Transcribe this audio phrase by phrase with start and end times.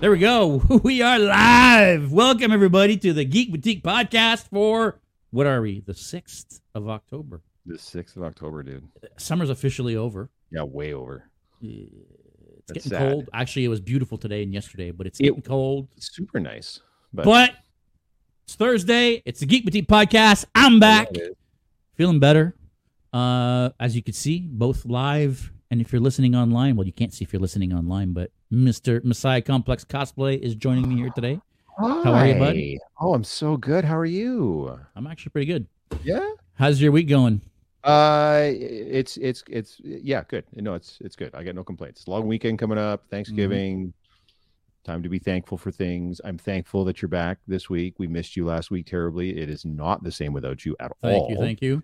[0.00, 0.62] There we go.
[0.82, 2.12] We are live.
[2.12, 5.00] Welcome everybody to the Geek Boutique podcast for
[5.30, 5.80] what are we?
[5.80, 7.42] The 6th of October.
[7.64, 8.88] The sixth of October, dude.
[9.16, 10.28] Summer's officially over.
[10.50, 11.30] Yeah, way over.
[12.70, 13.12] It's That's getting sad.
[13.12, 13.28] cold.
[13.32, 15.88] Actually, it was beautiful today and yesterday, but it's It- getting cold.
[15.98, 16.80] Super nice.
[17.12, 17.54] But, But
[18.44, 19.22] it's Thursday.
[19.24, 20.44] It's the Geek Boutique podcast.
[20.54, 21.08] I'm back.
[21.12, 21.36] It.
[21.96, 22.54] Feeling better.
[23.12, 27.12] Uh, as you can see, both live and if you're listening online, well, you can't
[27.12, 29.02] see if you're listening online, but Mr.
[29.04, 31.40] Messiah Complex Cosplay is joining me here today.
[31.78, 32.56] How are you, bud?
[32.56, 32.78] Hi.
[33.00, 33.84] Oh, I'm so good.
[33.84, 34.78] How are you?
[34.96, 35.66] I'm actually pretty good.
[36.04, 36.28] Yeah.
[36.54, 37.40] How's your week going?
[37.82, 40.44] Uh, it's it's it's yeah, good.
[40.54, 41.34] No, it's it's good.
[41.34, 42.06] I got no complaints.
[42.06, 43.04] Long weekend coming up.
[43.10, 43.78] Thanksgiving.
[43.78, 43.90] Mm-hmm.
[44.84, 46.20] Time to be thankful for things.
[46.24, 47.98] I'm thankful that you're back this week.
[47.98, 49.38] We missed you last week terribly.
[49.38, 51.28] It is not the same without you at Thank all.
[51.28, 51.44] Thank you.
[51.44, 51.82] Thank you.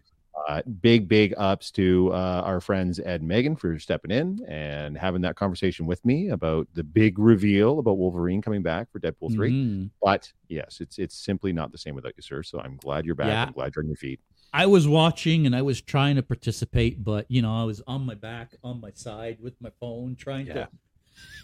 [0.49, 4.97] uh, big, big ups to uh, our friends Ed and Megan for stepping in and
[4.97, 9.33] having that conversation with me about the big reveal about Wolverine coming back for Deadpool
[9.33, 9.51] 3.
[9.51, 9.91] Mhm.
[10.03, 12.43] But yes, it's it's simply not the same without you, sir.
[12.43, 13.29] So I'm glad you're back.
[13.29, 13.45] Yeah.
[13.45, 14.21] I'm glad you're on your feet.
[14.53, 18.07] I was watching and I was trying to participate, but you know, I was on
[18.07, 20.69] my back, on my side with my phone, trying to,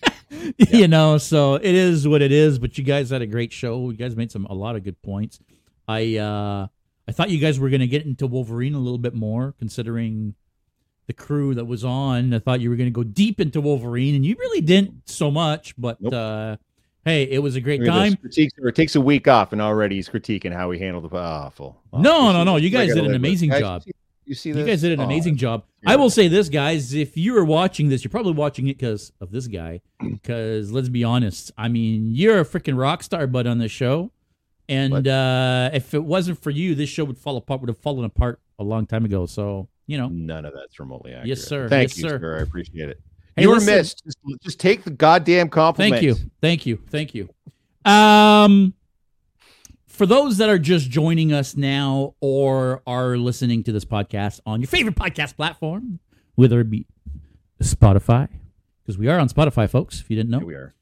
[0.57, 1.19] you know.
[1.19, 2.59] So it is what it is.
[2.59, 3.91] But you guys had a great show.
[3.91, 5.41] You guys made some a lot of good points.
[5.87, 6.69] I uh
[7.09, 10.35] I thought you guys were going to get into Wolverine a little bit more, considering
[11.09, 12.33] the crew that was on.
[12.33, 15.31] I thought you were going to go deep into Wolverine, and you really didn't so
[15.31, 15.75] much.
[15.77, 16.13] But Nope.
[16.15, 16.57] uh
[17.05, 18.11] hey, it was a great Look at this.
[18.13, 18.17] time.
[18.21, 21.17] Critiques, or it takes a week off, and already he's critiquing how we handled the
[21.17, 21.81] awful.
[21.93, 23.17] No, no, no, you guys did an with.
[23.17, 23.83] amazing job.
[24.25, 25.65] You see, you You guys did an Oh, amazing job.
[25.83, 25.91] yeah.
[25.91, 26.95] I will say this, guys.
[26.95, 29.81] If you are watching this, you're probably watching it because of this guy.
[30.01, 34.13] Because let's be honest, I mean, you're a freaking rock star, bud, on this show.
[34.69, 37.61] And uh, if it wasn't for you, this show would fall apart.
[37.61, 39.27] Would have fallen apart a long time ago.
[39.27, 41.27] So you know, None of that's remotely accurate.
[41.29, 41.69] Yes, sir.
[41.69, 42.19] Thank Yes, you, sir.
[42.21, 42.39] sir.
[42.39, 43.01] I appreciate it.
[43.37, 43.75] Hey, you were listen.
[43.75, 44.05] missed.
[44.05, 45.95] Just, just take the goddamn compliment.
[45.95, 46.31] Thank you.
[46.41, 46.83] Thank you.
[46.91, 47.29] Thank you.
[47.85, 48.75] Um
[49.87, 54.61] for those that are just joining us now or are listening to this podcast on
[54.61, 56.01] your favorite podcast platform,
[56.35, 56.87] whether it be
[57.63, 58.29] Spotify,
[58.83, 60.39] because we are on Spotify, folks, if you didn't know.
[60.39, 60.75] Here we are.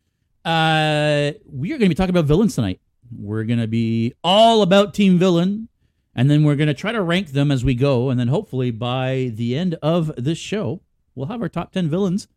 [0.45, 2.81] Uh, we are going to be talking about villains tonight.
[3.15, 5.69] We're going to be all about Team Villain,
[6.15, 8.11] and then we're going to try to rank them as we go.
[8.11, 10.81] And then hopefully by the end of this show,
[11.15, 12.29] we'll have our top 10 villains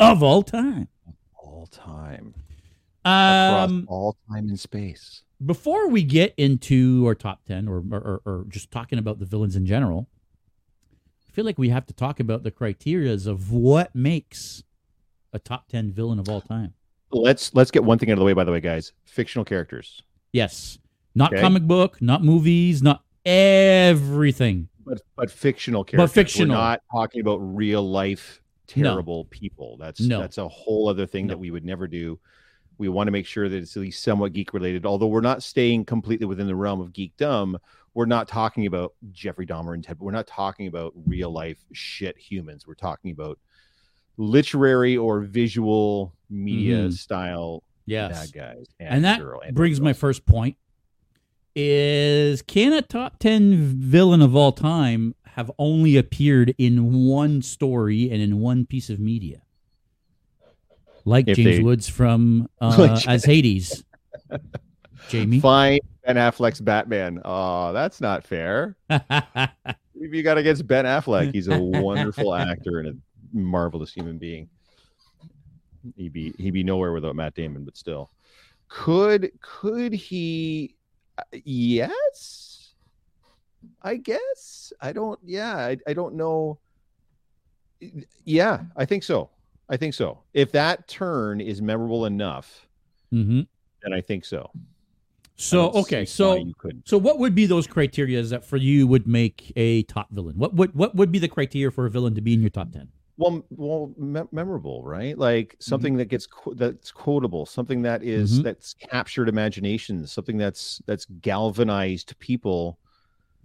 [0.00, 0.88] of all time.
[1.36, 2.34] All time.
[3.04, 5.22] Across Um, all time and space.
[5.44, 9.56] before we get into our top 10 or, or, or just talking about the villains
[9.56, 10.08] in general,
[11.28, 14.62] I feel like we have to talk about the criterias of what makes
[15.32, 16.74] a top 10 villain of all time.
[17.10, 18.92] Let's let's get one thing out of the way, by the way, guys.
[19.04, 20.02] Fictional characters.
[20.32, 20.78] Yes.
[21.14, 21.42] Not Okay.
[21.42, 24.68] comic book, not movies, not everything.
[24.84, 26.10] But but fictional characters.
[26.10, 26.56] But fictional.
[26.56, 28.41] We're not talking about real life
[28.76, 28.90] No.
[28.90, 29.76] terrible people.
[29.78, 30.20] That's No.
[30.20, 31.32] that's a whole other thing No.
[31.34, 32.18] that we would never do.
[32.78, 34.86] We want to make sure that it's at least somewhat geek related.
[34.86, 37.56] Although we're not staying completely within the realm of geekdom,
[37.94, 39.98] we're not talking about Jeffrey Dahmer and Ted.
[40.00, 42.66] We're not talking about real life shit humans.
[42.66, 43.38] We're talking about
[44.16, 46.92] literary or visual media Mhm.
[46.94, 48.30] style Yes.
[48.30, 48.66] bad guys.
[48.80, 50.56] And that girl brings my first point
[51.54, 58.10] is can a top 10 villain of all time have only appeared in one story
[58.10, 59.42] and in one piece of media?
[61.04, 63.84] Like If James they- Woods from uh, as Hades.
[65.08, 65.40] Jamie.
[65.40, 67.20] Find Ben Affleck's Batman.
[67.24, 68.76] Oh, that's not fair.
[68.90, 69.50] Have
[69.94, 71.32] you got against Ben Affleck?
[71.32, 72.94] He's a wonderful actor and a
[73.36, 74.48] marvelous human being.
[75.96, 78.10] He'd be he'd be nowhere without Matt Damon, but still.
[78.68, 80.76] Could could he
[81.18, 82.51] uh, yes?
[83.82, 84.72] I guess.
[84.80, 86.58] I don't yeah, I, I don't know.
[88.24, 89.30] Yeah, I think so.
[89.68, 90.20] I think so.
[90.34, 92.66] If that turn is memorable enough,
[93.10, 93.42] hmm
[93.82, 94.50] then I think so.
[95.34, 96.86] So okay, so you couldn't.
[96.88, 100.36] so what would be those criteria that for you would make a top villain?
[100.38, 102.70] What would what would be the criteria for a villain to be in your top
[102.72, 102.88] ten?
[103.18, 105.70] well well me- memorable right like Mm-hmm.
[105.70, 108.42] something that gets qu- that's quotable something that is- Mhm.
[108.44, 112.78] that's captured imaginations something that's that's galvanized people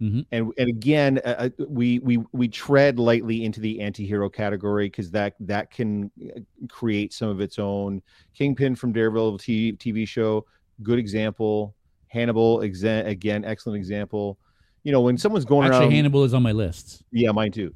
[0.00, 0.26] Mhm.
[0.30, 5.10] and and again uh, uh, we we we tread lightly into the anti-hero category because
[5.10, 8.00] that that can uh, create some of its own
[8.32, 10.46] kingpin from daredevil tv show
[10.84, 11.74] good example
[12.06, 14.38] hannibal exa- again excellent example
[14.84, 15.72] you know, when someone's going around.
[15.74, 17.02] Actually, around, Hannibal is on my list.
[17.10, 17.74] yeah, mine too.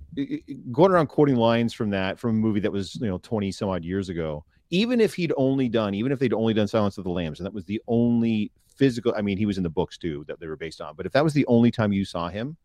[0.70, 3.68] Going around quoting lines from that from a movie that was you know twenty some
[3.68, 4.44] odd years ago.
[4.70, 7.44] Even if he'd only done, even if they'd only done Silence of the Lambs, and
[7.44, 9.14] that was the only physical.
[9.16, 10.94] I mean, he was in the books too that they were based on.
[10.96, 12.56] But if that was the only time you saw him,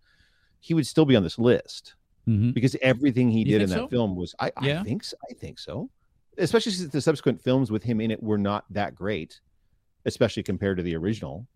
[0.60, 1.96] he would still be on this list
[2.26, 3.88] hmm because everything he did in that so?
[3.88, 4.36] film was.
[4.40, 4.82] I, Yeah.
[4.82, 5.16] I think so.
[5.30, 5.90] I think so.
[6.38, 9.40] Especially since the subsequent films with him in it were not that great,
[10.06, 11.48] especially compared to the original.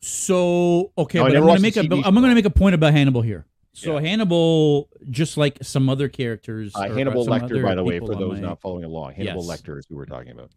[0.00, 3.22] So okay, No, but I'm gonna make a I'm gonna make a point about Hannibal
[3.22, 3.46] here.
[3.72, 4.08] So Yeah.
[4.08, 8.34] Hannibal, just like some other characters, Uh, or Hannibal Lecter, by the way, for those
[8.34, 9.62] my- not following along, Hannibal Yes.
[9.62, 10.50] Lecter is who we're talking about.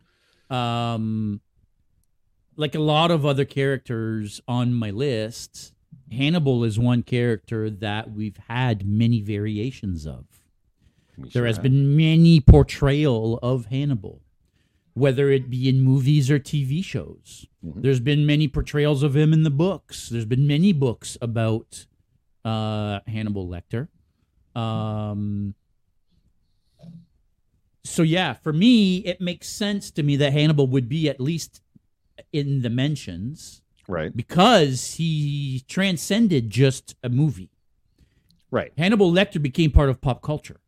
[0.55, 1.39] um
[2.57, 5.73] like a lot of other characters on my list
[6.11, 10.25] hannibal is one character that we've had many variations of
[11.17, 11.63] We there sure has have.
[11.63, 14.21] been many portrayal of hannibal
[14.93, 17.81] whether it be in movies or tv shows Mhm.
[17.81, 21.85] there's been many portrayals of him in the books there's been many books about
[22.45, 23.87] uh hannibal lecter
[24.59, 25.55] um
[27.83, 31.61] so yeah, for me, it makes sense to me that Hannibal would be at least
[32.35, 37.49] in the mentions right, because he transcended just a movie.
[38.51, 38.71] right.
[38.77, 40.59] Hannibal Lecter became part of pop culture.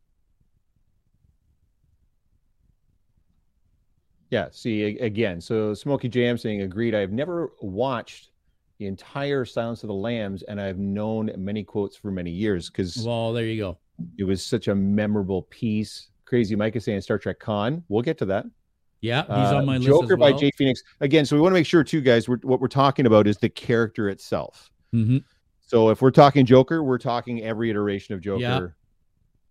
[4.30, 4.48] Yeah.
[4.50, 5.40] See again.
[5.40, 6.94] So Smokey Jam saying agreed.
[6.94, 8.30] I've never watched
[8.78, 13.02] the entire Silence of the Lambs, and I've known many quotes for many years because
[13.04, 13.78] Well, there you go.
[14.18, 16.08] it was such a memorable piece.
[16.26, 17.82] Crazy Mike is saying Star Trek Khan.
[17.88, 18.44] We'll get to that.
[19.00, 19.86] Yeah, he's Uh, on my list.
[19.86, 20.32] Joker as well.
[20.32, 20.82] by Jay Phoenix.
[21.00, 22.28] Again, so we want to make sure too, guys.
[22.28, 24.70] We're, what we're talking about is the character itself.
[24.94, 25.22] Mhm.
[25.60, 28.66] So if we're talking Joker, we're talking every iteration of Joker, Yeah.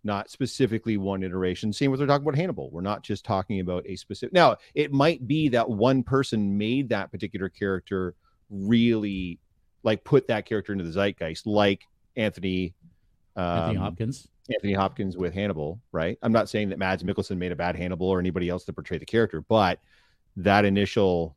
[0.04, 1.72] not specifically one iteration.
[1.72, 2.70] Same with we're talking about Hannibal.
[2.70, 4.32] We're not just talking about a specific.
[4.34, 8.14] Now, it might be that one person made that particular character
[8.50, 9.38] really
[9.84, 11.84] like put that character into the zeitgeist, like
[12.16, 12.74] Anthony.
[13.36, 14.28] Um, Anthony Hopkins.
[14.50, 16.18] Anthony Hopkins with Hannibal, right?
[16.22, 18.98] I'm not saying that Mads Mikkelsen made a bad Hannibal or anybody else to portray
[18.98, 19.80] the character, but
[20.36, 21.36] that initial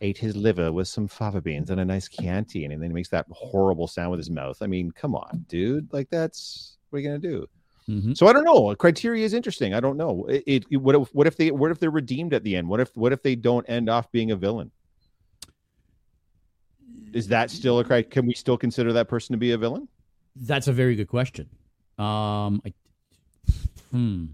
[0.00, 3.08] ate his liver with some fava beans and a nice Chianti, and then he makes
[3.08, 4.58] that horrible sound with his mouth.
[4.60, 5.92] I mean, come on, dude.
[5.92, 7.46] Like that's what are you gonna do?
[7.88, 8.16] Mhm.
[8.16, 8.74] So I don't know.
[8.74, 9.74] Criteria is interesting.
[9.74, 10.26] I don't know.
[10.26, 12.68] It, it what if what if they what if they're redeemed at the end?
[12.68, 14.70] What if what if they don't end off being a villain?
[17.12, 18.10] Is that still a criteria?
[18.10, 19.88] Can we still consider that person to be a villain?
[20.34, 21.48] That's a very good question.
[21.98, 22.72] Um, I,
[23.90, 24.24] hmm.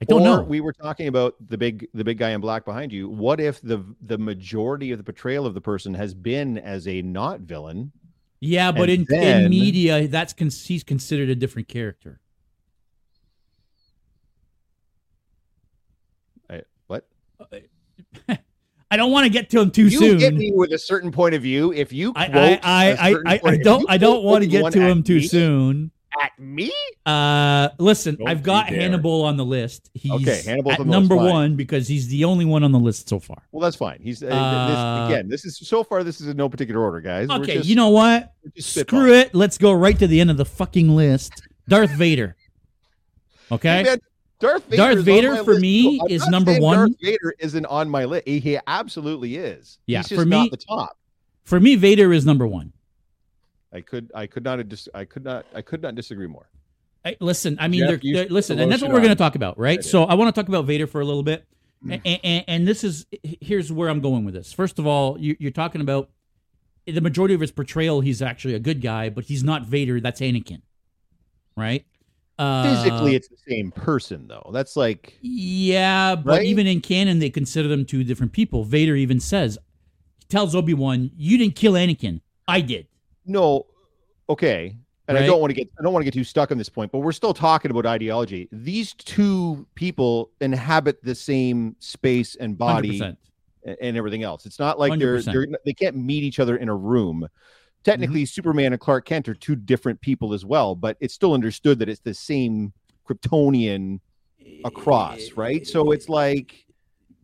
[0.00, 0.42] I don't or know.
[0.42, 3.08] We were talking about the big the big guy in black behind you.
[3.08, 7.02] What if the the majority of the portrayal of the person has been as a
[7.02, 7.92] not villain?
[8.40, 12.20] yeah, but in, then- in media, that's con- he's considered a different character.
[16.50, 17.06] I, what?
[18.92, 20.18] I don't want to get to him too You soon.
[20.18, 21.72] get me with a certain point of view.
[21.72, 23.96] If you I, quote I, a I, I, certain I, point- I if don't I
[23.96, 25.90] don't want to get to at him too me- soon.
[26.22, 26.70] At me?
[27.06, 28.66] Uh, listen, Don't I've got.
[28.68, 29.90] Hannibal on the list.
[29.94, 31.24] He's Okay, Hannibal's at on the number fine.
[31.30, 33.42] one because he's the only one on the list so far.
[33.50, 33.98] Well, that's fine.
[34.02, 35.28] He's uh, Uh, this, again.
[35.30, 36.04] This is so far.
[36.04, 37.28] This is in no particular order, guys.
[37.28, 38.34] We're Okay, just- you know what?
[38.58, 39.34] Screw it.
[39.34, 41.32] Let's go right to the end of the fucking list.
[41.66, 42.36] Darth Vader.
[43.50, 43.78] Okay.
[43.78, 43.98] Hey, man,
[44.42, 46.04] Darth Vader, Darth Vader for list, me too.
[46.04, 46.76] I'm is not number one.
[46.76, 48.26] Darth Vader isn't on my list.
[48.28, 49.78] He, he absolutely is.
[49.86, 50.98] Yeah, He's just for not me- the top.
[51.44, 52.72] For me, Vader is number one.
[53.72, 56.48] I could I could not dis- I could not I could not disagree more.
[57.04, 59.34] I, listen, I mean, Jeff, they're, they're- listen, and that's what we're going to talk
[59.34, 59.78] about, right?
[59.78, 59.82] I.
[59.82, 61.46] So I want to talk about Vader for a little bit,
[61.84, 62.00] Mm.
[62.04, 63.06] and, and, and this is
[63.40, 64.52] here's where I'm going with this.
[64.52, 66.10] First of all, you, you're talking about
[66.86, 68.00] the majority of his portrayal.
[68.02, 70.00] He's actually a good guy, but he's not Vader.
[70.00, 70.62] That's Anakin,
[71.56, 71.84] right?
[72.38, 74.50] Uh, Physically, it's the same person though.
[74.52, 76.46] That's like yeah, but Right?
[76.46, 78.64] even in canon, they consider them two different people.
[78.64, 79.58] Vader even says,
[80.18, 82.20] he tells Obi Wan, "You didn't kill Anakin.
[82.48, 82.86] I did."
[83.24, 83.66] no,
[84.28, 84.76] okay.
[85.08, 86.68] And I don't want to get I don't want to get too stuck on this
[86.68, 88.48] point, but we're still talking about ideology.
[88.50, 93.16] These two people inhabit the same space and body 100%.
[93.80, 94.46] and everything else.
[94.46, 97.28] It's not like they're, they're they can't meet each other in a room.
[97.84, 98.26] Technically, mm-hmm.
[98.26, 101.88] Superman and Clark Kent are two different people as well, but it's still understood that
[101.88, 102.72] it's the same
[103.08, 103.98] Kryptonian
[104.40, 105.66] eh, across, right?
[105.66, 106.64] So it's eh, like,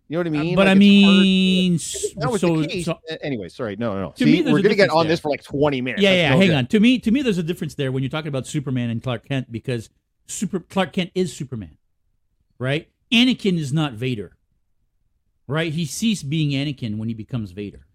[0.08, 0.56] you know what I uh, mean?
[0.56, 1.72] but Like, I mean,
[2.16, 2.86] that was so, the case.
[2.86, 4.10] so eh, anyway, sorry, no, no, no.
[4.12, 5.12] To See, me, we're gonna get on there.
[5.12, 6.02] this for like twenty minutes.
[6.02, 6.30] yeah, That's yeah.
[6.30, 6.56] no Hang good.
[6.56, 6.66] on.
[6.66, 9.28] To me, to me, there's a difference there when you're talking about Superman and Clark
[9.28, 9.90] Kent because
[10.26, 11.76] Super Clark Kent is Superman,
[12.58, 12.88] right?
[13.12, 14.36] Anakin is not Vader,
[15.46, 15.72] right?
[15.72, 17.86] He ceased being Anakin when he becomes Vader.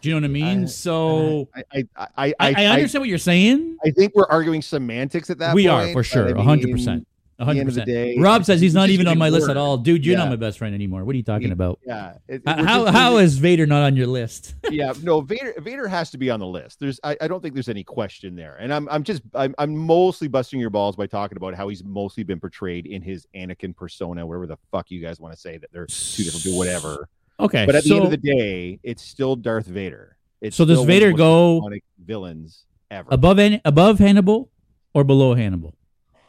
[0.00, 0.62] Do you know what I mean?
[0.64, 3.76] I- so I, I, I, I, understand what you're saying.
[3.84, 5.48] I think we're arguing semantics at that.
[5.48, 5.54] Point.
[5.56, 7.06] We point, are for sure, hundred percent.
[7.40, 7.84] At the end of the 100%.
[7.84, 9.78] day, Rob says he's not even on my list at all.
[9.78, 11.04] Dude, you're not my best friend anymore.
[11.04, 11.78] What are you talking about?
[11.86, 12.14] Yeah.
[12.26, 14.56] It- we're how just how Vader not on your list?
[14.70, 16.80] yeah, no, Vader Vader has to be on the list.
[16.80, 18.56] There's I, I don't think there's any question there.
[18.58, 21.84] And I'm I'm just I'm I'm mostly busting your balls by talking about how he's
[21.84, 25.58] mostly been portrayed in his Anakin persona, whatever the fuck you guys want to say
[25.58, 27.08] that they're two different people, whatever.
[27.40, 30.16] Okay, But at the end of the day, it's still Darth Vader.
[30.40, 31.70] It's So does still one of the Vader go
[32.04, 33.08] villains ever?
[33.10, 34.50] above Han- above Hannibal
[34.94, 35.74] or below Hannibal?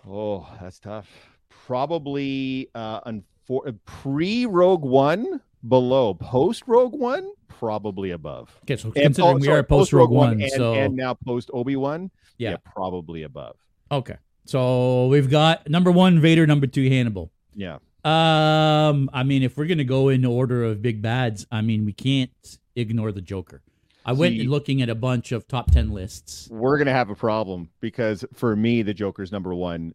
[0.07, 1.07] Oh, that's tough.
[1.49, 6.13] Probably uh unfor- pre Rogue One, below.
[6.15, 8.49] Post Rogue One, probably above.
[8.63, 11.13] Okay, so And- considering oh, we sorry, are post Rogue One, and, so and now
[11.13, 12.57] post Obi Wan, Yeah.
[12.65, 13.55] probably above.
[13.91, 17.31] okay, so we've got number one Vader, number two Hannibal.
[17.55, 21.85] Yeah, Um, I mean, if we're gonna go in order of big bads, I mean,
[21.85, 22.31] we can't
[22.75, 23.61] ignore the Joker.
[24.05, 26.47] I went See- looking at a bunch of top ten lists.
[26.49, 29.93] we're gonna have a problem because for me, the Joker's number one,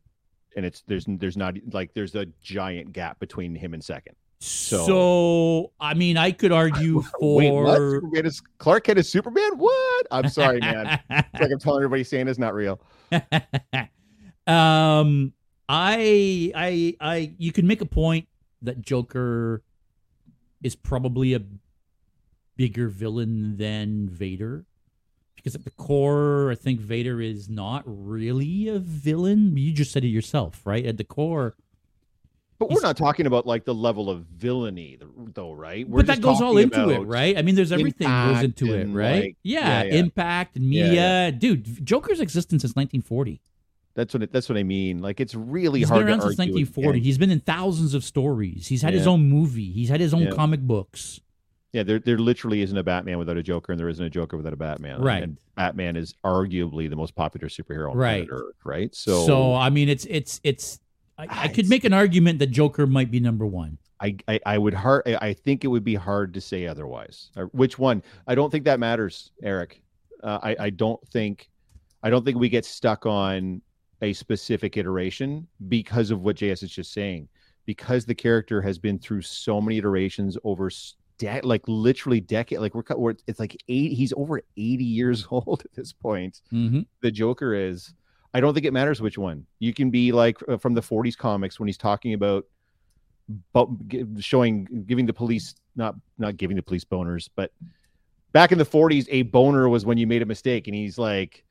[0.56, 4.14] and it's there's there's not like there's a giant gap between him and second.
[4.40, 7.36] So, I mean, I could argue for
[8.12, 8.26] Wait?
[8.26, 9.56] Is Clark Kent is Superman?
[9.56, 10.06] What?
[10.10, 11.00] I'm sorry, man.
[11.08, 12.78] like I'm telling everybody saying it's not real.
[14.46, 15.32] um,
[15.68, 18.28] I, I, I, you can make a point
[18.62, 19.62] that Joker
[20.62, 21.42] is probably a
[22.56, 24.64] bigger villain than Vader,
[25.36, 29.56] because at the core, I think Vader is not really a villain.
[29.56, 30.84] You just said it yourself, right?
[30.86, 31.54] At the core,
[32.58, 34.98] But we're not talking about like the level of villainy,
[35.34, 35.86] though, right?
[35.88, 37.36] We're but that goes all into it, right?
[37.36, 39.22] I mean, there's everything goes into it, right?
[39.22, 39.94] like- yeah, yeah, yeah.
[39.94, 41.30] impact and media, yeah.
[41.30, 41.84] dude.
[41.84, 43.40] Joker's existence since 1940.
[43.94, 45.00] That's what it, that's what I mean.
[45.00, 47.00] Like it's really He's hard been around to since argue 1940.
[47.00, 48.66] He's been in thousands of stories.
[48.66, 49.70] He's had his own movie.
[49.70, 50.30] He's had his own Yeah.
[50.30, 51.20] comic books.
[51.72, 54.36] Yeah, there there literally isn't a Batman without a Joker, and there isn't a Joker
[54.36, 55.00] without a Batman.
[55.00, 55.22] Right.
[55.22, 58.26] And Batman is arguably the most popular superhero on Right.
[58.28, 58.94] planet Earth, right?
[58.94, 60.80] So, So, I mean, it's it's it's.
[61.18, 63.78] I, I Ah, could make an argument that Joker might be number one.
[64.00, 67.30] I, I I would hard I I think it would be hard to say otherwise.
[67.36, 68.02] Uh, Which one?
[68.26, 69.80] I don't think that matters, Eric.
[70.22, 71.48] Uh, I I don't think
[72.02, 73.62] I don't think we get stuck on
[74.02, 77.28] a specific iteration because of what JS is just saying.
[77.66, 80.70] Because the character has been through so many iterations over
[81.18, 85.26] de- like literally decade like we're, cut- we're it's like eight he's over 80 years
[85.30, 86.80] old at this point Mm-hmm.
[87.00, 87.94] the Joker is.
[88.34, 89.46] I don't think it matters which one.
[89.60, 92.44] You can be like uh, from the 40s comics when he's talking about
[93.54, 97.52] bu- gi- showing giving the police not not giving the police boners, but
[98.32, 101.44] back in the 40s a boner was when you made a mistake and he's like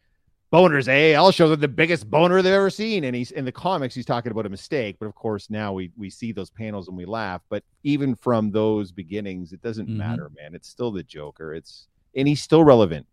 [0.53, 1.15] boners, eh?
[1.15, 4.05] I'll show them the biggest boner they've ever seen and he's in the comics he's
[4.05, 7.05] talking about a mistake, but of course now we we see those panels and we
[7.05, 9.95] laugh, but even from those beginnings it doesn't Mhm.
[9.97, 10.53] matter, man.
[10.53, 11.53] It's still the Joker.
[11.53, 13.07] It's and he's still relevant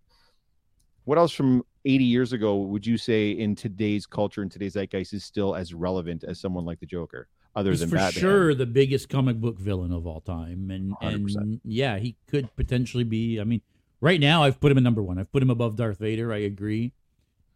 [1.04, 5.14] what else from 80 years ago would you say in today's culture and today's zeitgeist
[5.14, 8.20] is still as relevant as someone like the Joker, other He's than for Batman?
[8.20, 11.37] sure the biggest comic book villain of all time, and 100%.
[11.37, 13.40] and yeah, he could potentially be.
[13.40, 13.62] I mean,
[14.02, 15.18] right now I've put him at number one.
[15.18, 16.32] I've put him above Darth Vader.
[16.35, 16.92] I agree.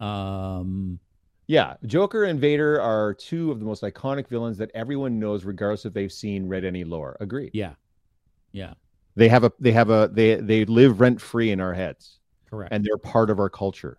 [0.00, 0.98] Um,
[1.46, 5.84] Yeah, Joker and Vader are two of the most iconic villains that everyone knows, regardless
[5.84, 7.16] if they've seen read any lore.
[7.20, 7.50] Agreed.
[7.52, 7.74] yeah,
[8.52, 8.74] yeah,
[9.16, 12.72] They have a they have a they they live rent free in our heads, correct,
[12.72, 13.98] and they're part of our culture.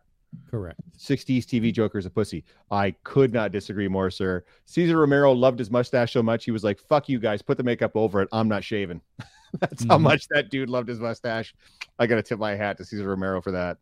[0.49, 0.79] correct.
[0.97, 2.43] 60s TV Joker's a pussy.
[2.71, 4.43] I could not disagree more, sir.
[4.65, 7.63] Cesar Romero loved his mustache so much he was like, "Fuck you guys, put the
[7.63, 8.29] makeup over it.
[8.31, 9.01] I'm not shaving."
[9.59, 10.01] That's how Mhm.
[10.01, 11.53] much that dude loved his mustache.
[11.99, 13.77] I gotta tip my hat to Cesar Romero for that.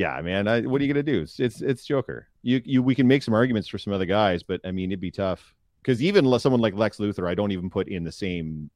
[0.00, 0.48] Yeah, man.
[0.48, 1.20] I, what are you gonna do?
[1.20, 2.26] It's, it's it's Joker.
[2.40, 4.98] You you we can make some arguments for some other guys, but I mean it'd
[5.00, 8.70] be tough because even someone like Lex Luthor, I don't even put in the same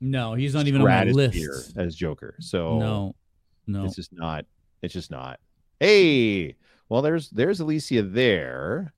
[0.00, 1.74] No, he's not even on my list.
[1.76, 2.34] as Joker.
[2.40, 3.14] So No,
[3.66, 3.84] no.
[3.84, 4.46] it's just not.
[4.80, 5.38] It's just not.
[5.80, 6.56] Hey,
[6.88, 8.94] well, there's there's Alicia there.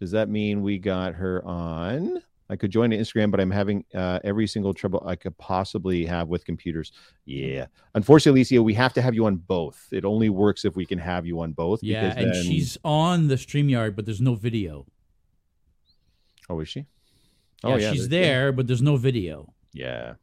[0.00, 2.22] Does that mean we got her on?
[2.52, 6.28] I could join Instagram, but I'm having uh, every single trouble I could possibly have
[6.28, 6.92] with computers.
[7.24, 9.88] Yeah, unfortunately, Alicia, we have to have you on both.
[9.90, 11.82] It only works if we can have you on both.
[11.82, 12.42] Yeah, and then...
[12.44, 14.84] she's on the StreamYard, but there's no video.
[16.50, 16.80] Oh, is she?
[17.64, 19.54] Yeah, oh, she's there, but there's no video.
[19.72, 20.14] Yeah,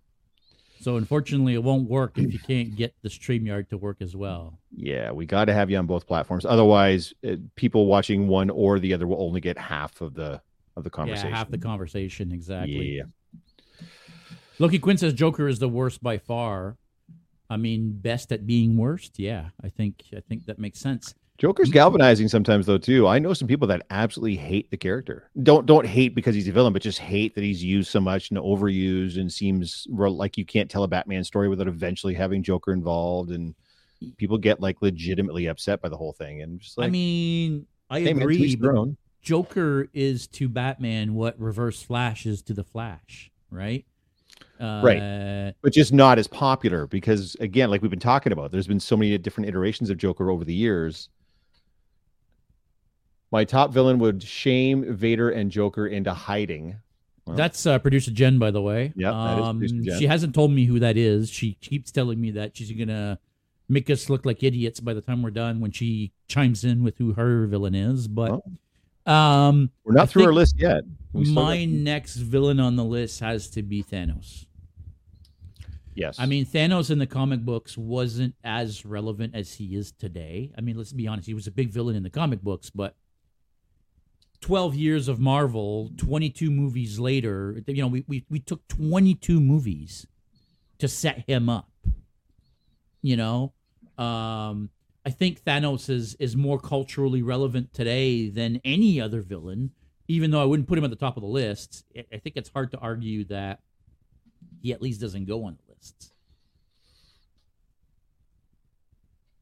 [0.82, 4.60] So unfortunately, it won't work if you can't get the StreamYard to work as well.
[4.76, 5.12] yeah.
[5.12, 6.46] We got to have you on both platforms.
[6.46, 10.42] Otherwise, uh, people watching one or the other will only get half of the
[10.80, 11.30] of the conversation.
[11.30, 12.98] Yeah, half the conversation exactly.
[12.98, 13.04] Yeah.
[14.58, 16.78] Loki Quinn says Joker is the worst by far.
[17.50, 19.18] I mean, best at being worst.
[19.18, 21.16] Yeah, I think I think that makes sense.
[21.40, 23.08] Joker's galvanizing sometimes though too.
[23.08, 25.30] I know some people that absolutely hate the character.
[25.42, 28.30] Don't don't hate because he's a villain, but just hate that he's used so much
[28.30, 32.44] and overused and seems real- like you can't tell a Batman story without eventually having
[32.44, 33.32] Joker involved.
[33.32, 33.56] And
[34.18, 36.42] people get like legitimately upset by the whole thing.
[36.42, 38.98] And just like, I mean, I hey man, agree, each but, their own.
[39.22, 43.86] Joker is to Batman what Reverse Flash is to the Flash, right?
[44.60, 48.68] Uh, right, but just not as popular because, again, like we've been talking about, there's
[48.68, 51.10] been so many different iterations of Joker over the years.
[53.32, 56.78] My top villain would shame Vader and Joker into hiding.
[57.26, 58.92] Well, That's uh, producer Jen, by the way.
[58.96, 61.30] Yeah, um, she hasn't told me who that is.
[61.30, 63.20] She keeps telling me that she's gonna
[63.70, 66.98] make us look like idiots by the time we're done when she chimes in with
[66.98, 68.08] who her villain is.
[68.08, 68.44] But oh.
[69.10, 70.84] Um, We're not I through our list yet.
[71.14, 74.46] My next villain on the list has to be Thanos.
[75.96, 76.18] Yes.
[76.20, 80.52] I mean, Thanos in the comic books wasn't as relevant as he is today.
[80.58, 82.96] I mean, let's be honest, he was a big villain in the comic books, but
[84.42, 90.08] 12 years of Marvel, 22 movies later, you know, we, we, we took 22 movies
[90.78, 91.70] to set him up.
[93.02, 93.54] You know,
[93.98, 94.70] um,
[95.06, 99.72] I think Thanos is is more culturally relevant today than any other villain.
[100.08, 102.50] Even though I wouldn't put him at the top of the list, I think it's
[102.50, 103.60] hard to argue that
[104.62, 106.12] he at least doesn't go on the lists.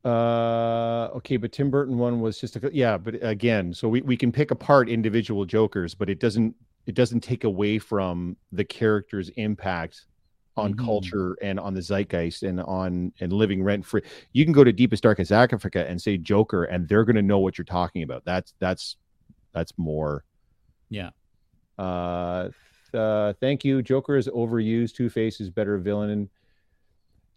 [0.03, 4.15] Uh, okay, but Tim Burton one was just a yeah, but again, so we, we
[4.15, 9.29] can pick apart individual Jokers, but it doesn't it doesn't take away from the character's
[9.35, 10.05] impact
[10.57, 10.85] on mm-hmm.
[10.85, 14.01] culture and on the zeitgeist and on and living rent free.
[14.33, 17.39] You can go to deepest darkest Africa and say Joker, and they're going to know
[17.39, 18.25] what you're talking about.
[18.25, 18.97] That's that's
[19.53, 20.23] that's more.
[20.89, 21.11] Yeah.
[21.77, 22.49] Uh,
[22.93, 23.81] uh thank you.
[23.81, 24.95] Joker is overused.
[24.95, 26.29] Two Face is better villain.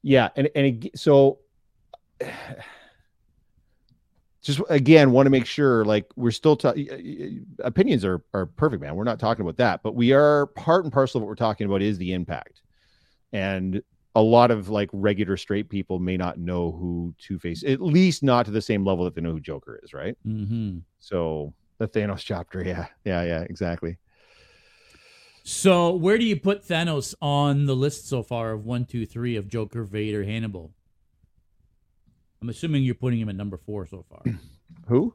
[0.02, 1.38] Yeah, and and it, so.
[4.42, 6.72] Just again, want to make sure like we're still ta-
[7.58, 8.96] opinions are are perfect, man.
[8.96, 11.66] We're not talking about that, but we are part and parcel of what we're talking
[11.66, 12.62] about is the impact
[13.32, 13.82] and
[14.14, 18.22] a lot of like regular straight people may not know who Two Face, at least
[18.22, 20.16] not to the same level that they know who Joker is, right?
[20.26, 20.78] Mm-hmm.
[20.98, 23.96] So the Thanos chapter, yeah, yeah, yeah, exactly.
[25.42, 29.36] So where do you put Thanos on the list so far of one, two, three
[29.36, 30.72] of Joker, Vader, Hannibal?
[32.42, 34.22] I'm assuming you're putting him at number four so far.
[34.88, 35.14] Who?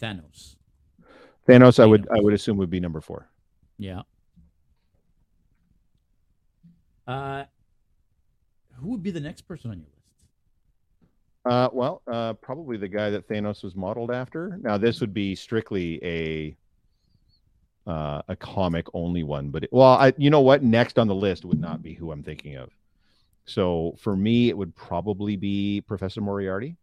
[0.00, 0.56] Thanos.
[1.00, 1.80] Thanos, Thanos.
[1.80, 3.28] I would I would assume would be number four.
[3.78, 4.02] Yeah.
[7.06, 7.44] Uh,
[8.76, 9.94] who would be the next person on your list?
[11.44, 14.58] Uh, well, uh, probably the guy that Thanos was modeled after.
[14.62, 16.56] Now, this would be strictly a
[17.86, 20.62] uh, a comic only one, but it, well, I you know what?
[20.62, 22.70] Next on the list would not be who I'm thinking of.
[23.44, 26.76] So for me, it would probably be Professor Moriarty.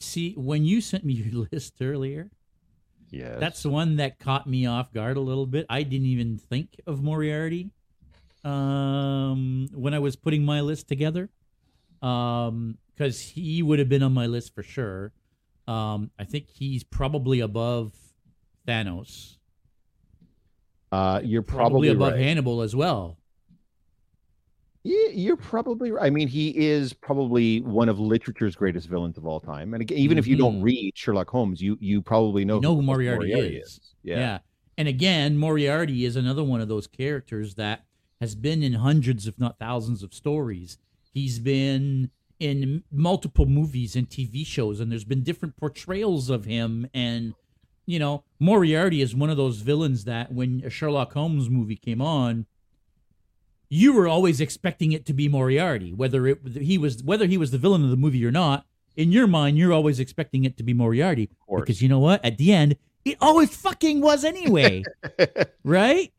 [0.00, 2.28] See, when you sent me your list earlier,
[3.10, 5.64] yes, that's the one that caught me off guard a little bit.
[5.70, 7.70] I didn't even think of Moriarty
[8.44, 11.30] um, when I was putting my list together,
[12.00, 12.78] because um,
[13.34, 15.12] he would have been on my list for sure.
[15.66, 17.94] Um, I think he's probably above
[18.68, 19.36] Thanos.
[20.92, 22.20] Uh, you're probably, probably above right.
[22.22, 23.18] Hannibal as well.
[24.84, 26.04] Yeah, you're probably right.
[26.04, 29.72] I mean, he is probably one of literature's greatest villains of all time.
[29.72, 30.18] And again, even mm-hmm.
[30.18, 30.64] if you don't mm-hmm.
[30.64, 33.68] read Sherlock Holmes, you you probably know, you know who Moriarty, Moriarty is.
[33.68, 33.94] is.
[34.02, 34.18] Yeah.
[34.18, 34.38] yeah.
[34.76, 37.86] And again, Moriarty is another one of those characters that
[38.20, 40.78] has been in hundreds, if not thousands, of stories.
[41.12, 46.88] He's been in multiple movies and TV shows, and there's been different portrayals of him.
[46.92, 47.34] And,
[47.86, 52.00] you know, Moriarty is one of those villains that when a Sherlock Holmes movie came
[52.00, 52.46] on,
[53.68, 57.50] you were always expecting it to be Moriarty, whether it he was whether he was
[57.50, 58.66] the villain of the movie or not.
[58.96, 62.24] In your mind, you're always expecting it to be Moriarty because you know what?
[62.24, 64.84] At the end, it always fucking was anyway,
[65.64, 66.12] right?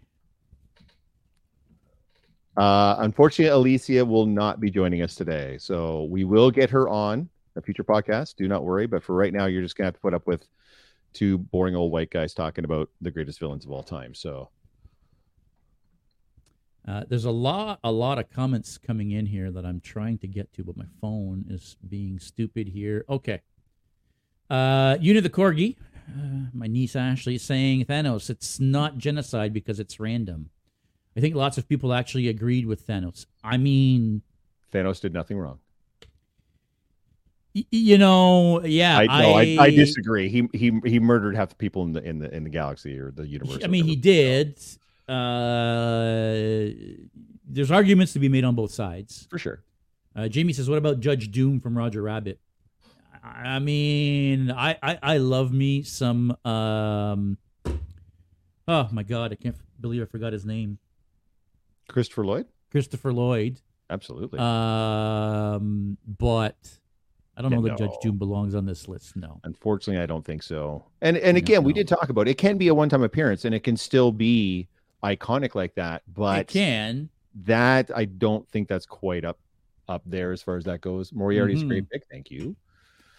[2.57, 5.57] Uh, unfortunately, Alicia will not be joining us today.
[5.59, 8.35] So we will get her on a future podcast.
[8.35, 8.87] Do not worry.
[8.87, 10.47] But for right now, you're just going to have to put up with
[11.13, 14.13] two boring old white guys talking about the greatest villains of all time.
[14.13, 14.49] So.
[16.87, 20.27] Uh, there's a lot, a lot of comments coming in here that I'm trying to
[20.27, 23.03] get to, but my phone is being stupid here.
[23.09, 23.41] Okay,
[24.49, 25.77] uh, Una the corgi,
[26.09, 28.29] uh, my niece Ashley is saying Thanos.
[28.29, 30.51] It's not genocide because it's random.
[31.15, 33.25] I think lots of people actually agreed with Thanos.
[33.43, 34.21] I mean,
[34.73, 35.59] Thanos did nothing wrong.
[37.55, 40.27] Y- you know, yeah, I, no, I, I, disagree.
[40.27, 43.11] He he he murdered half the people in the in the in the galaxy or
[43.11, 43.63] the universe.
[43.63, 44.59] I mean, he did.
[45.07, 46.73] Uh,
[47.47, 49.63] there's arguments to be made on both sides for sure.
[50.15, 52.39] Uh, Jamie says, "What about Judge Doom from Roger Rabbit?"
[53.23, 56.35] I mean, I I, I love me some.
[56.43, 57.37] Um,
[58.67, 60.77] oh my god, I can't believe I forgot his name.
[61.87, 62.47] Christopher Lloyd.
[62.71, 63.59] Christopher Lloyd.
[63.89, 64.39] Absolutely.
[64.39, 66.55] Um, but
[67.37, 67.97] I don't know Yeah, that Judge.
[68.01, 69.15] Doom belongs on this list.
[69.15, 69.39] No.
[69.43, 70.85] Unfortunately, I don't think so.
[71.01, 72.31] And and No, again, we did talk about it.
[72.31, 74.67] it can be a one time appearance and it can still be
[75.03, 77.09] iconic like that, it but can.
[77.43, 79.37] that I don't think that's quite up
[79.87, 81.13] up there as far as that goes.
[81.13, 82.55] Moriarty's a great pick, thank you.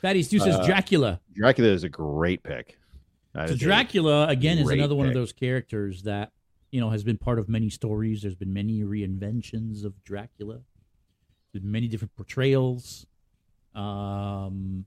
[0.03, 1.21] Fatty Stu says Uh, Dracula.
[1.35, 2.79] Dracula is a great pick.
[3.35, 6.33] That So Dracula again is another one of those characters that
[6.77, 8.21] you know has been part of many stories.
[8.21, 10.61] There's been many reinventions of Dracula.
[11.55, 13.07] Many different portrayals.
[13.75, 14.85] Um,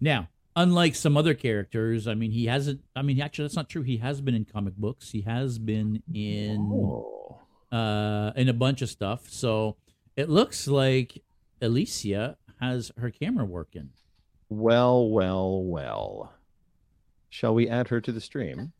[0.00, 2.82] now, unlike some other characters, I mean, he hasn't.
[2.94, 3.80] I mean, actually, that's not true.
[3.80, 5.10] He has been in comic books.
[5.12, 7.40] He has been in Oh.
[7.72, 9.30] uh in a bunch of stuff.
[9.30, 9.76] So
[10.14, 11.22] it looks like
[11.62, 13.88] Alicia has her camera working.
[14.50, 16.34] Well, well, well.
[17.30, 18.72] Shall we add her to the stream?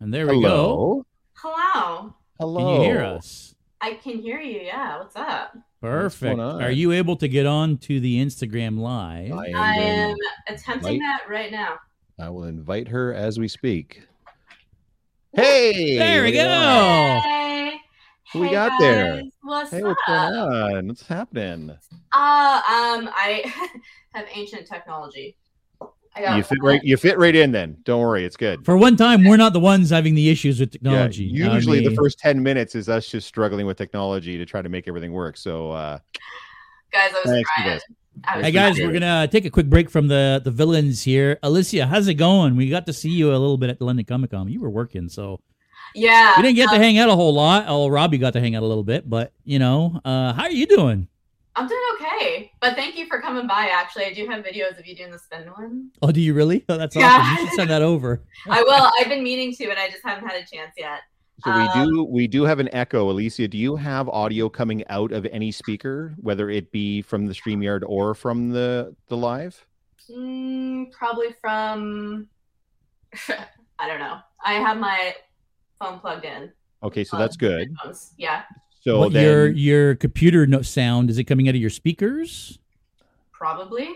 [0.00, 1.04] And there we go.
[1.36, 2.14] Hello.
[2.38, 2.60] Hello.
[2.60, 3.54] Can you hear us?
[3.80, 4.60] I can hear you.
[4.60, 4.98] Yeah.
[4.98, 5.54] What's up?
[5.80, 6.38] Perfect.
[6.40, 6.62] on?
[6.62, 9.32] Are you able to get on to the Instagram live?
[9.32, 10.16] I am, I am
[10.48, 11.00] attempting Light.
[11.00, 11.78] that right now.
[12.18, 14.02] I will invite her as we speak.
[15.34, 17.20] Hey, There we look go.
[17.22, 17.72] Hey.
[18.32, 19.16] Who we Hey, got there?
[19.16, 19.24] guys.
[19.42, 19.84] What's Hey, up?
[19.88, 20.88] what's going on?
[20.88, 21.70] What's happening?
[21.70, 23.52] Uh, um, I
[24.14, 25.36] have ancient technology.
[26.16, 26.80] I got You fit right.
[26.82, 27.52] You fit right in.
[27.52, 28.64] Then don't worry, it's good.
[28.64, 31.24] For one time, we're not the ones having the issues with technology.
[31.24, 34.62] Yeah, I usually the first ten minutes is us just struggling with technology to try
[34.62, 35.36] to make everything work.
[35.36, 35.98] So uh,
[36.92, 37.10] guys.
[37.14, 37.74] I was Thanks for trying.
[37.74, 37.82] this.
[38.24, 41.38] I was Hey guys, we're gonna take a quick break from the the villains here.
[41.42, 42.56] Alicia, how's it going?
[42.56, 44.48] We got to see you a little bit at the London Comic Con.
[44.48, 45.40] You were working, so
[45.94, 46.32] Yeah.
[46.38, 47.66] we didn't get to um, hang out a whole lot.
[47.68, 50.50] Oh, Robbie got to hang out a little bit, but you know, uh, how are
[50.50, 51.08] you doing?
[51.56, 53.70] I'm doing okay, but thank you for coming by.
[53.72, 55.90] Actually, I do have videos of you doing the spin one.
[56.02, 56.64] Oh, do you really?
[56.68, 57.06] Oh, that's Yeah.
[57.16, 57.30] awesome.
[57.32, 58.22] You should send that over.
[58.50, 58.90] I will.
[59.00, 61.00] I've been meaning to, and I just haven't had a chance yet.
[61.42, 63.10] so we Um, do we do have an echo.
[63.10, 67.32] Alicia, do you have audio coming out of any speaker, whether it be from the
[67.32, 69.66] Streamyard or from the the live?
[70.10, 72.28] Mm, probably from.
[73.78, 74.18] I don't know.
[74.44, 75.14] I have my
[75.78, 76.52] phone plugged in.
[76.82, 77.68] Okay, so Uh, that's good.
[78.18, 78.42] Yeah,
[78.86, 82.60] So What, then, your your computer no- sound is it coming out of your speakers?
[83.32, 83.88] probably.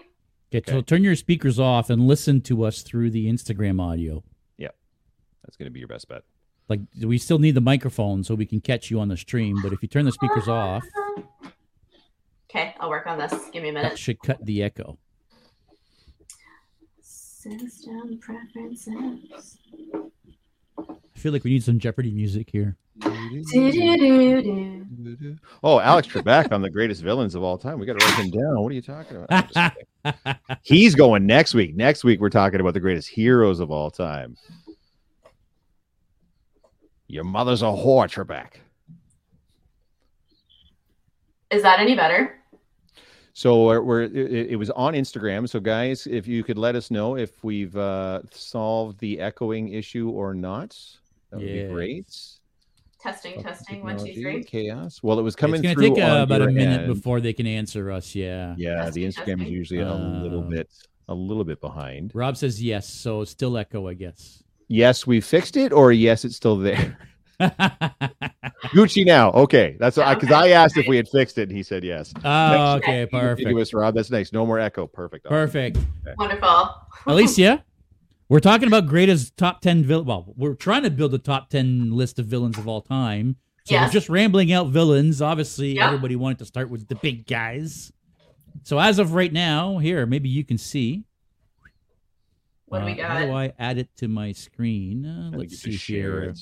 [0.53, 4.25] Okay, so turn your speakers off and listen to us through the Instagram audio.
[4.59, 4.69] Yeah,
[5.45, 6.25] that's going to be your best bet.
[6.69, 9.73] Like we still need the microphone so we can catch you on the stream, but
[9.73, 10.83] if you turn the speakers off,
[12.51, 13.33] Okay, I'll work on this.
[13.53, 13.99] Give me a that minute.
[13.99, 14.99] should cut the echo.
[17.01, 19.57] System preferences.
[19.95, 22.77] I feel like we need some Jeopardy music here.
[25.63, 27.79] Oh, Alex Trebek on the greatest villains of all time.
[27.79, 28.63] We got to write him down.
[28.63, 29.29] What are you talking about?
[29.31, 30.59] I'm just kidding.
[30.63, 31.75] He's going next week.
[31.77, 34.37] Next week, we're talking about the greatest heroes of all time.
[37.09, 38.53] Your mother's a whore, Trebek.
[41.51, 42.37] Is that any better?
[43.33, 45.49] So we're, we're it, it was on Instagram.
[45.49, 50.11] So guys, if you could let us know if we've uh, solved the echoing issue
[50.11, 50.77] or not,
[51.31, 51.67] that would Yeah.
[51.69, 52.17] be great.
[53.03, 53.83] Testing, testing.
[53.83, 54.45] One, two, Technology.
[54.45, 55.01] Chaos.
[55.03, 56.95] Well, it was coming it's through gonna take uh, on about a minute end.
[56.95, 58.15] before they can answer us.
[58.15, 58.55] Yeah.
[58.59, 59.47] Yeah, the Testing, Instagram is testing.
[59.53, 60.69] usually a little Um, bit
[61.09, 62.13] a little bit behind.
[62.15, 64.43] Rob says yes, so still echo, I guess.
[64.69, 66.99] Yes, we fixed it, or yes, it's still there.
[67.41, 69.31] Gucci now.
[69.33, 71.49] Okay, that's Yeah, because okay, I asked if we had fixed it.
[71.49, 72.13] and He said yes.
[72.17, 73.95] oh, Next- okay, perfect, Rob.
[73.95, 74.33] That's nice.
[74.33, 74.87] No more echo.
[74.87, 75.25] Perfect.
[75.27, 75.79] perfect.
[76.19, 76.71] Wonderful.
[77.07, 77.65] Alicia,
[78.31, 80.07] we're talking about greatest top ten villain.
[80.07, 83.37] Well, we're trying to build a top ten list of villains of all time.
[83.67, 83.89] So Yes.
[83.89, 85.21] we're just rambling out villains.
[85.21, 85.87] Obviously, Yeah.
[85.89, 87.93] everybody wanted to start with the big guys.
[88.63, 91.05] So as of right now, here maybe you can see.
[92.67, 93.33] What do we Uh, How do?
[93.33, 95.05] I add it to my screen?
[95.05, 96.31] Uh, let's see share here.
[96.31, 96.39] it.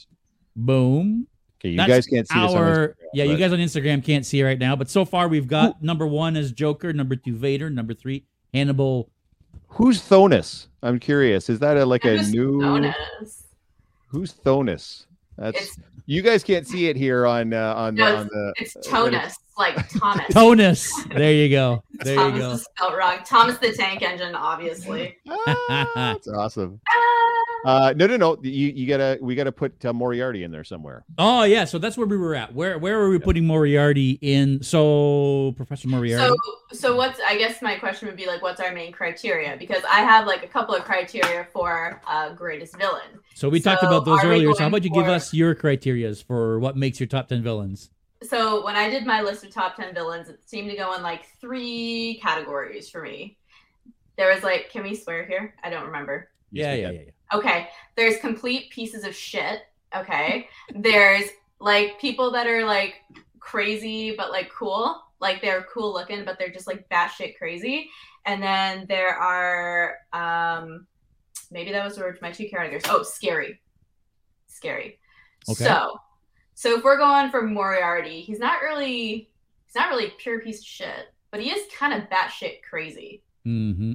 [0.55, 1.27] Boom.
[1.61, 2.53] Okay, you That's guys can't see this.
[2.53, 5.05] on our Instagram, yeah, you guys on Instagram can't see it right now, but so
[5.05, 8.25] far we've got number one as Joker, number two Vader, number three
[8.55, 9.11] Hannibal.
[9.69, 10.67] Who's Thonus?
[10.83, 11.49] I'm curious.
[11.49, 12.61] Is that a, like a new?
[14.09, 15.07] Who's Thonus?
[15.37, 18.55] That's It's you guys can't see it here on uh, on the No, on the.
[18.57, 20.27] it's uh, Tonus, like Thomas.
[20.33, 20.91] Tonus.
[21.15, 21.83] There you go.
[21.93, 22.51] There you Thomas go.
[22.53, 23.19] is spelled wrong.
[23.25, 25.17] Thomas the Tank Engine, obviously.
[25.29, 26.81] Ah, that's awesome.
[26.91, 27.19] Ah.
[27.65, 28.39] Uh, no, no, no.
[28.41, 31.05] You you gotta we gotta put uh, Moriarty in there somewhere.
[31.19, 32.55] Oh yeah, so that's where we were at.
[32.55, 34.63] Where where were we putting Moriarty in?
[34.63, 36.37] So Professor Moriarty.
[36.71, 37.21] So, so what's?
[37.27, 39.57] I guess my question would be like, what's our main criteria?
[39.59, 43.19] Because I have like a couple of criteria for uh, greatest villain.
[43.35, 44.53] So we talked about those earlier.
[44.55, 47.91] So how about you give us your criterias for what makes your top ten villains?
[48.23, 51.03] So when I did my list of top ten villains, it seemed to go in
[51.03, 53.37] like three categories for me.
[54.17, 55.55] There was like, can we swear here?
[55.63, 56.31] I don't remember.
[56.51, 57.37] Yeah, yeah, yeah, yeah.
[57.39, 59.63] Okay, there's complete pieces of shit.
[59.95, 61.25] Okay, there's
[61.61, 62.97] like people that are like
[63.39, 65.03] crazy but like cool.
[65.21, 67.91] Like they're cool looking, but they're just like batshit crazy.
[68.25, 70.87] And then there are um
[71.51, 72.83] maybe that was my two characters.
[72.89, 73.61] Oh, scary.
[74.49, 74.99] Scary.
[75.49, 75.65] Okay.
[75.65, 76.01] So
[76.59, 79.31] so if we're going for Moriarty, he's not really
[79.67, 83.23] he's not really pure piece of shit, but he is kind of batshit crazy.
[83.47, 83.93] Mm-hmm.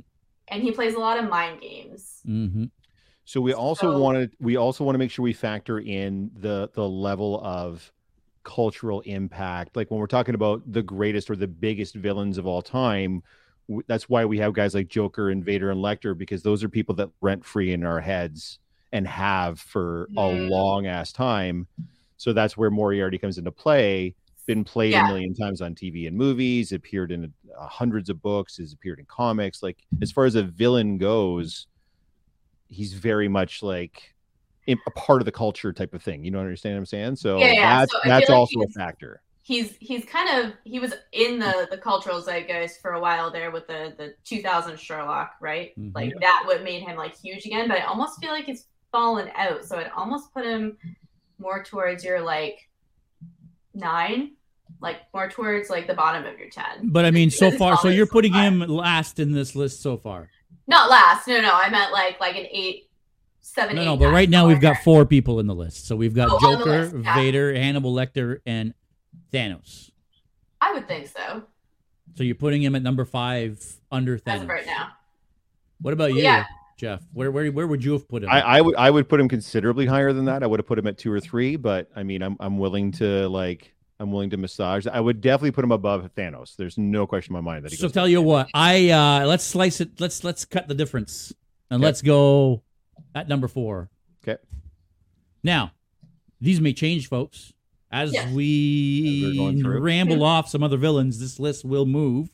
[0.47, 2.21] And he plays a lot of mind games.
[2.25, 2.65] Mm-hmm.
[3.25, 6.31] So we also So- want to we also want to make sure we factor in
[6.39, 7.91] the the level of
[8.43, 9.75] cultural impact.
[9.75, 13.23] Like when we're talking about the greatest or the biggest villains of all time,
[13.67, 16.69] w- that's why we have guys like Joker and Vader and Lecter because those are
[16.69, 18.59] people that rent free in our heads
[18.93, 21.67] and have for a long ass time.
[22.17, 24.15] So that's where Moriarty comes into play.
[24.45, 25.05] Been played Yeah.
[25.05, 26.71] a million times on TV and movies.
[26.73, 28.57] Appeared in uh, hundreds of books.
[28.57, 29.63] Has appeared in comics.
[29.63, 31.67] Like as far as a villain goes,
[32.67, 34.13] he's very much like
[34.67, 36.23] a part of the culture type of thing.
[36.23, 37.15] You know, understand what I'm saying?
[37.17, 37.79] So Yeah, yeah.
[37.79, 39.21] that's So that's like also a factor.
[39.43, 43.51] He's he's kind of he was in the the cultural zeitgeist for a while there
[43.51, 45.77] with the the 2000 Sherlock, right?
[45.77, 45.93] Mhm.
[45.93, 49.29] Like that what made him like huge again, but I almost feel like he's fallen
[49.35, 49.65] out.
[49.65, 50.77] So I'd almost put him
[51.43, 52.67] more towards your like
[53.75, 54.31] 9,
[54.81, 56.89] like more towards like the bottom of your 10.
[56.89, 58.41] But I mean, so far, so you're putting far.
[58.43, 60.29] him last in this list so far.
[60.65, 61.27] Not last.
[61.27, 61.51] No, no.
[61.53, 62.89] I meant like like an 8
[63.41, 65.85] 7 No, eight, no, but nine, right now we've got four people in the list.
[65.85, 67.15] So we've got Oh, Joker, list, yeah.
[67.15, 68.73] Vader, Hannibal Lecter, and
[69.33, 69.91] Thanos.
[70.61, 71.43] I would think so.
[72.15, 74.43] So you're putting him at number five under As Thanos.
[74.43, 74.89] of right now.
[75.81, 76.45] What about oh, you, Yeah.
[76.83, 77.01] Jeff?
[77.13, 78.29] Where where where would you have put him?
[78.29, 80.43] I, I would I would put him considerably higher than that.
[80.43, 82.91] I would have put him at two or three, but I mean, I'm I'm willing
[82.93, 84.85] to like I'm willing to massage.
[84.85, 86.57] I would definitely put him above Thanos.
[86.57, 87.93] There's no question in my mind that he so goes.
[87.93, 90.01] tell you what, I uh let's slice it.
[90.01, 91.31] Let's let's cut the difference
[91.71, 91.85] and Okay.
[91.85, 92.63] let's go
[93.15, 93.89] at number four.
[94.27, 94.41] Okay.
[95.41, 95.71] Now,
[96.41, 97.53] these may change, folks.
[97.91, 98.27] As Yes.
[98.29, 99.79] We're we going through.
[99.81, 102.29] ramble off some other villains, this list will move.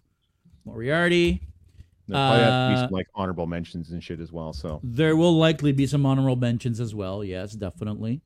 [0.66, 1.42] Moriarty.
[2.10, 4.52] There probably have to be uh, some like honorable mentions and shit as well.
[4.54, 7.24] So There will likely be some honorable mentions as well.
[7.24, 8.22] Yes, definitely.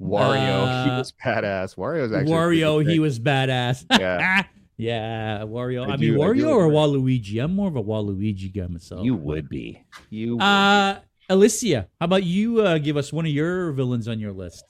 [0.00, 1.76] Wario, he Uh, was badass.
[1.76, 3.84] Wario's actually Wario, he was badass.
[3.98, 4.42] Yeah.
[4.76, 5.86] yeah, Wario.
[5.86, 7.42] I, I mean, do- I Wario or like Waluigi?
[7.42, 9.04] I'm more of a Waluigi guy myself.
[9.04, 9.84] You would be.
[10.10, 10.36] You.
[10.36, 14.32] would Uh, Alicia, how about you uh, give us one of your villains on your
[14.32, 14.64] list?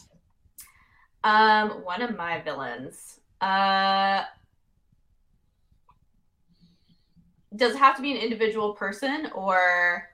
[1.25, 3.21] Um, one of my villains.
[3.41, 4.23] Uh,
[7.57, 10.09] does it have to be an individual person, or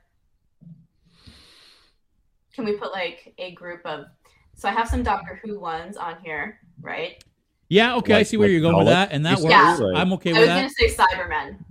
[2.55, 4.07] can we put like a group of?
[4.55, 7.22] So I have some Doctor Who ones on here, right?
[7.68, 9.79] Yeah, okay, I Like- see where like you're going with that, and that You works.
[9.79, 10.98] said, like- I'm okay with that I with was that.
[10.98, 11.64] gonna say Cybermen.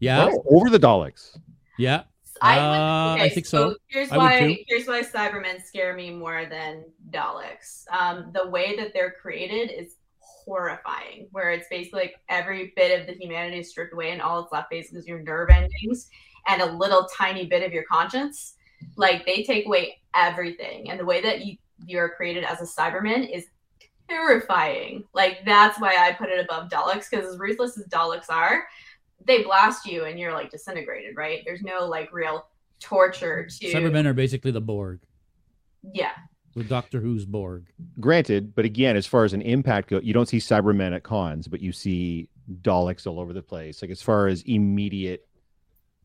[0.00, 1.38] Yeah, Oh, over the Daleks.
[1.78, 2.04] yeah.
[2.40, 3.76] I, Uh, would, okay, I think so.
[3.86, 4.64] Here's I why.
[4.66, 7.84] Here's why Cybermen scare me more than Daleks.
[7.92, 9.94] Um, the way that they're created is
[10.44, 11.28] horrifying.
[11.32, 14.52] Where it's basically like every bit of the humanity is stripped away, and all that's
[14.52, 16.08] left basically is your nerve endings
[16.46, 18.54] and a little tiny bit of your conscience.
[18.96, 23.28] Like they take away everything, and the way that you you're created as a Cyberman
[23.34, 23.46] is
[24.08, 25.04] terrifying.
[25.14, 28.64] Like that's why I put it above Daleks because as ruthless as Daleks are,
[29.26, 31.42] they blast you and you're like disintegrated, right?
[31.44, 32.46] There's no like real
[32.80, 35.00] torture to Cybermen are basically the Borg,
[35.94, 36.12] Yeah.
[36.54, 37.66] The Doctor Who's Borg.
[38.00, 41.48] Granted, but again, as far as an impact go, you don't see Cybermen at cons,
[41.48, 42.28] but you see
[42.62, 43.82] Daleks all over the place.
[43.82, 45.26] Like as far as immediate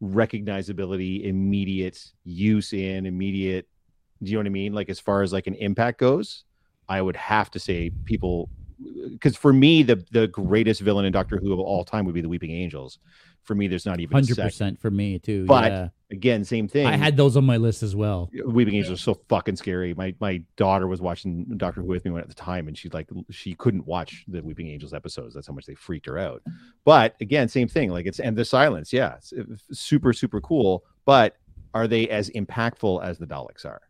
[0.02, 3.68] recognizability, immediate use in, immediate.
[4.24, 4.74] Do you know what I mean?
[4.74, 6.44] Like as far as like an impact goes,
[6.88, 8.50] I would have to say people
[9.10, 12.22] because for me the the greatest villain in Doctor Who of all time would be
[12.22, 13.00] the Weeping Angels.
[13.48, 15.46] For me, there's not even Hundred percent for me too.
[15.46, 15.88] But yeah.
[16.10, 16.86] Again, same thing.
[16.86, 18.30] I had those on my list as well.
[18.46, 19.94] Weeping Angels are so fucking scary.
[19.94, 23.10] My my daughter was watching Doctor Who with me at the time, and she like
[23.30, 25.34] she couldn't watch the Weeping Angels episodes.
[25.34, 26.44] That's how much they freaked her out.
[26.86, 27.90] But again, same thing.
[27.90, 29.16] Like it's and the silence, yeah,
[29.72, 30.86] super super cool.
[31.04, 31.36] But
[31.74, 33.82] are they as impactful as the Daleks are?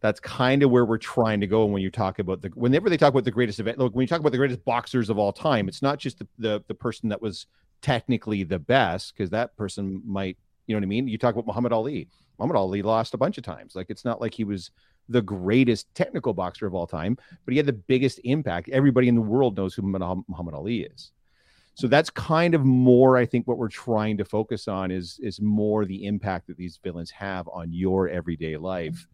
[0.00, 2.96] That's kind of where we're trying to go when you talk about the whenever they
[2.96, 3.78] talk about the greatest event.
[3.78, 6.28] Look, when you talk about the greatest boxers of all time, it's not just the
[6.38, 7.46] the, the person that was
[7.82, 10.36] technically the best, because that person might
[10.68, 11.08] you know what I mean?
[11.08, 12.08] You talk about Muhammad Ali.
[12.38, 13.74] Muhammad Ali lost a bunch of times.
[13.74, 14.70] Like it's not like he was
[15.08, 18.68] the greatest technical boxer of all time, but he had the biggest impact.
[18.68, 21.10] Everybody in the world knows who Muhammad Ali is.
[21.74, 25.40] So that's kind of more, I think, what we're trying to focus on is is
[25.40, 29.06] more the impact that these villains have on your everyday life.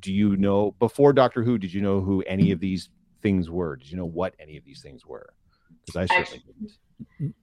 [0.00, 1.58] Do you know before Doctor Who?
[1.58, 2.88] Did you know who any of these
[3.22, 3.76] things were?
[3.76, 5.34] Did you know what any of these things were?
[5.84, 7.34] Because I certainly didn't.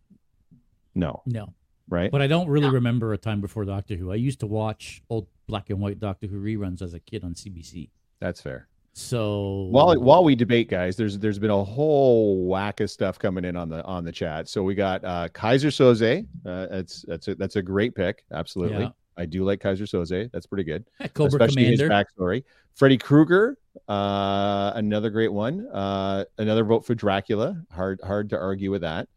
[0.98, 1.54] No, No,
[1.90, 2.12] right?
[2.12, 2.74] but I don't really No.
[2.74, 4.12] remember a time before Doctor Who.
[4.12, 7.34] I used to watch old black and white Doctor Who reruns as a kid on
[7.36, 7.90] CBC.
[8.20, 8.68] That's fair.
[8.94, 13.46] So while while we debate, guys, there's there's been a whole whack of stuff coming
[13.46, 14.50] in on the on the chat.
[14.50, 16.26] So we got uh, Keyser Soze.
[16.44, 18.24] Uh, that's that's a, that's a great pick.
[18.34, 18.90] Absolutely, yeah.
[19.16, 20.32] I do like Keyser Soze.
[20.32, 20.84] That's pretty good.
[21.14, 21.84] Cobra Especially Commander.
[21.84, 22.44] his backstory.
[22.74, 23.58] Freddy Krueger,
[23.88, 25.68] uh, another great one.
[25.68, 27.56] Uh, another vote for Dracula.
[27.72, 29.08] Hard hard to argue with that.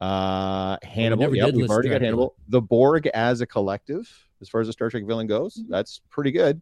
[0.00, 1.28] Uh, Hannibal.
[1.28, 2.34] We yeah, we've already got Hannibal.
[2.48, 4.08] The Borg as a collective,
[4.40, 5.70] as far as a Star Trek villain goes, mm-hmm.
[5.70, 6.60] that's pretty good.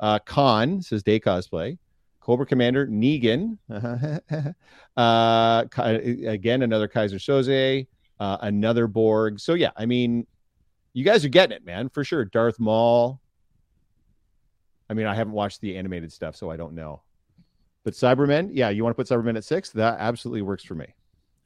[0.00, 1.78] Uh, Khan says Day Cosplay.
[2.20, 3.58] Cobra Commander Negan.
[4.96, 7.86] uh, again, another Keyser Soze,
[8.18, 9.38] uh, another Borg.
[9.38, 10.26] So yeah, I mean,
[10.94, 12.24] you guys are getting it, man, for sure.
[12.24, 13.20] Darth Maul.
[14.88, 17.02] I mean, I haven't watched the animated stuff, so I don't know.
[17.84, 19.70] But Cybermen, yeah, you want to put Cybermen at six?
[19.70, 20.86] That absolutely works for me.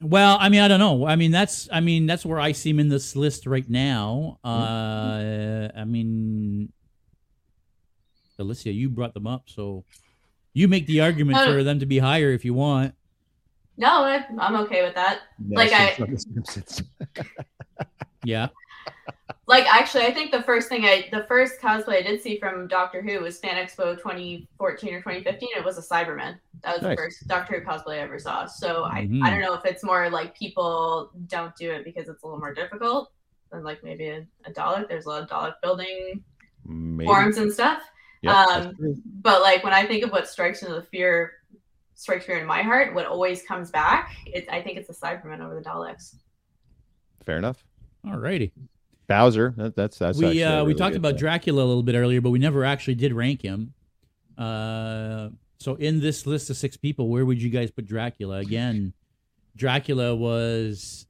[0.01, 1.05] Well, I mean, I don't know.
[1.05, 4.39] I mean, that's I mean, that's where I see him in this list right now.
[4.45, 5.77] Mm-hmm.
[5.77, 6.71] Uh, I mean,
[8.37, 9.83] Alicia, you brought them up, so
[10.53, 12.95] you make the argument uh, for them to be higher if you want.
[13.77, 15.19] No, I'm okay with that.
[15.49, 15.97] like I,
[18.23, 18.47] yeah.
[19.49, 22.67] Like actually, I think the first thing I, the first cosplay I did see from
[22.67, 25.49] Doctor Who was Fan Expo 2014 or 2015.
[25.57, 26.37] It was a Cyberman.
[26.61, 26.95] That was nice.
[26.95, 28.45] the first Doctor Who cosplay I ever saw.
[28.45, 29.23] So mm-hmm.
[29.23, 32.27] I, I don't know if it's more like people don't do it because it's a
[32.27, 33.11] little more difficult
[33.51, 34.87] than like maybe a, a Dalek.
[34.87, 36.23] There's a lot of Dalek building
[36.65, 37.07] maybe.
[37.07, 37.81] forms and stuff.
[38.21, 41.31] Yep, um, but like when I think of what strikes into the fear,
[41.95, 45.43] strikes fear in my heart, what always comes back, it, I think it's the Cybermen
[45.43, 46.17] over the Daleks.
[47.25, 47.65] Fair enough.
[48.05, 48.53] All righty.
[49.09, 49.53] Bowser.
[49.57, 50.17] That, that's that's.
[50.17, 52.95] We uh, really we talked about Dracula a little bit earlier, but we never actually
[52.95, 53.73] did rank him.
[54.37, 58.37] Uh, so in this list of six people, where would you guys put Dracula?
[58.37, 58.93] Again,
[59.57, 61.07] Dracula was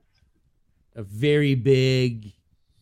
[0.96, 2.32] a very big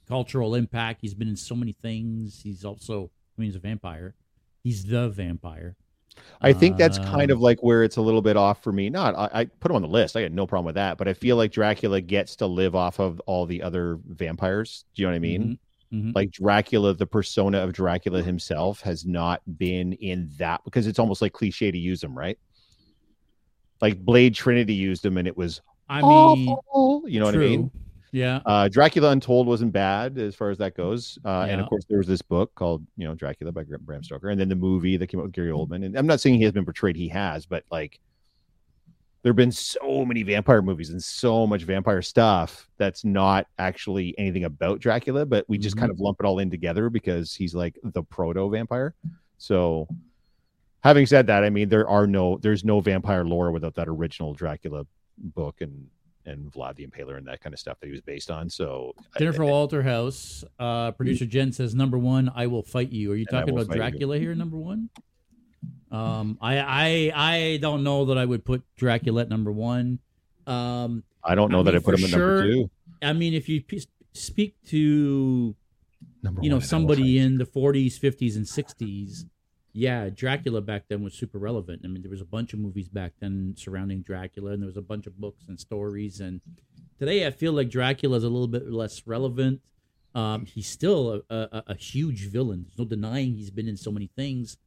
[0.08, 1.01] cultural impact.
[1.01, 2.39] He's been in so many things.
[2.41, 4.15] He's also I mean, he's a vampire.
[4.63, 5.75] He's the vampire.
[6.41, 8.89] I think that's kind of um, like where it's a little bit off for me.
[8.89, 10.15] Not, I, I, put him on the list.
[10.15, 12.99] I had no problem with that, but I feel like Dracula gets to live off
[12.99, 14.86] of all the other vampires.
[14.93, 15.41] Do you know what I mean?
[15.41, 15.53] Mm-hmm.
[15.93, 16.12] Mm-hmm.
[16.15, 21.21] Like Dracula, the persona of Dracula himself has not been in that because it's almost
[21.21, 22.38] like cliche to use him, right?
[23.82, 27.03] Like Blade Trinity used him, and it was I mean, awful.
[27.08, 27.39] you know true.
[27.39, 27.71] what I mean?
[28.12, 28.41] Yeah.
[28.46, 31.17] Uh, Dracula Untold wasn't bad as far as that goes.
[31.26, 31.54] Uh, yeah.
[31.54, 34.30] And of course, there was this book called, you know, Dracula by Bram Stoker.
[34.30, 35.86] And then the movie that came out with Gary Oldman.
[35.86, 38.00] And I'm not saying he has been portrayed, he has, but like,
[39.24, 44.17] there have been so many vampire movies and so much vampire stuff that's not actually
[44.17, 45.82] anything about Dracula, but we just mm-hmm.
[45.82, 48.93] kind of lump it all in together because he's like the proto vampire.
[49.38, 49.88] So,
[50.82, 54.34] having said that, I mean, there are no, there's no vampire lore without that original
[54.34, 54.86] Dracula
[55.17, 55.88] book and
[56.28, 58.50] and Vlad the Impaler and that kind of stuff that he was based on.
[58.50, 60.44] So Jennifer for Walter House.
[60.60, 63.12] Uh, producer Jen says number one, I will fight you.
[63.13, 64.22] Are you talking about Dracula you.
[64.22, 64.36] here?
[64.36, 64.90] Number one.
[65.90, 70.00] Um, I I I don't know that I would put Dracula at number one.
[70.46, 72.70] Um, I don't know I that I put him at sure, number two.
[73.02, 75.56] I mean, if you p- speak to
[76.22, 79.26] number you know somebody in the 40s, 50s, and 60s
[79.78, 81.84] yeah, Dracula back then was super relevant.
[81.86, 84.76] I mean, there was a bunch of movies back then surrounding Dracula, and there was
[84.76, 86.20] a bunch of books and stories.
[86.20, 86.42] And
[86.98, 89.62] today, I feel like Dracula is a little bit less relevant.
[90.16, 92.63] Um, he's still a, a, a, huge villain.
[92.63, 94.58] There's no denying he's been in so many things.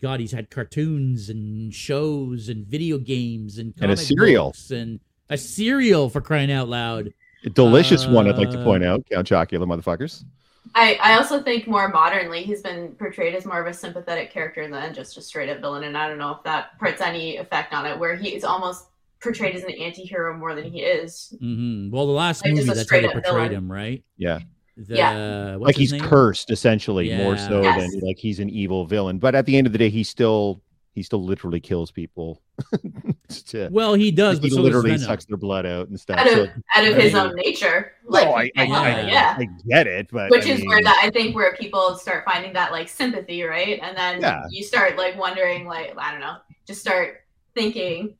[0.00, 5.36] God, he's had cartoons and shows and video games and and a cereal and a
[5.36, 7.12] cereal for crying out loud.
[7.44, 10.24] A delicious uh, one, I'd like to point uh, out, Count Chocula, motherfuckers.
[10.74, 14.68] I, I also think more modernly he's been portrayed as more of a sympathetic character
[14.68, 17.72] than just a straight up villain, and I don't know if that puts any effect
[17.72, 18.86] on it, where he's almost
[19.20, 21.34] portrayed as an anti-hero more than he is.
[21.42, 21.90] Mm-hmm.
[21.90, 23.52] Well, the last like movie that's how they portrayed villain.
[23.52, 24.04] him, right?
[24.16, 24.40] Yeah.
[24.76, 25.56] The, yeah.
[25.58, 26.02] Like he's name?
[26.02, 27.18] cursed essentially yeah.
[27.18, 27.90] more so yes.
[27.92, 29.18] than like he's an evil villain.
[29.18, 30.62] But at the end of the day, he's still
[30.92, 32.42] he still literally kills people.
[33.46, 36.18] to, well, he does, he but so literally sucks their blood out and stuff.
[36.18, 37.92] Out of, so, out of his own nature.
[38.06, 39.36] Like, no, I, I, I, yeah.
[39.38, 42.52] I get it, but which is mean, where that I think where people start finding
[42.54, 43.78] that like sympathy, right?
[43.80, 44.42] And then yeah.
[44.50, 47.24] you start like wondering, like I don't know, just start
[47.54, 48.14] thinking,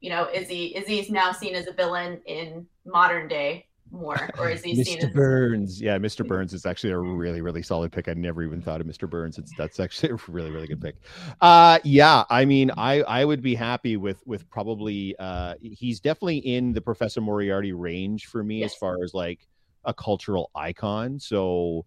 [0.00, 3.66] you know, is he is he now seen as a villain in modern day?
[3.94, 5.12] More, or is he Mr.
[5.12, 5.80] Burns?
[5.80, 6.26] Yeah, Mr.
[6.28, 8.08] Burns is actually a really, really solid pick.
[8.08, 9.08] I never even thought of Mr.
[9.08, 9.38] Burns.
[9.38, 10.96] It's that's actually a really, really good pick.
[11.40, 15.14] Uh, yeah, I mean, I I would be happy with with probably.
[15.18, 18.72] Uh, he's definitely in the Professor Moriarty range for me yes.
[18.72, 19.46] as far as like
[19.84, 21.18] a cultural icon.
[21.18, 21.84] So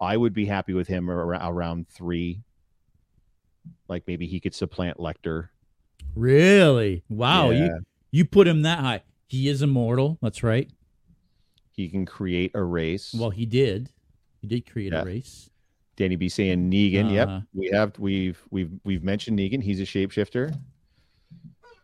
[0.00, 2.42] I would be happy with him around, around three.
[3.88, 5.48] Like maybe he could supplant Lecter.
[6.14, 7.02] Really?
[7.08, 7.50] Wow.
[7.50, 7.64] Yeah.
[7.64, 7.80] You
[8.10, 9.02] you put him that high.
[9.26, 10.18] He is immortal.
[10.22, 10.70] That's right.
[11.78, 13.14] He can create a race.
[13.16, 13.92] Well, he did.
[14.40, 15.02] He did create yeah.
[15.02, 15.48] a race.
[15.94, 17.04] Danny B saying Negan.
[17.04, 17.12] Uh-huh.
[17.12, 19.62] Yep, we have we've we've we've mentioned Negan.
[19.62, 20.58] He's a shapeshifter.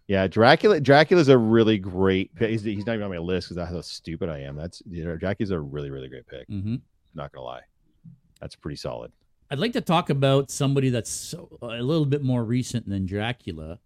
[0.08, 0.80] Yeah, Dracula.
[0.80, 2.32] Dracula's a really great.
[2.36, 4.56] He's, he's not even on my list because that's how stupid I am.
[4.56, 6.48] That's you know, Dracula's a really really great pick.
[6.48, 6.74] Mm-hmm.
[7.14, 7.62] Not gonna lie,
[8.40, 9.12] that's pretty solid.
[9.52, 13.78] I'd like to talk about somebody that's so, a little bit more recent than Dracula.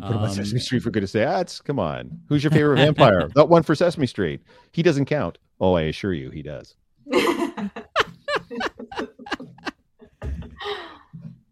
[0.00, 1.24] They put him on Um, Sesame Street for good to say.
[1.24, 2.20] Ah, come on.
[2.28, 3.28] Who's your favorite vampire?
[3.34, 4.40] that one for Sesame Street.
[4.72, 5.38] He doesn't count.
[5.60, 6.74] Oh, I assure you, he does.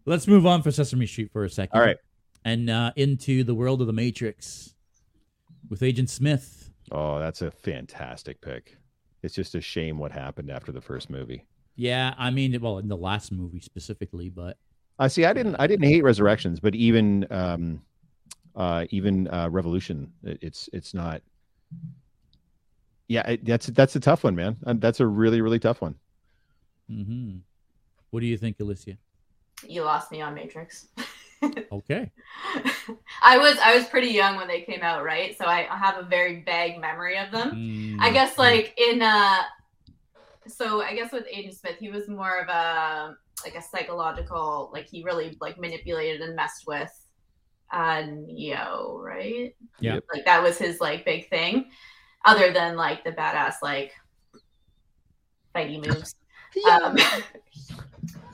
[0.05, 1.77] Let's move on for Sesame Street for a second.
[1.79, 1.97] All right.
[2.43, 4.73] And uh, into the world of the Matrix
[5.69, 6.71] with Agent Smith.
[6.91, 8.77] Oh, that's a fantastic pick.
[9.21, 11.45] It's just a shame what happened after the first movie.
[11.75, 14.57] Yeah, I mean, well, in the last movie specifically, but
[14.97, 15.25] I see.
[15.25, 15.55] I didn't.
[15.59, 17.81] I didn't hate Resurrections, but even, um,
[18.55, 21.21] uh, even uh, Revolution, it, it's it's not.
[23.07, 24.57] Yeah, it, that's that's a tough one, man.
[24.65, 25.95] Uh, That's a really really tough one.
[26.91, 27.37] Mm-hmm.
[28.09, 28.97] what do you think, Alicia?
[29.67, 30.87] you lost me on Matrix.
[31.71, 32.11] Okay.
[33.23, 35.37] I was I was pretty young when they came out, right?
[35.37, 37.51] So I I have a very vague memory of them.
[37.51, 39.37] Mm, I guess like in uh
[40.47, 44.87] so I guess with Agent Smith, he was more of a like a psychological, like
[44.89, 46.91] he really like manipulated and messed with
[47.71, 49.55] uh Neo, right?
[49.79, 49.99] Yeah.
[50.13, 51.69] Like that was his like big thing.
[52.25, 53.93] Other than like the badass like
[55.55, 56.15] fighty moves.
[56.69, 56.97] Um,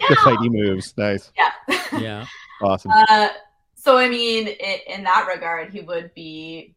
[0.09, 1.77] The fighty moves, nice, yeah.
[1.97, 2.25] yeah.
[2.61, 2.91] awesome.
[2.91, 3.29] Uh,
[3.75, 6.75] so I mean, it, in that regard, he would be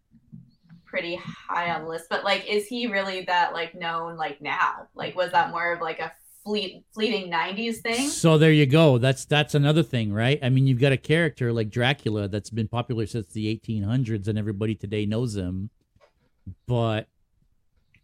[0.87, 2.07] pretty high on the list.
[2.09, 4.89] But like, is he really that like known like now?
[4.95, 6.13] Like, was that more of like a
[6.49, 8.09] fleet fleeting '90s thing?
[8.09, 8.99] So there you go.
[8.99, 10.38] That's that's another thing, right?
[10.42, 14.38] I mean, you've got a character like Dracula that's been popular since the 1800s, and
[14.38, 15.70] everybody today knows him.
[16.66, 17.09] But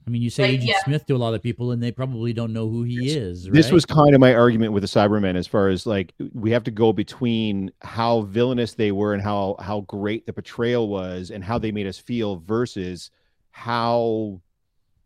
[0.06, 0.84] I mean, you say Like, Agent yeah.
[0.84, 3.48] Smith to a lot of people, and they probably don't know who he is.
[3.48, 3.54] Right?
[3.54, 6.64] This was kind of my argument with the Cybermen as far as like we have
[6.64, 11.42] to go between how villainous they were and how how great the portrayal was and
[11.42, 13.10] how they made us feel versus
[13.52, 14.40] how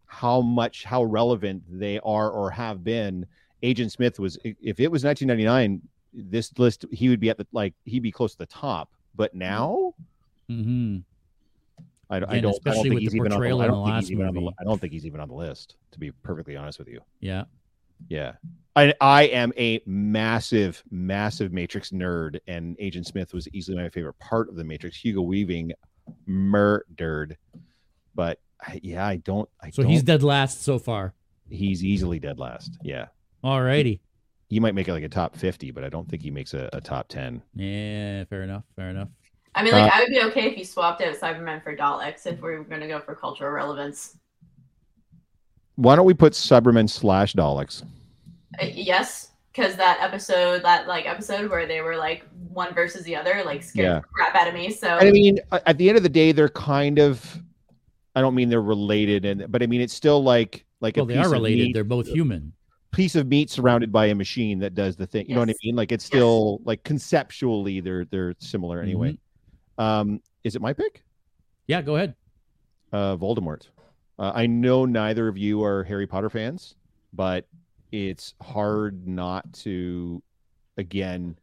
[0.09, 3.27] how much how relevant they are or have been.
[3.63, 5.83] Agent Smith was if it was 1999,
[6.13, 8.91] this list he would be at the like he'd be close to the top.
[9.15, 9.95] But now
[10.51, 10.99] mm-hmm.
[12.11, 13.65] I, I don't, I don't especially think with he's the even on the, portrayal I
[13.67, 14.55] in don't the think last he's even on the movie.
[14.59, 17.01] I don't think he's even on the list to be perfectly honest with you.
[17.21, 17.45] Yeah.
[18.09, 18.33] Yeah.
[18.77, 24.19] I I am a massive, massive Matrix nerd, and Agent Smith was easily my favorite
[24.21, 24.97] part of the Matrix.
[24.97, 25.73] Hugo Weaving
[26.27, 27.37] murdered.
[28.15, 31.15] But I, yeah, I don't I So don't, he's dead last so far.
[31.49, 32.77] he's easily dead last.
[32.83, 33.07] Yeah.
[33.45, 34.01] Alrighty.
[34.49, 36.69] He might make it like a top 50, but I don't think he makes a,
[36.73, 37.43] a top 10.
[37.55, 38.25] Yeah.
[38.25, 38.65] Fair enough.
[38.77, 39.09] Fair enough.
[39.55, 42.27] I mean, like, Uh, I would be okay if you swapped out Cybermen for Daleks
[42.27, 44.17] if we were going to go for cultural relevance.
[45.77, 47.83] Why don't we put Cybermen slash Daleks?
[48.61, 53.15] Uh, yes, because that episode, that like episode where they were like one versus the
[53.15, 53.95] other, like scared Yeah.
[54.01, 54.71] the crap out of me.
[54.73, 57.39] So I mean, at the end of the day, they're kind of.
[58.19, 61.09] I don't mean they're related, and but I mean it's still like like Well, a
[61.09, 61.64] they piece are of related.
[61.69, 62.53] meat- They're both human.
[62.93, 65.27] piece of meat surrounded by a machine that does the thing.
[65.29, 65.77] You know what I mean?
[65.77, 66.09] Like it's Yes.
[66.09, 69.12] still like conceptually they're they're similar anyway.
[69.79, 69.83] Mm-hmm.
[69.85, 71.03] Um, is it my pick?
[71.66, 71.83] Yeah.
[71.83, 72.14] Go ahead.
[72.93, 73.69] Uh, Voldemort.
[74.19, 76.75] Uh, I know neither of you are Harry Potter fans,
[77.12, 77.47] but
[77.93, 80.23] it's hard not to,
[80.77, 81.39] again,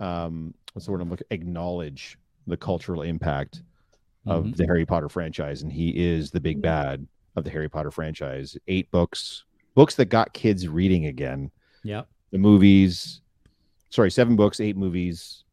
[0.00, 1.26] um, what's the word I'm looking?
[1.30, 3.62] Acknowledge the cultural impact
[4.28, 4.56] of Mhm.
[4.56, 7.06] the Harry Potter franchise, and he is the big bad
[7.36, 8.56] of the Harry Potter franchise.
[8.68, 11.50] Eight books, books that got kids reading again.
[11.84, 12.02] Yeah.
[12.30, 13.20] The movies,
[13.90, 15.44] sorry, seven books, eight movies.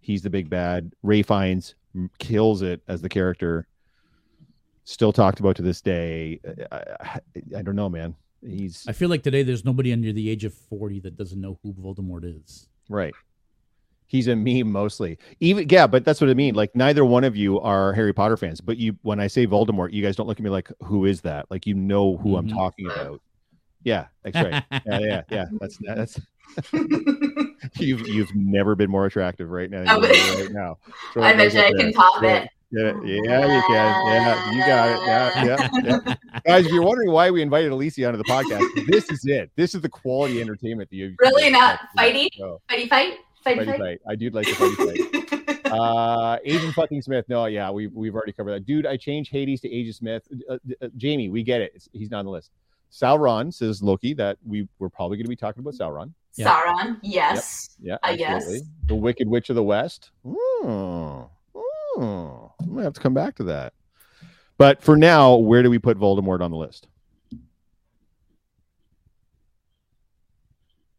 [0.00, 0.92] He's the big bad.
[1.02, 3.66] Ralph Fiennes m- kills it as the character.
[4.84, 6.40] Still talked about to this day.
[6.72, 7.20] I, I,
[7.58, 8.14] I don't know, man.
[8.44, 11.58] He's I feel like today there's nobody under the age of 40 that doesn't know
[11.62, 12.68] who Voldemort is.
[12.88, 13.14] right.
[14.12, 15.16] He's a meme mostly.
[15.40, 16.54] Even yeah, but that's what I mean.
[16.54, 19.94] Like neither one of you are Harry Potter fans, but you when I say Voldemort,
[19.94, 21.50] you guys don't look at me like who is that?
[21.50, 22.52] Like you know who I'm Mhm.
[22.52, 23.22] talking about.
[23.84, 24.62] Yeah, that's right.
[24.86, 25.44] yeah, yeah, yeah.
[25.62, 26.20] That's that's
[27.80, 29.84] you've you've never been more attractive right now.
[29.88, 30.76] Oh, You right now.
[31.14, 31.80] Throw I it bet you I there.
[31.80, 32.50] can top Yeah, it.
[32.70, 34.06] Yeah, yeah, you can.
[34.06, 35.00] Yeah, you got it.
[35.06, 36.14] Yeah, yeah, yeah.
[36.46, 39.50] Guys, if you're wondering why we invited Alicia onto the podcast, this is it.
[39.56, 42.28] This is the quality entertainment that you Really not Yeah, fighty?
[42.38, 43.14] no, Fighty fight?
[43.44, 43.78] Fighty fighty fight?
[43.78, 44.00] fight.
[44.08, 45.48] I do like the fighty fight.
[45.72, 47.24] Uh, Agent fucking Smith.
[47.30, 48.66] No, yeah, we've we've already covered that.
[48.66, 50.22] Dude, I changed Hades to Agent Smith.
[50.46, 51.72] Uh, uh, Jamie, we get it.
[51.74, 52.50] It's, he's not on the list.
[52.92, 56.12] Sauron says Loki that we we're probably going to be talking about Sauron.
[56.34, 56.48] Yeah.
[56.48, 57.76] Sauron, yes.
[57.80, 58.60] Yeah, I guess.
[58.86, 60.10] The Wicked Witch of the West.
[60.26, 61.22] Hmm.
[61.54, 62.46] Hmm.
[62.60, 63.72] I might have to come back to that.
[64.58, 66.86] But for now, where do we put Voldemort on the list?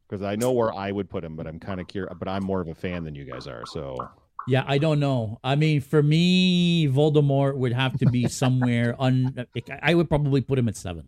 [0.10, 2.14] Because I know where I would put him, but I'm kind of curious.
[2.18, 3.64] But I'm more of a fan than you guys are.
[3.66, 3.96] So
[4.48, 5.40] Yeah, I don't know.
[5.44, 9.46] I mean, for me, Voldemort would have to be somewhere on.
[9.82, 11.08] I would probably put him at seven.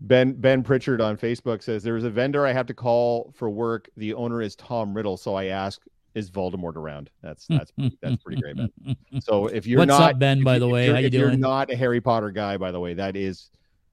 [0.00, 3.88] Ben Ben Pritchard on Facebook says there's a vendor I have to call for work.
[3.96, 5.80] The owner is Tom Riddle, so I ask,
[6.16, 7.08] is Voldemort around?
[7.22, 7.70] That's that's
[8.02, 8.96] that's pretty great, Ben.
[9.20, 10.38] So if you're What's not up, Ben?
[10.38, 12.32] if By you- the if way, you're- how you if you're not a Harry Potter
[12.32, 13.50] guy, by the way, that is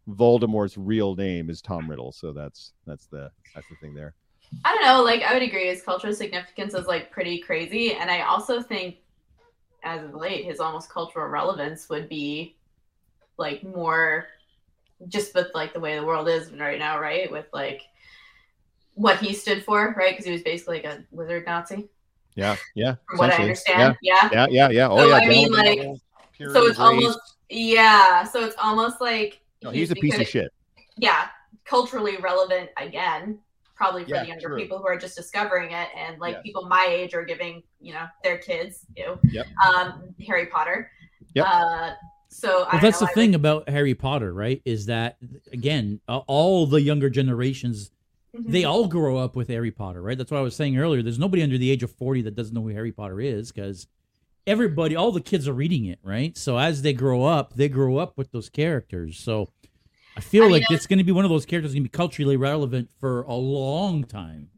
[0.09, 2.11] Voldemort's real name is Tom Riddle.
[2.11, 4.15] So that's that's the that's the thing there.
[4.65, 5.03] I don't know.
[5.03, 8.97] Like I would agree, his cultural significance is like pretty crazy, and I also think,
[9.83, 12.55] as of late, his almost cultural relevance would be
[13.37, 14.27] like more,
[15.07, 17.31] just with like the way the world is right now, right?
[17.31, 17.81] With like
[18.95, 20.11] what he stood for, right?
[20.11, 21.89] Because he was basically like a wizard Nazi,
[22.35, 22.95] Yeah, yeah.
[23.07, 23.95] from what I understand.
[24.01, 24.29] Yeah.
[24.31, 24.89] Yeah, yeah, yeah, yeah.
[24.89, 25.15] Oh So, yeah.
[25.15, 25.79] I mean, like,
[26.37, 28.23] So it's almost yeah.
[28.23, 30.51] So it's almost like No, he's a piece of shit.
[30.97, 31.27] yeah,
[31.65, 33.39] culturally relevant again,
[33.75, 34.57] probably for Yeah, the younger true.
[34.57, 36.43] people who are just discovering it, and like Yes.
[36.43, 39.47] people my age are giving, you know, their kids, you know, Yep.
[39.67, 40.91] um, Harry Potter.
[41.35, 41.45] Yep.
[41.47, 41.91] Uh,
[42.29, 44.61] so Well, don't that's know, the I thing about Harry Potter, right?
[44.65, 45.17] Is that
[45.51, 47.91] again, uh, all the younger generations
[48.33, 50.17] would- they all grow up with Harry Potter, right?
[50.17, 51.01] That's what I was saying earlier.
[51.01, 53.87] There's nobody under the age of 40 that doesn't know who Harry Potter is because
[54.47, 56.37] everybody, all the kids are reading it, right?
[56.37, 59.17] So as they grow up, they grow up with those characters.
[59.19, 59.49] So
[60.17, 61.83] I feel I mean, like I- it's going to be one of those characters going
[61.83, 64.49] to be culturally relevant for a long time.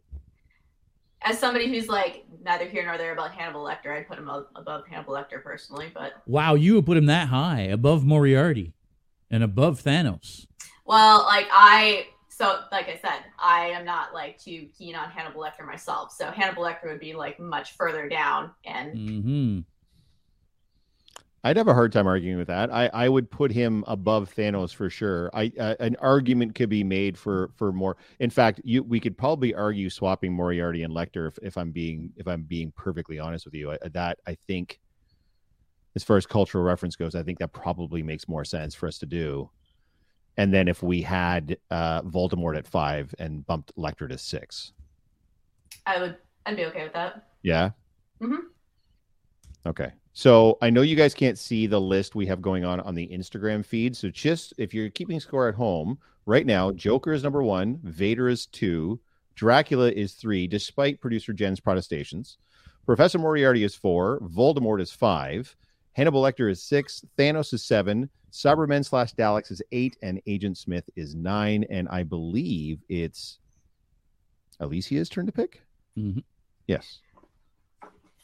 [1.24, 4.88] as somebody who's like neither here nor there about Hannibal Lecter, I'd put him above
[4.88, 8.74] Hannibal Lecter personally, but Wow, you would put him that high, above Moriarty
[9.30, 10.48] and above Thanos.
[10.86, 12.08] well, like I.
[12.42, 16.12] So, like I said, I am not like too keen on Hannibal Lecter myself.
[16.12, 19.60] So Hannibal Lecter would be like much further down, and hmm
[21.44, 22.72] I'd have a hard time arguing with that.
[22.72, 25.30] I, I would put him above Thanos for sure.
[25.36, 27.98] I uh, an argument could be made for for more.
[28.20, 32.12] In fact, you we could probably argue swapping Moriarty and Lecter if, if I'm being
[32.16, 33.72] if I'm being perfectly honest with you.
[33.72, 34.80] I, that I think,
[35.96, 38.98] as far as cultural reference goes, I think that probably makes more sense for us
[38.98, 39.52] to do.
[40.38, 44.72] And then if we had uh, Voldemort at five and bumped Lecter to six,
[45.86, 47.28] I would I'd be okay with that.
[47.44, 47.72] yeah.
[48.22, 48.48] Mm-hmm.
[49.66, 49.92] Okay.
[50.14, 53.08] So I know you guys can't see the list we have going on on the
[53.08, 53.96] Instagram feed.
[53.96, 58.28] So just if you're keeping score at home right now, Joker is number one, Vader
[58.28, 59.00] is two,
[59.36, 62.38] Dracula is three, despite producer Jen's protestations.
[62.86, 65.56] Professor Moriarty is four, Voldemort is five,
[65.94, 70.90] Hannibal Lecter is six, Thanos is seven, Cybermen slash Daleks is eight, and Agent Smith
[70.96, 71.66] is nine.
[71.70, 73.40] And I believe it's
[74.60, 75.62] Alicia's turn to pick.
[75.98, 76.24] Mhm.
[76.68, 77.00] Yes.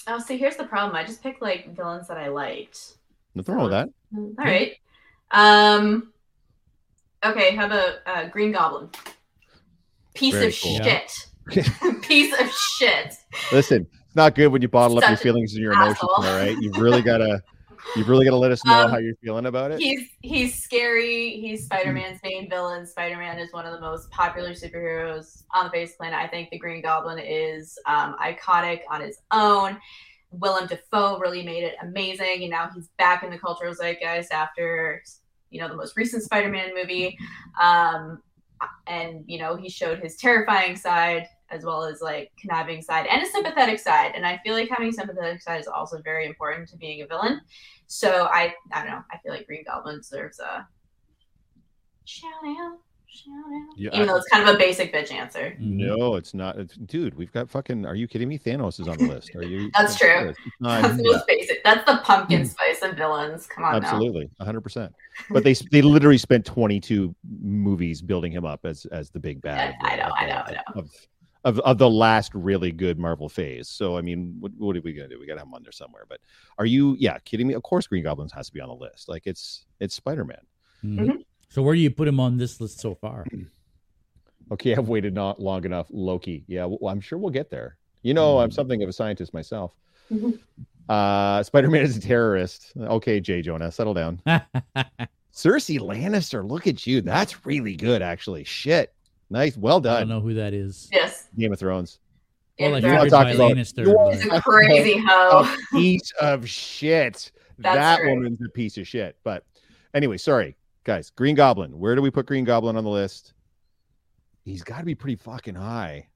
[0.07, 0.95] Oh, see, here's the problem.
[0.95, 2.97] I just picked like villains that I liked.
[3.35, 3.89] Nothing wrong with that.
[4.15, 4.73] All right.
[5.31, 6.13] Um.
[7.25, 7.53] Okay.
[7.55, 8.89] How about uh, Green Goblin?
[10.13, 10.77] Piece Very of cool.
[10.81, 11.11] shit.
[12.03, 13.15] Piece of shit.
[13.51, 16.25] Listen, it's not good when you bottle up your feelings and your emotions, asshole.
[16.25, 16.55] all right?
[16.61, 17.43] You've really gotta
[17.95, 19.79] you've really gotta let us know Um, how you're feeling about it.
[19.79, 21.39] He's he's scary.
[21.41, 22.85] He's Spider Man's main villain.
[22.85, 26.19] Spider Man is one of the most popular superheroes on the face planet.
[26.19, 29.77] I think the Green Goblin is um, iconic on his own.
[30.31, 35.03] Willem Dafoe really made it amazing, and now he's back in the cultural zeitgeist after
[35.49, 37.17] you know the most recent Spider Man movie.
[37.61, 38.21] Um,
[38.87, 43.21] and you know he showed his terrifying side as well as like conniving side and
[43.21, 44.11] a sympathetic side.
[44.15, 47.07] And I feel like having a sympathetic side is also very important to being a
[47.07, 47.41] villain.
[47.87, 49.01] So I I don't know.
[49.11, 50.67] I feel like Green Goblin deserves a
[52.05, 52.77] shout out,
[53.07, 53.77] shout out.
[53.77, 55.55] Yeah, Even I- though it's kind of a basic bitch answer.
[55.59, 55.87] Mhm.
[55.97, 56.57] No, it's not.
[56.57, 57.85] It's, dude, we've got fucking.
[57.85, 58.37] Are you kidding me?
[58.37, 59.35] Thanos is on the list.
[59.35, 59.69] Are you?
[59.73, 60.29] That's true.
[60.29, 61.63] It's not- That's the most basic.
[61.63, 63.47] That's the pumpkin spice of villains.
[63.47, 63.77] Come on.
[63.81, 63.83] Hmm.
[63.85, 64.93] Absolutely, hundred percent.
[65.31, 69.41] But they they literally spent twenty two movies building him up as as the big
[69.41, 69.75] bad.
[69.81, 70.81] I know, of I the- know, I know.
[70.81, 70.89] Of,
[71.43, 73.67] of, of the last really good Marvel phase.
[73.69, 75.19] So I mean, what, what are we gonna do?
[75.19, 76.05] We gotta have him on there somewhere.
[76.09, 76.19] But
[76.57, 76.95] are you?
[76.99, 77.53] Yeah, kidding me?
[77.53, 79.07] Of course, Green Goblins has to be on the list.
[79.09, 80.41] Like it's it's Spider Man.
[80.83, 81.23] Mhm.
[81.49, 83.25] So where do you put him on this list so far?
[84.49, 85.87] Okay, I've waited not long enough.
[85.89, 86.45] Loki.
[86.47, 87.75] Yeah, well, I'm sure we'll get there.
[88.01, 88.53] You know, I'm Mhm.
[88.53, 89.73] something of a scientist myself.
[90.09, 90.39] Mhm.
[90.87, 92.71] Uh, Spider Man is a terrorist.
[92.79, 94.21] Okay, Jay Jonah, settle down.
[95.33, 97.01] Cersei Lannister, look at you.
[97.01, 98.43] That's really good, actually.
[98.45, 98.93] Shit.
[99.29, 99.57] Nice.
[99.57, 99.97] Well done.
[99.97, 100.87] I don't know who that is.
[100.93, 101.26] Yes.
[101.37, 101.99] Game of Thrones.
[102.59, 103.85] Well, I If You wanna talk about- Lannister.
[103.85, 105.43] you but- a crazy hoe.
[105.43, 107.31] A piece of shit.
[107.59, 108.09] That's that true.
[108.15, 109.15] woman's a piece of shit.
[109.23, 109.43] But
[109.93, 111.09] anyway, sorry, guys.
[111.11, 111.77] Green Goblin.
[111.79, 113.33] Where do we put Green Goblin on the list?
[114.45, 116.07] He's got to be pretty fucking high.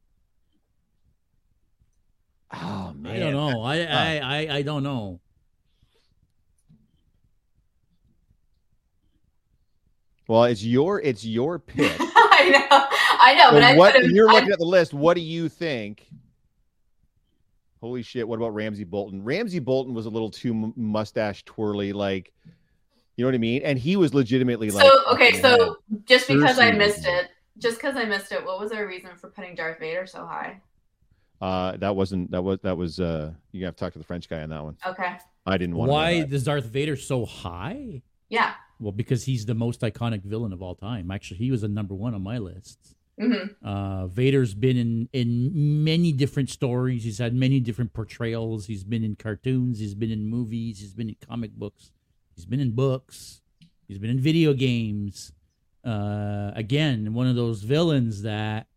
[2.53, 3.61] Oh man, I don't know.
[3.63, 5.19] I, I, I, I don't know.
[10.27, 11.99] Well, it's your it's your pick.
[12.41, 12.47] I
[13.19, 14.07] I know, I know, So I what, put him.
[14.07, 16.07] when you're I- looking at the list, what do you think?
[17.81, 18.27] Holy shit!
[18.27, 19.23] What about Ramsay Bolton?
[19.23, 22.31] Ramsay Bolton was a little too mustache twirly, like
[23.15, 23.63] you know what I mean.
[23.63, 27.77] And he was legitimately like, so okay, fucking so just because I missed it, just
[27.77, 30.61] because I missed it, what was our reason for putting Darth Vader so high?
[31.41, 34.29] Uh, that wasn't that was that was uh you have to talk to the French
[34.29, 34.77] guy on that one.
[34.85, 35.17] Okay,
[35.47, 35.89] I didn't want.
[35.89, 38.03] Why To know is Darth Vader so high?
[38.29, 38.53] yeah.
[38.81, 41.11] Well, because he's the most iconic villain of all time.
[41.11, 42.79] Actually, he was a number one on my list.
[43.19, 47.03] hmm Uh, Vader's been in in many different stories.
[47.03, 48.65] He's had many different portrayals.
[48.65, 49.79] He's been in cartoons.
[49.79, 50.79] He's been in movies.
[50.79, 51.91] He's been in comic books.
[52.35, 53.41] He's been in books.
[53.87, 55.31] He's been in video games.
[55.83, 58.67] Uh, again, one of those villains that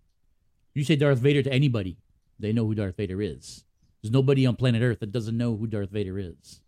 [0.75, 1.97] you say Darth Vader to anybody,
[2.39, 3.65] they know who Darth Vader is.
[4.03, 6.61] There's nobody on planet Earth that doesn't know who Darth Vader is.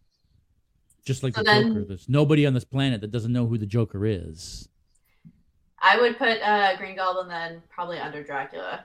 [1.06, 3.56] Just like So the then- Joker, there's nobody on this planet that doesn't know who
[3.56, 4.68] the Joker is.
[5.80, 8.84] I would put uh, Green Goblin then probably under Dracula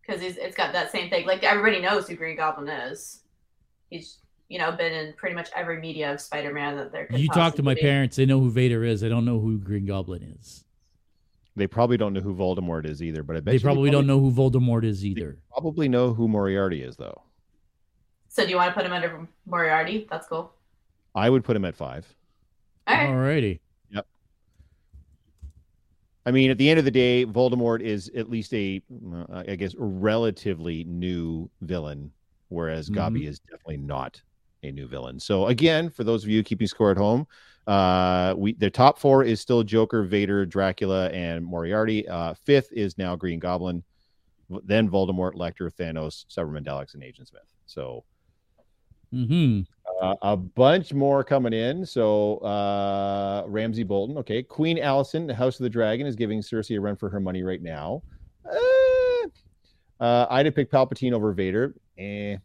[0.00, 1.26] because it's got that same thing.
[1.26, 3.22] Like everybody knows who Green Goblin is.
[3.88, 4.18] He's
[4.48, 7.06] you know been in pretty much every media of Spider-Man that there.
[7.06, 7.80] Could You talk to my be.
[7.80, 9.00] parents, they know who Vader is.
[9.00, 10.64] They don't know who Green Goblin is.
[11.56, 14.06] They probably don't know who Voldemort is either, but I bet They you probably don't
[14.06, 15.38] know who Voldemort is either.
[15.50, 17.22] Probably know who Moriarty is though.
[18.28, 20.06] So do you want to put him under Moriarty?
[20.10, 20.52] That's cool.
[21.14, 22.06] I would put him at five.
[22.86, 23.60] All righty.
[23.90, 24.06] Yep.
[26.24, 28.82] I mean, at the end of the day, Voldemort is at least a,
[29.12, 32.12] uh, I guess, relatively new villain,
[32.48, 32.96] whereas Mhm.
[32.96, 34.22] Gabi is definitely not
[34.62, 35.18] a new villain.
[35.18, 37.26] So again, for those of you keeping score at home,
[37.66, 42.08] uh, we the top four is still Joker, Vader, Dracula, and Moriarty.
[42.08, 43.82] Uh, fifth is now Green Goblin,
[44.64, 47.52] then Voldemort, Lecter, Thanos, Cybermen Daleks, and Agent Smith.
[47.66, 48.04] So
[49.12, 49.60] hmm
[50.00, 51.86] uh, a bunch more coming in.
[51.86, 54.42] So uh, Ramsay Bolton, okay.
[54.42, 57.42] Queen Alicent, the House of the Dragon, is giving Cersei a run for her money
[57.44, 58.02] right now.
[58.44, 59.28] Uh,
[60.02, 61.74] uh, I'd have picked Palpatine over Vader.
[61.98, 62.36] Eh.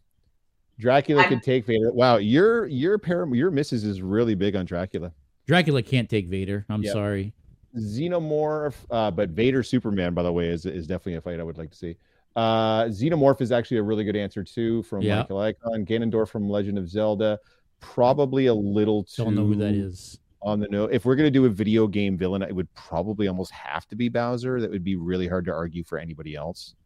[0.78, 1.92] Dracula I'm- could take Vader.
[1.92, 5.12] Wow, your your param- your missus is really big on Dracula.
[5.48, 6.64] Dracula can't take Vader.
[6.68, 6.92] I'm Yep.
[6.92, 7.32] sorry.
[7.76, 11.58] Xenomorph, uh, but Vader Superman, by the way, is is definitely a fight I would
[11.58, 11.96] like to see.
[12.38, 15.16] Uh, Xenomorph is actually a really good answer too from Yeah.
[15.18, 15.84] Michael Icon.
[15.84, 17.38] Ganondorf from Legend of Zelda,
[17.80, 20.20] probably a little too Don't know who that is.
[20.42, 20.92] on the note.
[20.92, 24.08] If we're gonna do a video game villain, it would probably almost have to be
[24.08, 24.60] Bowser.
[24.60, 26.76] That would be really hard to argue for anybody else.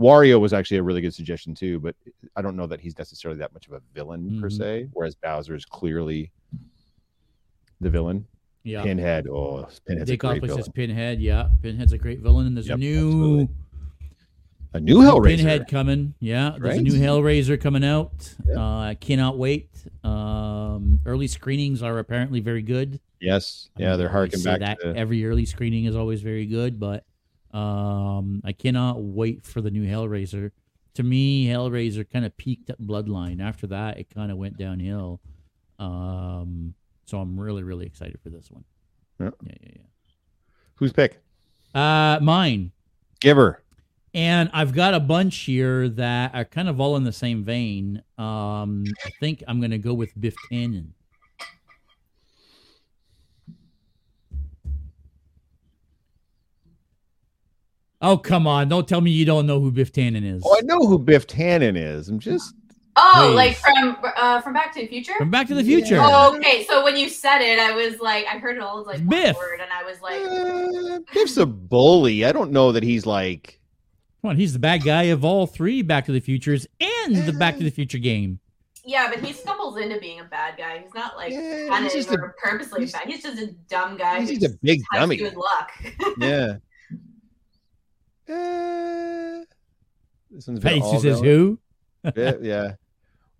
[0.00, 1.96] Wario was actually a really good suggestion too, but
[2.36, 4.56] I don't know that he's necessarily that much of a villain per Mhm.
[4.56, 4.88] se.
[4.92, 6.30] Whereas Bowser is clearly
[7.80, 8.24] the villain.
[8.64, 8.84] Yeah.
[8.84, 10.72] Pinhead, oh, Pinhead's a Dick great Office villain.
[10.72, 11.20] Pinhead.
[11.20, 11.48] Yeah.
[11.60, 12.46] Pinhead's a great villain.
[12.46, 13.48] And there's Yep, a new absolutely.
[14.74, 15.36] A new Hellraiser.
[15.36, 16.14] Pinhead coming.
[16.18, 16.56] Yeah.
[16.58, 18.34] There's a new Hellraiser coming out.
[18.48, 19.68] Uh, I cannot wait.
[20.02, 23.00] Um, early screenings are apparently very good.
[23.20, 26.80] Yes, yeah, they're I harking back that to every early screening is always very good,
[26.80, 27.04] but
[27.52, 30.50] um, I cannot wait for the new Hellraiser.
[30.94, 33.40] To me, Hellraiser kind of peaked at Bloodline.
[33.40, 35.20] After that, it kind of went downhill.
[35.78, 36.74] Um,
[37.06, 38.64] so I'm really, really excited for this one.
[39.20, 39.30] Yeah.
[39.44, 39.82] yeah, yeah.
[40.74, 41.22] who's pick?
[41.74, 42.72] Uh, mine.
[43.20, 43.61] Giver.
[44.14, 48.02] And I've got a bunch here that are kind of all in the same vein.
[48.18, 50.88] Um, I think I'm going to go with Biff Tannen.
[58.00, 58.68] Oh, come on.
[58.68, 60.42] Don't tell me you don't know who Biff Tannen is.
[60.44, 62.08] Oh, I know who Biff Tannen is.
[62.08, 62.54] I'm just
[62.94, 63.34] Oh, Please.
[63.36, 65.14] like from uh, from Back to the Future.
[65.16, 65.94] From Back to the Future.
[65.94, 66.08] Yeah.
[66.10, 66.64] Oh, okay.
[66.64, 69.34] So when you said it, I was like, I heard it all as like Biff.
[69.34, 72.26] word, and I was like, uh, Biff's a bully.
[72.26, 73.58] I don't know that he's like
[74.22, 77.32] Come on, he's the bad guy of all three Back to the Futures and the
[77.32, 78.38] Back to the Future game.
[78.84, 80.78] yeah, but he stumbles into being a bad guy.
[80.78, 83.08] He's not like Yeah, he's just a- purposely he's- bad.
[83.08, 84.20] He's just a dumb guy.
[84.20, 85.16] he's just a big has dummy.
[85.16, 85.70] good luck.
[86.18, 86.56] Yeah.
[88.28, 89.44] Uh,
[90.30, 91.58] this one's been says who?
[92.16, 92.72] yeah, yeah.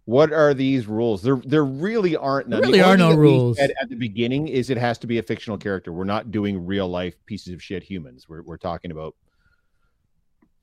[0.04, 1.22] What are these rules?
[1.22, 2.48] There, there really aren't.
[2.48, 2.60] none.
[2.60, 3.56] There The really are no thing that we rules.
[3.58, 5.92] said At the beginning, is it has to be a fictional character.
[5.92, 8.28] We're not doing real life pieces of shit humans.
[8.28, 9.14] We're we're talking about.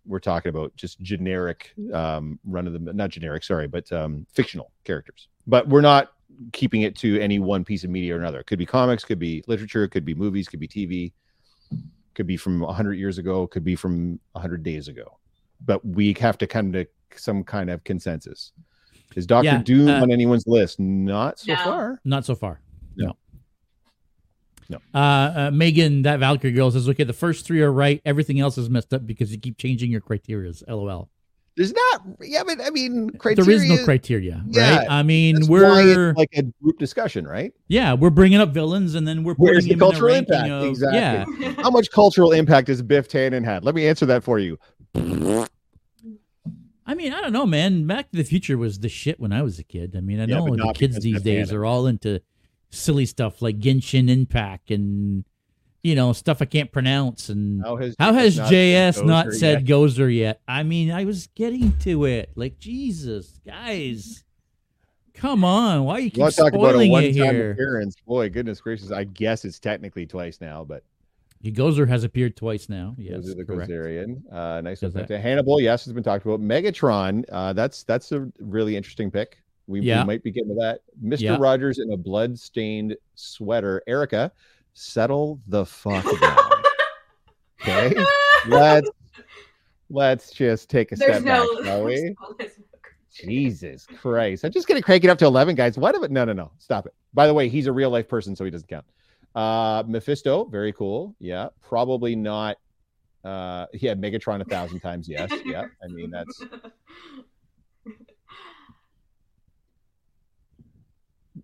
[0.10, 4.72] We're talking about just generic, um, run of the not generic, sorry, but um, fictional
[4.84, 5.28] characters.
[5.46, 6.14] But we're not
[6.52, 8.40] keeping it to any one piece of media or another.
[8.40, 11.14] It could be comics, could be literature, could be movies, could be TV,
[12.16, 15.20] could be from hundred years ago, could be from hundred days ago.
[15.64, 18.52] But we have to come to some kind of consensus.
[19.16, 20.80] Is Doctor Yeah, Doom uh, on anyone's list?
[20.80, 21.64] Not so No.
[21.64, 22.02] far.
[22.04, 22.62] Not so far.
[22.96, 23.14] No.
[24.70, 24.78] No.
[24.94, 28.02] Uh, uh, Megan, that Valkyrie girl says, okay, the first three are right.
[28.06, 30.64] Everything else is messed up because you keep changing your criterias.
[30.68, 31.10] LOL.
[31.58, 32.02] There's not.
[32.22, 33.46] Yeah, but I mean, criteria.
[33.46, 34.88] There is no criteria, Yeah, right?
[34.90, 37.52] I mean, That's why it's we're like a group discussion, right?
[37.68, 40.16] yeah, we're bringing up villains, and then we're Where's putting the them in a cultural
[40.16, 40.50] impact?
[40.52, 41.46] of Exactly.
[41.46, 41.52] yeah.
[41.64, 43.66] How much cultural impact has Biff Tannen had?
[43.66, 44.58] Let me answer that for you.
[46.86, 47.86] I mean, I don't know, man.
[47.86, 49.96] Back to the Future was the shit when I was a kid.
[49.98, 51.54] I mean, I Yeah, know the kids these days Tannen.
[51.56, 52.22] are all into
[52.70, 55.26] silly stuff like Genshin Impact and
[55.84, 57.30] you know stuff I can't pronounce.
[57.30, 59.78] And How has how has not JS not Gozer said yet?
[59.78, 60.42] Gozer yet?
[60.48, 62.32] I mean, I was getting to it.
[62.36, 64.24] Like Jesus, guys,
[65.14, 65.84] come on!
[65.86, 67.52] Why you You keep want to talk about a spoiling it one-time here?
[67.52, 67.96] appearance?
[68.06, 68.92] Boy, goodness gracious!
[68.92, 70.84] I guess it's technically twice now, but
[71.44, 72.96] Gozer has appeared twice now.
[72.98, 73.72] Yes, the correct.
[73.72, 74.22] Gozerian.
[74.30, 76.42] Uh, nice that- Hannibal, yes, has been talked about.
[76.42, 79.38] Megatron, uh, that's that's a really interesting pick.
[79.70, 80.82] We, we might be getting to that.
[81.02, 81.22] Mr.
[81.22, 81.38] Yeah.
[81.40, 83.84] Rogers in a blood-stained sweater.
[83.86, 84.32] Erica,
[84.74, 86.38] settle the fuck down.
[87.62, 87.96] okay,
[88.48, 88.90] let's
[89.92, 91.56] let's just take a There's step no.
[91.56, 91.96] back, shall we?
[91.96, 92.96] there's no criteria.
[93.12, 94.44] Jesus Christ.
[94.44, 95.78] I'm just going to crank it up to 11, guys.
[95.78, 96.10] What if it?
[96.10, 96.52] No, no, no.
[96.58, 96.96] Stop it.
[97.14, 98.86] By the way, he's a real life person, so he doesn't count.
[99.36, 101.16] Uh, Mephisto, very cool.
[101.20, 101.50] Yeah.
[101.62, 102.58] Probably not.
[103.24, 105.08] Uh, yeah, Megatron a thousand times.
[105.08, 105.32] Yes.
[105.46, 105.66] Yeah.
[105.84, 106.42] I mean, that's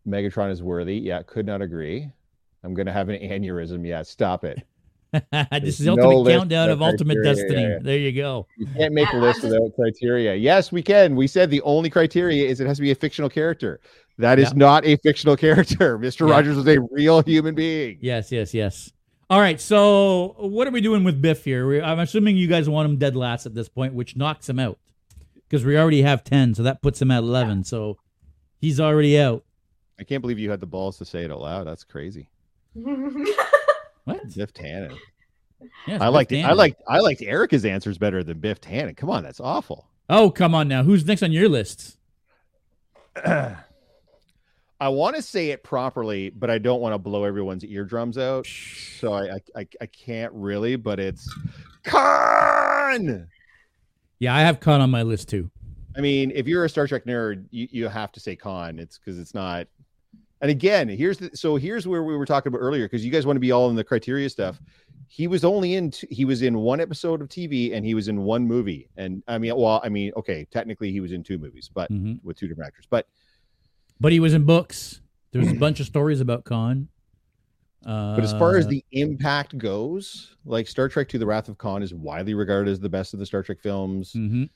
[0.07, 0.95] Megatron is worthy.
[0.97, 1.21] Yeah.
[1.23, 2.09] Could not agree.
[2.63, 3.85] I'm going to have an aneurysm.
[3.85, 4.01] Yeah.
[4.03, 4.61] Stop it.
[5.61, 7.61] this is no ultimate list countdown of of Ultimate criteria, Destiny.
[7.61, 7.79] yeah, yeah.
[7.81, 8.47] There you go.
[8.57, 10.35] You can't make a list without criteria.
[10.35, 11.15] Yes, we can.
[11.15, 13.79] We said the only criteria is it has to be a fictional character.
[14.17, 14.57] That is Yeah.
[14.57, 15.97] not a fictional character.
[15.97, 16.27] Mr.
[16.27, 16.33] Yeah.
[16.33, 17.97] Rogers was a real human being.
[18.01, 18.91] Yes, yes, yes.
[19.29, 19.59] All right.
[19.61, 21.65] So, what are we doing with Biff here?
[21.65, 24.59] We, I'm assuming you guys want him dead last at this point, which knocks him
[24.59, 24.77] out
[25.47, 26.55] because we already have 10.
[26.55, 27.63] So, that puts him at 11.
[27.63, 27.97] So,
[28.59, 29.43] he's already out.
[29.99, 31.67] I can't believe you had the balls to say it out loud.
[31.67, 32.29] That's crazy.
[34.05, 34.35] What?
[34.35, 34.95] Biff Tannen.
[35.87, 38.95] Yes, I liked I liked I liked Erica's answers better than Biff Tannen.
[38.95, 39.87] Come on, that's awful.
[40.09, 40.83] Oh, come on now.
[40.83, 41.97] Who's next on your list?
[43.25, 48.45] I want to say it properly, but I don't want to blow everyone's eardrums out.
[48.45, 51.27] So I I, I, I can't really, but it's
[51.83, 53.27] Khan.
[54.19, 55.49] Yeah, I have Khan on my list too.
[55.97, 58.79] I mean, if you're a Star Trek nerd, you, you have to say Khan.
[58.79, 59.67] It's because it's not.
[60.41, 63.25] And again, here's the so here's where we were talking about earlier because you guys
[63.25, 64.59] want to be all in the criteria stuff.
[65.07, 68.07] He was only in t- he was in one episode of TV and he was
[68.07, 68.89] in one movie.
[68.97, 72.13] And I mean, well, I mean, okay, technically he was in two movies, but hmm
[72.23, 72.85] with two different actors.
[72.89, 73.07] But
[73.99, 75.01] But he was in books.
[75.31, 76.89] There's a bunch of stories about Khan.
[77.85, 81.57] Uh, but as far as the impact goes, like Star Trek Two the Wrath of
[81.57, 84.13] Khan is widely regarded as the best of the Star Trek films.
[84.13, 84.49] Mhm.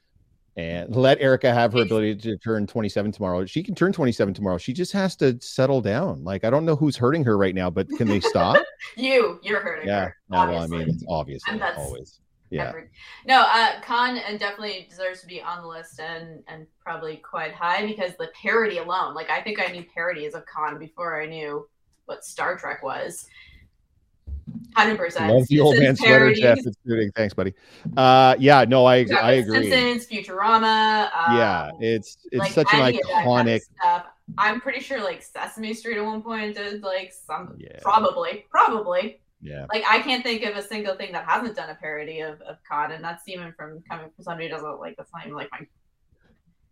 [0.57, 3.45] And let Erica have her ability to turn 27 tomorrow.
[3.45, 4.57] She can turn 27 tomorrow.
[4.57, 6.23] She just has to settle down.
[6.23, 8.57] Like I don't know who's hurting her right now, but can they stop?
[8.97, 10.05] you, you're hurting yeah.
[10.05, 10.17] her.
[10.29, 12.19] No, well, I mean, it's obviously And that's- always.
[12.51, 12.73] Yeah.
[13.27, 17.53] No, uh, Khan and definitely deserves to be on the list and and probably quite
[17.53, 19.13] high because the parody alone.
[19.13, 21.69] Like I think I knew parodies of Khan before I knew
[22.05, 23.27] what Star Trek was.
[24.75, 25.33] Hundred percent.
[25.33, 26.57] Love the old man sweater, Jeff.
[26.59, 27.11] It's shooting.
[27.15, 27.53] Thanks, buddy.
[27.97, 29.69] Uh, yeah, no, I I agree.
[29.69, 31.09] Simpsons, Futurama.
[31.13, 34.03] Um, Yeah, it's it's like such an any kind of iconic.
[34.37, 37.79] I'm pretty sure like Sesame Street at one point did like some Yeah.
[37.81, 41.75] probably probably Yeah, like I can't think of a single thing that hasn't done a
[41.75, 45.11] parody of, of Khan, and that's even from coming from somebody who doesn't like that's
[45.13, 45.65] not even like my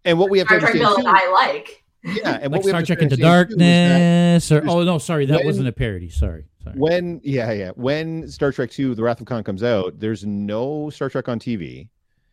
[0.05, 1.84] and what we have to Star Trek understand too, I like.
[2.03, 4.84] yeah, and like what we Star have to Trek Into understand that Darkness, or oh
[4.84, 6.09] no, sorry, that when- wasn't a parody.
[6.09, 6.80] Sorry, sorry.
[6.80, 10.89] when yeah yeah when Star Trek Two: The Wrath of Khan comes out, there's no
[10.89, 11.88] Star Trek on TV.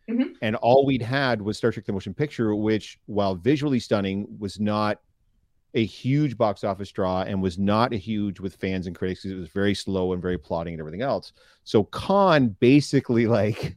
[0.09, 0.35] Mhm.
[0.41, 4.59] And all we'd had was Star Trek: The Motion Picture, which, while visually stunning, was
[4.59, 4.99] not
[5.73, 9.23] a huge box office draw and was not a huge with fans and critics.
[9.23, 11.33] 'cause It was very slow and very plotting and everything else.
[11.65, 13.75] So Khan basically like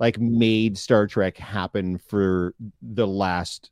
[0.00, 3.70] like made Star Trek happen for the last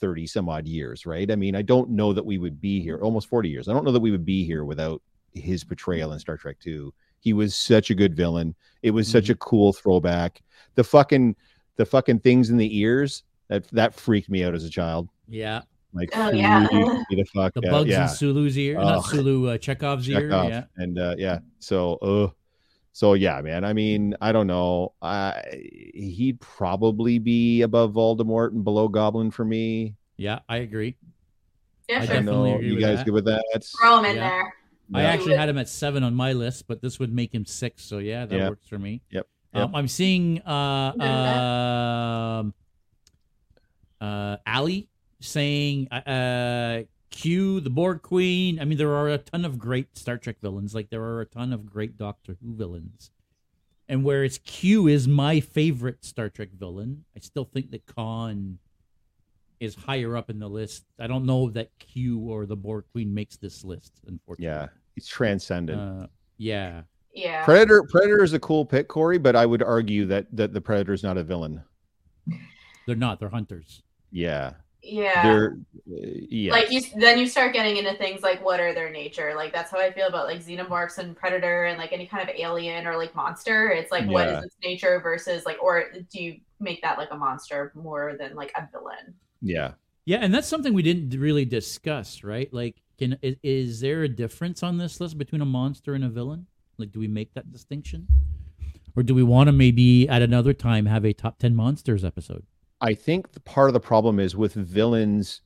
[0.00, 1.30] 30 some odd years, right?
[1.30, 3.68] I mean, I don't know that we would be here almost 40 years.
[3.68, 5.00] I don't know that we would be here without
[5.34, 6.92] his portrayal in Star Trek 2.
[7.20, 8.54] He was such a good villain.
[8.82, 10.42] It was such a cool throwback.
[10.74, 11.36] The fucking
[11.76, 15.08] the fucking things in the ears that that freaked me out as a child.
[15.28, 15.62] Yeah,
[15.94, 16.66] Like Oh, yeah.
[16.68, 17.70] freaked me the fuck the out.
[17.70, 18.02] bugs yeah.
[18.04, 19.04] in Sulu's ear, not Ugh.
[19.06, 20.28] Sulu, uh, Chekov's ear.
[20.28, 21.38] Yeah, And uh yeah.
[21.60, 22.30] So uh
[22.92, 23.64] so yeah, man.
[23.64, 24.92] I mean, I don't know.
[25.00, 25.42] I
[25.94, 29.94] he'd probably be above Voldemort and below Goblin for me.
[30.16, 30.96] yeah, I agree.
[31.88, 32.14] Yeah, I sure.
[32.14, 33.04] I definitely know agree you with guys that.
[33.06, 33.64] good with that.
[33.80, 34.28] Throw him in Yeah.
[34.28, 34.54] there.
[34.94, 37.82] I actually had him at seven on my list, but this would make him six.
[37.82, 38.48] So yeah, that Yeah.
[38.48, 39.02] works for me.
[39.10, 39.26] Yep.
[39.54, 42.38] Um, I'm seeing uh, Yeah.
[42.40, 42.54] um
[44.00, 44.88] uh, Ali
[45.20, 48.58] saying uh, uh, Q, the Borg Queen.
[48.58, 50.74] I mean, there are a ton of great Star Trek villains.
[50.74, 53.10] Like there are a ton of great Doctor Who villains.
[53.88, 58.58] And whereas Q is my favorite Star Trek villain, I still think that Khan
[59.60, 60.84] is higher up in the list.
[60.98, 64.46] I don't know that Q or the Borg Queen makes this list, unfortunately.
[64.46, 65.80] Yeah, he's transcendent.
[65.80, 66.06] Uh,
[66.38, 66.82] yeah.
[67.14, 67.44] Yeah.
[67.44, 70.92] Predator Predator is a cool pick, Corey, but I would argue that that the Predator
[70.92, 71.62] is not a villain.
[72.86, 73.20] They're not.
[73.20, 73.82] They're hunters.
[74.10, 75.22] Yeah, yeah.
[75.22, 75.56] they're
[75.90, 75.94] uh,
[76.28, 76.52] yeah.
[76.52, 79.34] Like you, then you start getting into things like what are their nature?
[79.36, 82.34] Like that's how I feel about like xenomorphs and predator and like any kind of
[82.34, 83.68] alien or like monster.
[83.70, 84.38] It's like what Yeah.
[84.38, 88.34] is its nature versus like, or do you make that like a monster more than
[88.34, 89.14] like a villain?
[89.40, 89.72] yeah.
[90.04, 92.52] Yeah, and that's something we didn't really discuss, right?
[92.52, 96.08] Like, can is, is there a difference on this list between a monster and a
[96.08, 96.46] villain?
[96.78, 98.06] Like, do we make that distinction,
[98.96, 102.44] or do we want to maybe at another time have a top ten monsters episode?
[102.80, 105.42] I think the part of the problem is with villains.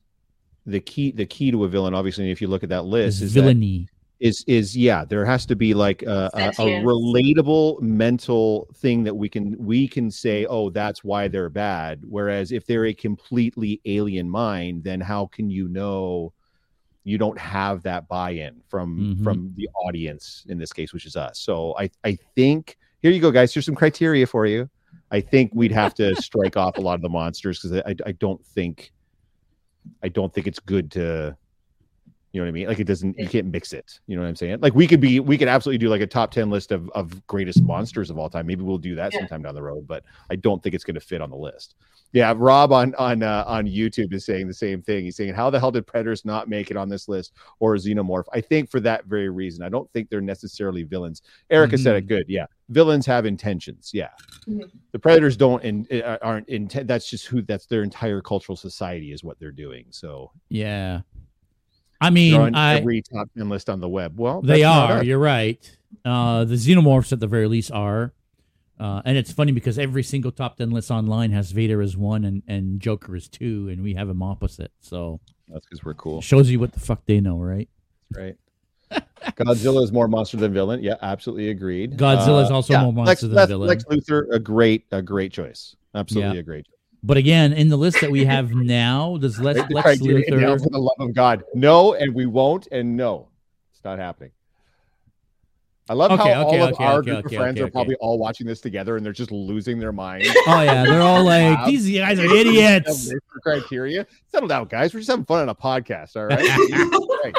[0.68, 3.34] The key, the key to a villain, obviously, if you look at that list, is
[3.34, 3.88] that, villainy.
[4.18, 9.14] is is yeah, there has to be like a, a, a relatable mental thing that
[9.14, 12.02] we can we can say, oh, that's why they're bad.
[12.08, 16.32] Whereas if they're a completely alien mind, then how can you know?
[17.06, 19.22] You don't have that buy-in from Mhm.
[19.24, 21.38] from the audience in this case, which is us.
[21.38, 23.54] So I I think here you go, guys.
[23.54, 24.68] Here's some criteria for you.
[25.12, 28.12] I think we'd have to strike off a lot of the monsters because I, I
[28.12, 28.92] don't think
[30.02, 31.36] I don't think it's good to
[32.32, 32.66] you know what I mean?
[32.68, 33.98] Like it doesn't you can't mix it.
[34.06, 34.58] You know what I'm saying?
[34.60, 37.26] Like we could be we could absolutely do like a top 10 list of, of
[37.26, 38.46] greatest monsters of all time.
[38.46, 39.20] Maybe we'll do that Yeah.
[39.20, 41.74] sometime down the road, but I don't think it's gonna fit on the list.
[42.12, 45.04] Yeah, Rob on on uh, on YouTube is saying the same thing.
[45.04, 48.24] He's saying, "How the hell did predators not make it on this list or xenomorph?"
[48.32, 49.62] I think for that very reason.
[49.64, 51.22] I don't think they're necessarily villains.
[51.50, 52.24] Erica said it good.
[52.28, 53.90] Yeah, villains have intentions.
[53.92, 54.10] Yeah,
[54.48, 54.70] Mhm.
[54.92, 56.86] the predators don't and uh, aren't intent.
[56.86, 57.42] That's just who.
[57.42, 59.86] That's their entire cultural society is what they're doing.
[59.90, 61.00] So Yeah,
[62.00, 64.18] I they're mean, on I every top ten list on the web.
[64.18, 65.02] Well, they are.
[65.02, 65.58] You're right.
[66.04, 68.12] Uh, the xenomorphs at the very least are.
[68.78, 72.24] Uh, and it's funny because every single top ten list online has Vader as one
[72.24, 74.70] and, and Joker as two, and we have them opposite.
[74.80, 77.68] So That's because we're cool, shows you what the fuck they know, right?
[78.14, 78.36] right?
[79.32, 80.82] Godzilla is more monster than villain.
[80.82, 81.96] Yeah, absolutely agreed.
[81.96, 83.68] Godzilla is Uh, also more monster Lex, than Lex, villain.
[83.68, 85.74] Lex Luthor, a great, a great choice.
[85.94, 86.40] Absolutely Yeah.
[86.40, 86.66] a great.
[86.66, 86.75] choice.
[87.06, 90.30] But again, in the list that we have now, does Lex, Right, the Lex criteria
[90.40, 93.28] now, for the love of God, no, and we won't, and no,
[93.72, 94.32] it's not happening.
[95.88, 97.70] I love Okay, how okay, all of our okay, group okay, of friends okay, are
[97.70, 100.28] probably all watching this together, and they're just losing their minds.
[100.48, 103.12] Oh yeah, they're all like these guys are idiots.
[103.40, 104.04] criteria.
[104.26, 104.92] Settle down, guys.
[104.92, 106.16] We're just having fun on a podcast.
[106.16, 106.40] All right.
[107.24, 107.34] Right.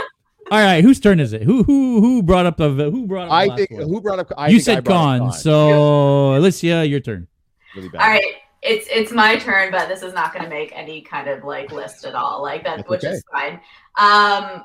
[0.50, 1.44] All right, whose turn is it?
[1.44, 3.30] Who who who brought up the who brought up?
[3.32, 3.82] the I last think one?
[3.90, 4.32] who brought up.
[4.38, 5.40] I you think said brought up Khan, Khan.
[5.40, 7.28] so Alicia, your turn.
[7.76, 8.02] really bad.
[8.02, 8.24] All right.
[8.62, 11.72] It's it's my turn, but this is not going to make any kind of like
[11.72, 12.42] list at all.
[12.42, 13.14] Like that, That's which okay.
[13.14, 13.54] is fine.
[13.98, 14.64] Um,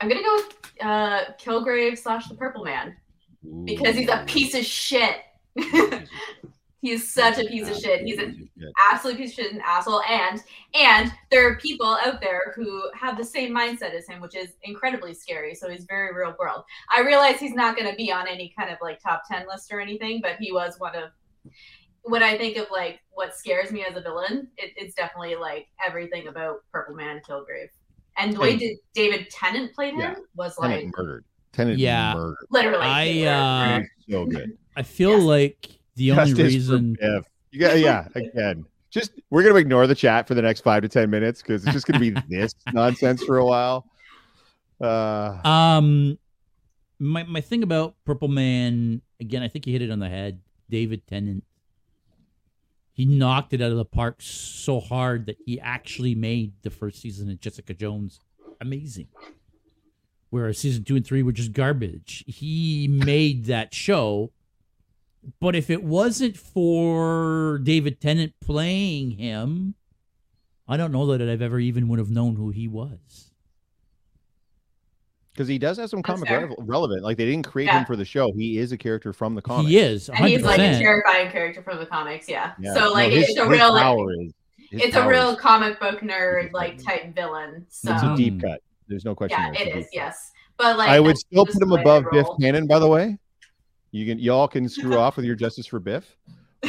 [0.00, 2.96] I'm gonna go with uh, Kilgrave slash the Purple Man
[3.64, 5.16] because he's a piece of shit.
[6.82, 8.02] he's such a piece of shit.
[8.02, 8.48] He's an
[8.90, 10.42] absolute piece of shit, an asshole, and
[10.74, 14.50] and there are people out there who have the same mindset as him, which is
[14.62, 15.54] incredibly scary.
[15.54, 16.64] So he's very real world.
[16.94, 19.72] I realize he's not going to be on any kind of like top ten list
[19.72, 21.10] or anything, but he was one of.
[22.08, 25.68] When I think of like what scares me as a villain, it, it's definitely like
[25.84, 27.68] everything about Purple Man Kilgrave.
[28.18, 30.14] And the way And- did David Tennant played him Yeah.
[30.34, 31.24] was like Tennant murdered.
[31.52, 32.14] Tennant Yeah.
[32.14, 32.36] murdered.
[32.50, 32.86] literally.
[32.86, 34.56] I uh, so good.
[34.76, 35.22] I feel Yes.
[35.22, 37.24] like the only Justice for reason Biff.
[37.50, 38.08] You got yeah.
[38.14, 41.64] Again, just we're gonna ignore the chat for the next five to ten minutes because
[41.64, 43.86] it's just gonna be this nonsense for a while.
[44.80, 46.18] Uh, Um,
[46.98, 50.40] my my thing about Purple Man again, I think you hit it on the head.
[50.68, 51.44] David Tennant,
[52.96, 57.02] he knocked it out of the park so hard that he actually made the first
[57.02, 58.20] season of Jessica Jones
[58.58, 59.08] amazing.
[60.30, 62.24] Whereas season two and three were just garbage.
[62.26, 64.32] He made that show,
[65.40, 69.74] but if it wasn't for David Tennant playing him,
[70.66, 73.25] I don't know that I've ever even would have known who he was.
[75.36, 77.02] Because he does have some That's comic re- relevant.
[77.02, 77.80] Like they didn't create Yeah.
[77.80, 78.32] him for the show.
[78.32, 79.68] He is a character from the comics.
[79.68, 82.26] He is, and he's like a terrifying character from the comics.
[82.26, 82.52] Yeah.
[82.58, 82.72] Yeah.
[82.72, 84.32] So No, like his- it's a his real like is-
[84.70, 87.66] his it's a real is- comic book nerd like type villain.
[87.68, 88.62] So It's a deep cut.
[88.88, 89.38] There's no question.
[89.38, 89.52] yeah, there.
[89.52, 89.84] It's a it deep is.
[89.84, 89.90] cut.
[89.92, 92.66] Yes, but like I would still put him the way I above Biff Tannen.
[92.66, 93.18] By the way.
[93.92, 96.16] You can y'all can screw off with your justice for Biff.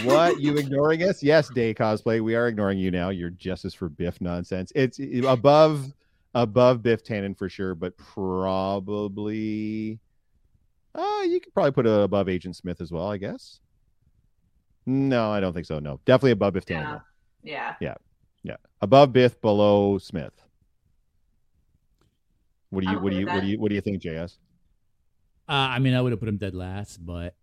[0.04, 1.24] What you ignoring us?
[1.24, 2.22] Yes, Day Cosplay.
[2.22, 3.10] We are ignoring you now.
[3.10, 4.72] Your justice for Biff nonsense.
[4.76, 5.94] It's eh, above
[6.42, 10.00] above Biff Tannen for sure, but probably
[10.96, 13.60] uh you could probably put it above Agent Smith as well, I guess.
[14.86, 15.80] No, I don't think so.
[15.80, 16.00] No.
[16.06, 17.02] Definitely above Biff Tannen.
[17.44, 17.72] Yeah.
[17.72, 17.76] though.
[17.86, 17.96] Yeah.
[18.44, 18.56] Yeah.
[18.82, 20.34] Above Biff, below Smith.
[22.70, 24.02] What do you I'm what do you with what do you what do you think,
[24.02, 24.36] JS?
[25.50, 27.34] Uh, I mean, I would have put him dead last, but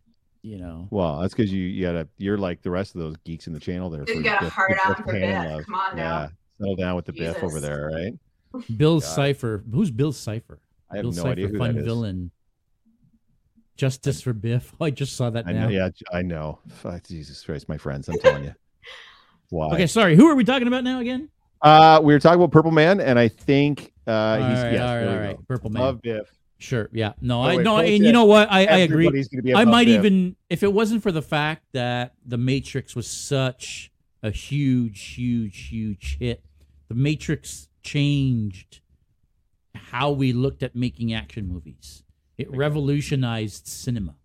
[0.42, 0.88] you know.
[0.90, 3.61] Well, that's because you you gotta you're like the rest of those geeks in the
[3.61, 4.05] channel there.
[4.07, 5.51] You for got a Biff- hard Biff on for Biff.
[5.51, 5.64] love.
[5.64, 6.03] Come on now.
[6.20, 6.28] Yeah,
[6.59, 8.12] settle down with the Biff over there, right?
[8.76, 9.07] Bill God.
[9.07, 9.64] Cipher.
[9.72, 10.61] Who's Bill Cipher?
[10.90, 11.84] I have Bill no Cipher, idea who fun that is.
[11.86, 12.30] villain.
[13.76, 14.72] Justice for Biff.
[14.80, 15.62] Oh, I just saw that I now.
[15.64, 16.61] know, yeah, I know.
[16.68, 18.55] Fuck, Jesus Christ, my friends, I'm telling you.
[19.50, 19.74] Why?
[19.74, 20.16] Okay, sorry.
[20.16, 21.28] Who are we talking about now again?
[21.61, 24.80] Uh, we were talking about Purple Man, and I think uh, all he's right, yes,
[24.80, 25.44] all right, there we all go.
[25.48, 25.82] Purple Man.
[25.82, 26.30] Love Biff.
[26.59, 26.88] Sure.
[26.92, 27.12] Yeah.
[27.20, 28.50] No, I no, and you know what?
[28.50, 29.07] I, I agree.
[29.07, 29.98] Everybody's gonna be I above might Biff.
[29.98, 33.90] even, if it wasn't for the fact that The Matrix was such
[34.22, 36.42] a huge, huge, huge hit,
[36.88, 38.80] The Matrix changed
[39.74, 42.03] how we looked at making action movies.
[42.39, 44.16] It revolutionized cinema.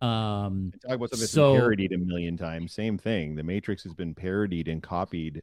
[0.00, 2.72] Um, Talk about something So- parodied a million times.
[2.72, 3.34] Same thing.
[3.34, 5.42] The Matrix has been parodied and copied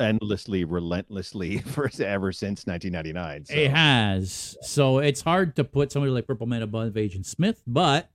[0.00, 3.44] endlessly, relentlessly for ever since 1999.
[3.46, 3.54] So.
[3.54, 4.56] It has.
[4.62, 8.08] So it's hard to put somebody like Purple Man above Agent Smith, but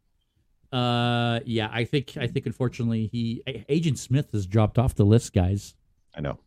[0.74, 5.34] uh yeah, I think I think unfortunately he Agent Smith has dropped off the list,
[5.34, 5.76] guys.
[6.16, 6.40] I know.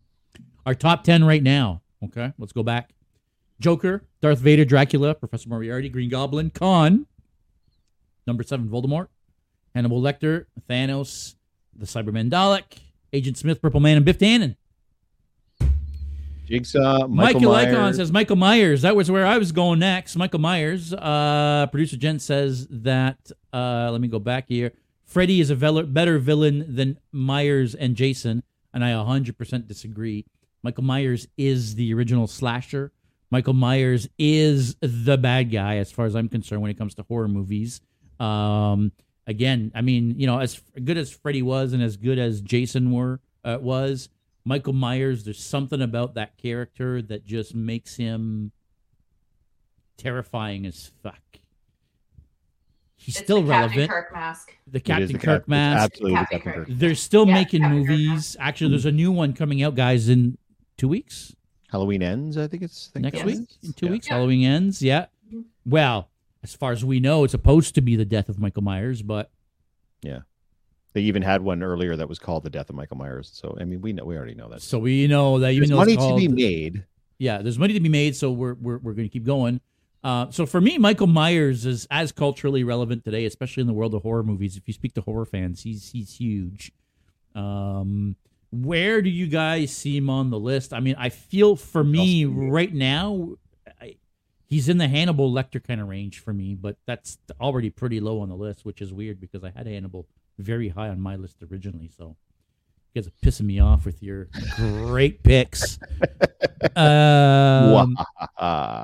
[0.66, 1.80] Our top 10 right now.
[2.04, 2.90] Okay, let's go back.
[3.60, 7.06] Joker, Darth Vader, Dracula, Professor Moriarty, Green Goblin, Khan,
[8.26, 9.08] number 7 Voldemort,
[9.74, 11.34] Hannibal Lecter, Thanos,
[11.76, 12.78] the Cyberman Dalek,
[13.12, 14.56] Agent Smith, Purple Man and Biff Tannen.
[16.46, 18.82] Jigsaw, Michael, Michael, Icon says Michael Myers.
[18.82, 20.16] That was where I was going next.
[20.16, 20.92] Michael Myers.
[20.92, 23.30] Uh, producer Jen says that.
[23.52, 24.72] Uh, let me go back here.
[25.04, 28.42] Freddy is a better villain than Myers and Jason,
[28.74, 30.26] and I 100% disagree.
[30.62, 32.92] Michael Myers is the original slasher.
[33.30, 37.02] Michael Myers is the bad guy, as far as I'm concerned, when it comes to
[37.04, 37.80] horror movies.
[38.18, 38.92] Um,
[39.26, 42.90] again, I mean, you know, as good as Freddy was and as good as Jason
[42.90, 44.08] were uh, was,
[44.44, 48.50] Michael Myers, there's something about that character that just makes him
[49.96, 51.18] terrifying as fuck.
[52.96, 53.90] He's It's still the Captain relevant.
[53.90, 54.56] Kirk mask.
[54.66, 55.84] The Captain the Kirk Cap- mask.
[55.84, 56.68] Absolutely, the Captain Captain Kirk.
[56.68, 56.76] Kirk.
[56.78, 58.36] They're still Yeah, making Captain Kirk movies.
[58.38, 60.36] Actually, there's a new one coming out, guys, in
[60.80, 61.34] two weeks.
[61.70, 62.36] Halloween ends.
[62.36, 63.58] I think it's I think Next that week, is.
[63.62, 63.92] in two Yeah.
[63.92, 64.14] weeks, Yeah.
[64.14, 64.82] Halloween ends.
[64.82, 65.06] Yeah.
[65.64, 66.10] Well,
[66.42, 69.30] as far as we know, it's supposed to be the death of Michael Myers, but
[70.02, 70.20] yeah,
[70.94, 73.64] They even had one earlier that was called "The Death of Michael Myers." So I
[73.64, 74.62] mean, we know we already know that.
[74.62, 76.84] so we know that even There's though money it's called, to be made.
[77.18, 79.60] yeah, there's money to be made, so we're we're, we're going to keep going.
[80.02, 83.92] Uh, so for me, Michael Myers is as culturally relevant today, especially in the world
[83.94, 84.56] of horror movies.
[84.56, 86.72] If you speak to horror fans, he's he's huge.
[87.34, 88.16] Um,
[88.50, 90.72] where do you guys see him on the list?
[90.72, 92.50] I mean, I feel for me Else do you?
[92.50, 93.30] right now,
[93.80, 93.96] I,
[94.46, 98.20] he's in the Hannibal Lecter kind of range for me, but that's already pretty low
[98.20, 100.06] on the list, which is weird because I had Hannibal
[100.38, 101.90] very high on my list originally.
[101.96, 102.16] So
[102.92, 105.78] you guys are pissing me off with your great picks.
[106.76, 107.96] Um,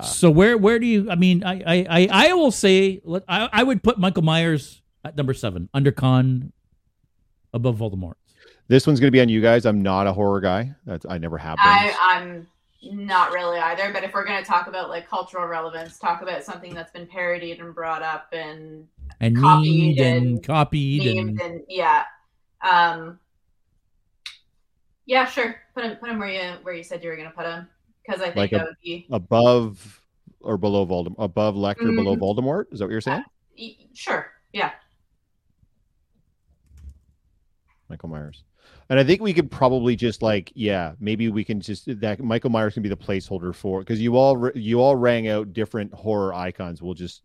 [0.02, 1.10] so where where do you?
[1.10, 5.14] I mean, I I I, I will say I I would put Michael Myers at
[5.14, 6.52] number seven, under Khan,
[7.52, 8.14] above Voldemort.
[8.68, 9.64] This one's going to be on you guys.
[9.66, 10.74] I'm not a horror guy.
[10.84, 11.66] That's I never have been.
[11.66, 12.46] I, I'm
[12.82, 16.44] not really either, but if we're going to talk about like cultural relevance, talk about
[16.44, 18.86] something that's been parodied and brought up and
[19.20, 22.04] And Copied and, and copied and memed and yeah,
[22.68, 23.18] um,
[25.06, 25.56] yeah, sure.
[25.74, 27.68] Put him, put him where you where you said you were going to put him
[28.04, 30.00] because I think Like a- that would be above
[30.40, 32.20] or below Voldemort, above Lecter, below Mhm.
[32.20, 32.64] Voldemort.
[32.72, 33.24] Is that what you're saying?
[33.58, 34.30] y- sure.
[34.52, 34.70] Yeah,
[37.88, 38.42] Michael Myers.
[38.88, 42.50] And I think we could probably just like, yeah, maybe we can just that Michael
[42.50, 46.32] Myers can be the placeholder for because you all you all rang out different horror
[46.32, 46.80] icons.
[46.80, 47.22] We'll just,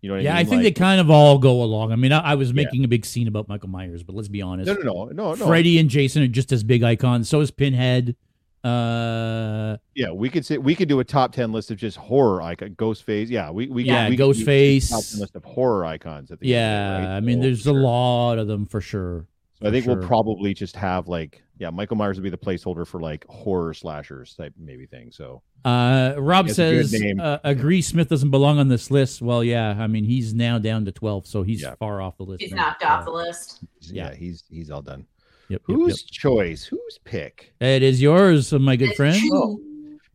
[0.00, 1.90] you know, what yeah, I I think Like- they kind of all go along.
[1.92, 2.54] I mean, I, I was Yeah.
[2.54, 4.68] making a big scene about Michael Myers, but let's be honest.
[4.68, 5.46] no, no, no, no, no.
[5.46, 7.28] Freddy and Jason are just as big icons.
[7.28, 8.14] So is Pinhead.
[8.62, 12.42] Uh, Yeah, we could say we could do a top ten list of just horror
[12.42, 13.28] icon, Ghostface.
[13.28, 14.90] Yeah, we we Yeah, we Ghostface.
[14.90, 16.30] top 10 list of horror icons.
[16.30, 17.16] At the end yeah, right?
[17.16, 17.76] I mean, there's sure.
[17.76, 19.26] a lot of them for sure.
[19.60, 22.36] So I think for we'll probably just have like, yeah, Michael Myers would be the
[22.36, 25.10] placeholder for like horror slashers type maybe thing.
[25.10, 27.18] So Uh, Rob It's a says, name.
[27.20, 29.22] uh, agree Smith doesn't belong on this list.
[29.22, 31.74] Well, yeah, I mean, he's now down to 12, so he's Yeah.
[31.76, 32.42] far off the list.
[32.42, 32.66] he's now.
[32.66, 33.64] knocked off the list.
[33.80, 34.14] yeah, Yeah.
[34.14, 35.06] he's he's all done.
[35.48, 36.64] Yep, yep, Whose choice?
[36.64, 37.54] Whose pick?
[37.60, 39.16] It is yours, my good friend.
[39.18, 39.62] true.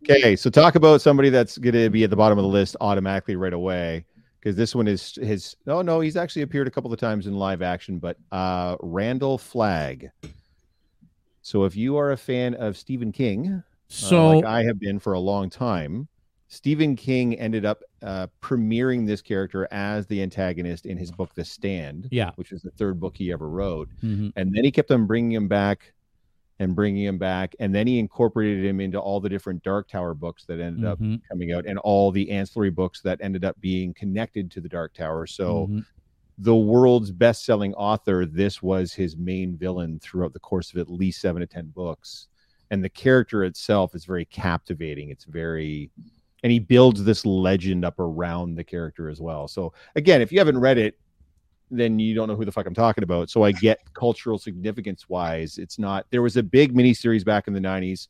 [0.10, 2.76] Okay, so talk about somebody that's going to be at the bottom of the list
[2.82, 4.04] automatically right away
[4.42, 5.56] because this one is his.
[5.68, 9.38] Oh no, he's actually appeared a couple of times in live action, but uh, Randall
[9.38, 10.10] Flagg.
[11.44, 15.00] So if you are a fan of Stephen King, uh, So, like I have been
[15.00, 16.08] for a long time,
[16.48, 21.46] Stephen King ended up uh, premiering this character as the antagonist in his book The
[21.46, 22.32] Stand, yeah.
[22.36, 24.34] which was the third book he ever wrote mhm.
[24.36, 25.94] and then he kept on bringing him back
[26.62, 30.14] and bringing him back and then he incorporated him into all the different dark tower
[30.14, 31.20] books that ended up Mhm.
[31.28, 34.93] coming out and all the ancillary books that ended up being connected to the dark
[34.93, 35.84] tower so Mhm.
[36.38, 41.22] the world's best-selling author, this was his main villain throughout the course of at least
[41.22, 42.30] seven to ten books.
[42.72, 45.09] And the character itself is very captivating.
[45.09, 45.91] It's very,
[46.41, 49.47] and he builds this legend up around the character as well.
[49.47, 50.97] So again, if you haven't read it,
[51.72, 53.30] then you don't know who the fuck I'm talking about.
[53.30, 56.06] So I get cultural significance wise, it's not.
[56.12, 58.08] There was a big miniseries back in the '90s.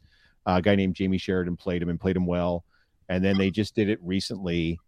[0.47, 2.63] Uh, a guy named Jamey Sheridan played him and played him well,
[3.09, 4.79] and then they just did it recently,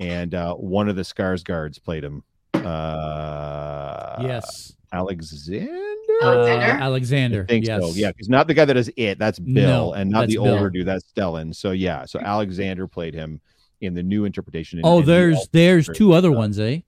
[0.00, 2.22] and uh, one of the Skarsgårds played him.
[2.54, 5.78] Uh, yes, Alexander.
[6.22, 6.64] Alexander?
[6.64, 7.42] Uh, Alexander.
[7.42, 7.82] I think yes.
[7.82, 7.90] so.
[7.94, 9.18] Yeah, because not the guy that does it.
[9.18, 9.54] That's Bill,
[9.88, 10.54] No, and not that's the Bill.
[10.54, 10.86] older dude.
[10.86, 11.54] That's Stellan.
[11.54, 13.40] So yeah, so Alexander played him
[13.80, 14.78] in the new interpretation.
[14.78, 16.80] and- Oh, and he there's also- there's two other ones, eh?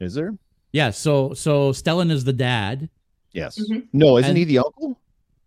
[0.00, 0.34] Is there?
[0.72, 0.90] Yeah.
[0.90, 2.88] So so Stellan is the dad.
[3.32, 3.58] Yes.
[3.58, 3.86] Mhm.
[3.92, 4.98] No, isn't And- he the uncle?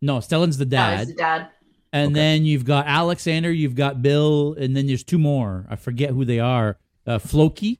[0.01, 0.99] No, Stellan's the That dad.
[0.99, 1.47] was the dad.
[1.91, 2.13] And Okay.
[2.13, 5.65] then you've got Alexander, you've got Bill, and then there's two more.
[5.69, 6.77] I forget who they are.
[7.07, 7.79] Uh, Floki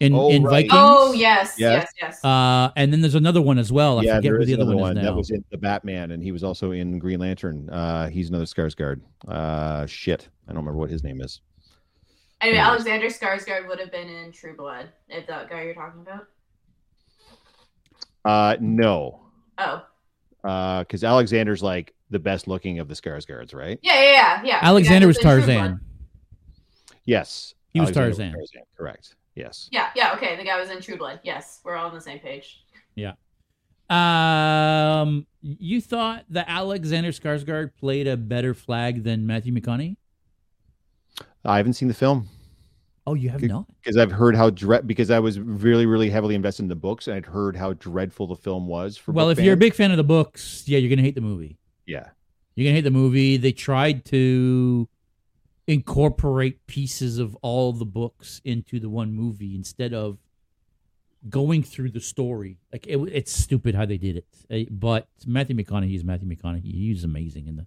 [0.00, 0.50] in Oh, in right.
[0.68, 0.72] Vikings.
[0.74, 1.86] Oh yes, Yes.
[2.00, 2.24] yes, yes.
[2.24, 3.98] Uh, and then there's another one as well.
[3.98, 5.10] I yeah, forget there who is the other another one, is now.
[5.10, 7.68] That was in the Batman, and he was also in Green Lantern.
[7.68, 9.00] Uh, he's another Skarsgård.
[9.26, 11.40] Uh, shit, I don't remember what his name is.
[12.40, 12.66] Anyway, Yes.
[12.68, 14.88] Alexander Skarsgård would have been in True Blood.
[15.08, 16.26] If that guy you're talking about.
[18.24, 19.20] Uh, no,
[19.58, 19.84] Oh,
[20.44, 23.78] Uh, because Alexander's like the best looking of the Skarsgårds, right?
[23.82, 24.42] yeah, yeah, yeah.
[24.44, 24.58] yeah.
[24.62, 25.80] Alexander was guy who's in True Tarzan.
[27.06, 28.62] Yes, He was Alexander Tarzan.
[28.76, 29.14] Correct.
[29.34, 29.68] Yes.
[29.72, 30.14] Yeah, yeah.
[30.14, 31.20] Okay, the guy was in True Blood.
[31.22, 32.64] Yes, we're all on the same page.
[32.94, 33.14] Yeah.
[33.90, 39.96] Um, you thought that Alexander Skarsgård played a better Flagg than Matthew McConaughey?
[41.44, 42.28] I haven't seen the film
[43.06, 43.64] Oh, you have not.
[43.82, 47.06] because I've heard how dread because I was really really heavily invested in the books
[47.06, 49.12] and I'd heard how dreadful the film was for.
[49.12, 51.56] Well, if you're a big fan of the books, yeah, you're gonna hate the movie.
[51.86, 52.08] yeah,
[52.54, 53.36] You're gonna hate the movie.
[53.38, 54.88] They tried to
[55.66, 60.18] incorporate pieces of all the books into the one movie instead of
[61.28, 62.58] going through the story.
[62.72, 64.26] Like it, it's stupid how they did it.
[64.50, 66.62] Uh, But Matthew McConaughey is Matthew McConaughey.
[66.62, 67.66] He's amazing in the.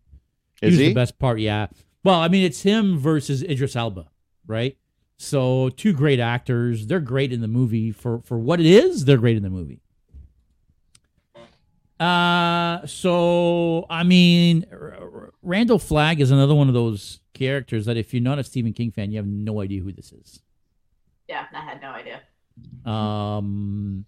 [0.61, 0.87] is was he?
[0.89, 1.39] the best part?
[1.39, 1.67] Yeah.
[2.03, 4.07] Well, I mean, it's him versus Idris Elba,
[4.47, 4.77] right?
[5.17, 6.87] So two great actors.
[6.87, 9.05] They're great in the movie for for what it is.
[9.05, 9.81] They're great in the movie.
[11.99, 17.97] Uh, so I mean, R- R- Randall Flagg is another one of those characters that
[17.97, 20.41] if you're not a Stephen King fan, you have no idea who this is.
[21.29, 22.21] Yeah, I had no idea.
[22.91, 24.05] Um,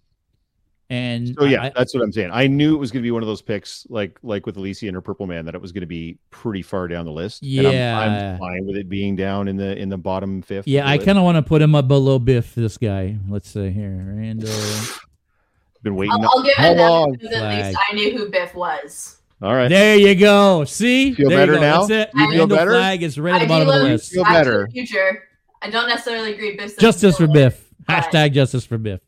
[0.90, 2.30] and So yeah, I- that's what I'm saying.
[2.32, 4.86] I knew it was going to be one of those picks, like like with Alicia
[4.86, 7.42] and her Purple Man, that it was going to be pretty far down the list.
[7.42, 7.98] And I'm- Yeah.
[8.34, 10.66] I'm, fine with it being down in the in the bottom fifth.
[10.68, 12.54] yeah, I kind of want to put him up below Biff.
[12.54, 13.16] This guy.
[13.28, 14.50] Let's say here, Randall.
[15.82, 16.12] been waiting.
[16.12, 17.12] I'll, I'll give how it that long?
[17.12, 19.18] because at least I knew who Biff was.
[19.42, 20.64] All right, There you go.
[20.64, 21.62] See, Feel there better you go.
[21.64, 21.84] now?
[21.84, 22.10] That's it.
[22.14, 22.70] You feel Randall better?
[22.70, 24.12] Flagg is right at the bottom of the list.
[24.12, 24.68] Feel Back to the better.
[24.68, 25.22] Future.
[25.60, 26.56] I don't necessarily agree.
[26.56, 27.62] Biff's the Justice for Biff.
[27.88, 29.00] Hashtag justice for Biff.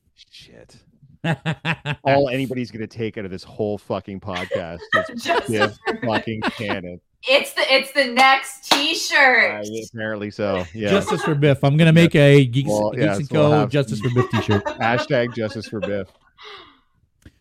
[1.26, 1.96] Shit.
[2.04, 4.78] All anybody's going to take out of this whole fucking podcast
[5.10, 7.00] is Just Biff fucking canon.
[7.28, 9.66] It's the it's the next Uh, T-shirt.
[9.92, 10.64] apparently so.
[10.74, 10.90] Yeah.
[10.90, 11.64] Justice for Biff.
[11.64, 15.34] I'm gonna make a Geeks, Well, Geeks yes, and we'll Justice for Biff T-shirt Hashtag
[15.34, 16.08] justice for Biff.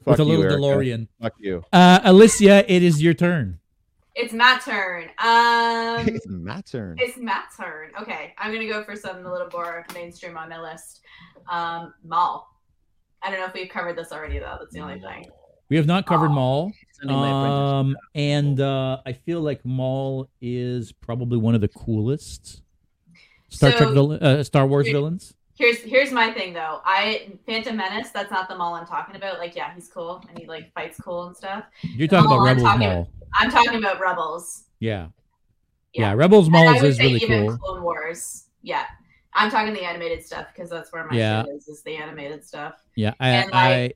[0.06, 0.58] with a little Erica.
[0.58, 1.08] DeLorean.
[1.22, 1.64] Fuck you.
[1.72, 3.60] Uh, Alicia, it is your turn.
[4.16, 5.10] It's my turn.
[5.20, 6.96] Um, it's Matt's turn.
[6.98, 7.92] it's Matt's turn.
[8.02, 11.02] Okay, I'm gonna go for something a little more mainstream on my list.
[11.52, 12.50] Um, Maul.
[13.26, 14.58] I don't know if we've covered this already though.
[14.60, 15.26] That's the only thing.
[15.70, 16.34] We have not covered Oh.
[16.34, 16.72] Maul.
[16.94, 17.72] Sunday Night Apprentice.
[17.74, 22.62] Um, and uh, I feel like Maul is probably one of the coolest
[23.50, 25.34] Star So- Trek, vill- uh, Star Wars Here- villains.
[25.58, 26.82] Here's here's my thing though.
[26.84, 28.10] I Phantom Menace.
[28.12, 29.40] That's not the Maul I'm talking about.
[29.40, 31.64] Like, yeah, he's cool and he like fights cool and stuff.
[31.82, 33.10] You're talking Oh, about I'm Rebels talking- Maul.
[33.34, 34.66] I'm talking about Rebels.
[34.82, 35.08] Yeah.
[35.94, 36.10] Yeah.
[36.10, 37.58] yeah, Rebels And Maul is say really even cool.
[37.58, 38.48] Clone Wars.
[38.64, 38.84] Yeah,
[39.36, 41.44] I'm talking the animated stuff because that's where my Yeah.
[41.44, 41.68] shit is.
[41.68, 42.76] Is the animated stuff.
[42.96, 43.92] Yeah, I, And, I,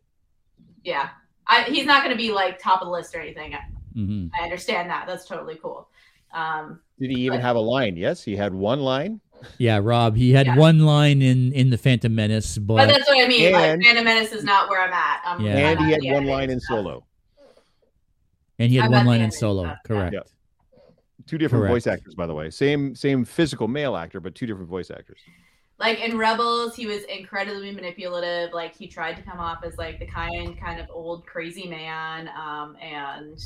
[0.83, 1.09] Yeah,
[1.47, 3.53] I, he's not going to be like top of the list or anything.
[3.55, 3.59] I,
[3.97, 4.29] mhm.
[4.39, 5.07] I understand that.
[5.07, 5.89] That's totally cool.
[6.33, 7.95] Um, Did he even but- have a line?
[7.97, 9.21] Yes, he had one line.
[9.57, 10.17] yeah, Rob.
[10.17, 10.57] He had Yeah.
[10.57, 13.45] one line in in the Phantom Menace, but, but that's what I mean.
[13.45, 15.21] And- like, Phantom Menace is not where I'm at.
[15.25, 15.51] Um, Yeah.
[15.71, 17.05] I'm and he had one line animated in solo.
[18.59, 19.63] and he had I'm one line in solo.
[19.63, 19.77] stuff.
[19.85, 20.13] Correct.
[20.13, 20.19] Yeah.
[21.29, 21.73] Two different Correct.
[21.73, 22.49] voice actors, by the way.
[22.49, 25.19] Same same physical male actor, but two different voice actors.
[25.77, 29.99] like in rebels he was incredibly manipulative like he tried to come off as like
[29.99, 33.39] the kind kind of old crazy man um and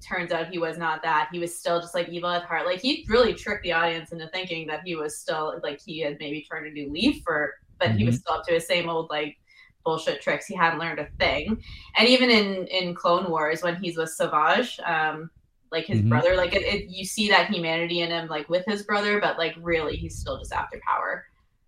[0.00, 2.80] turns out he was not that he was still just like evil at heart like
[2.80, 6.42] he really tricked the audience into thinking that he was still like he had maybe
[6.48, 9.38] turned a new leaf for but he was still up to his same old like
[9.84, 11.60] bullshit tricks he hadn't learned a thing
[11.96, 15.28] and even in in clone wars when he's with savage um
[15.72, 16.08] like his Mhm.
[16.10, 19.38] brother like it, it, you see that humanity in him like with his brother but
[19.38, 21.24] like really he's still just after power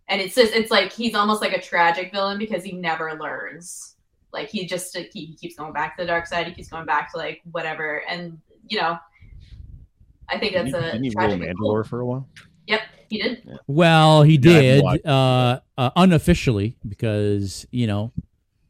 [0.09, 3.97] and it's just it's like he's almost like a tragic villain because he never learns.
[4.33, 6.47] Like he just he, he keeps going back to the dark side.
[6.47, 8.99] He keeps going back to like whatever, and you know,
[10.29, 11.41] I think that's Didn't a didn't he rule tragic.
[11.41, 12.29] Mandalore for a while?
[12.67, 13.43] Yep, he did.
[13.67, 18.13] Well, he Yeah, I haven't did uh, uh, unofficially because you know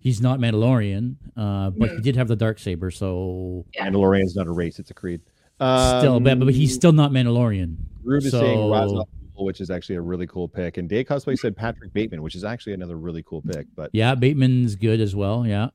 [0.05, 3.89] he's not Mandalorian, uh, but he did have the dark saber, so Yeah.
[3.89, 5.21] Mandalorian's not a race; it's a creed.
[5.57, 7.77] still, but, but he's Um, still not Mandalorian.
[8.05, 11.03] Rube is saying So- Ra's al which is actually a really cool pick, and Day
[11.03, 13.67] Cosplay said Patrick Bateman, which is actually another really cool pick.
[13.75, 15.45] But Yeah, Bateman's good as well.
[15.45, 15.71] Yeah,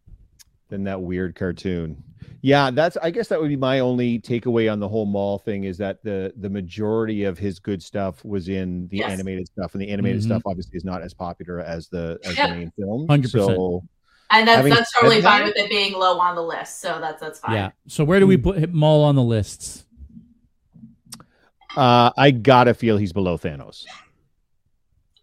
[0.69, 2.01] then that weird cartoon.
[2.41, 2.95] Yeah, that's.
[2.97, 6.01] I guess that would be my only takeaway on the whole Maul thing is that
[6.03, 9.11] the the majority of his good stuff was in the Yes.
[9.11, 10.25] animated stuff, and the animated Mhm.
[10.25, 12.49] stuff obviously is not as popular as the as Yep.
[12.49, 13.07] the main film.
[13.07, 13.29] 100%.
[13.45, 13.83] So
[14.31, 16.81] And that's Having that's totally fine with it being low on the list.
[16.81, 17.55] So that's that's fine.
[17.55, 17.71] yeah.
[17.87, 19.85] So where do we put Maul on the lists?
[21.75, 23.85] uh, I gotta feel he's below Thanos.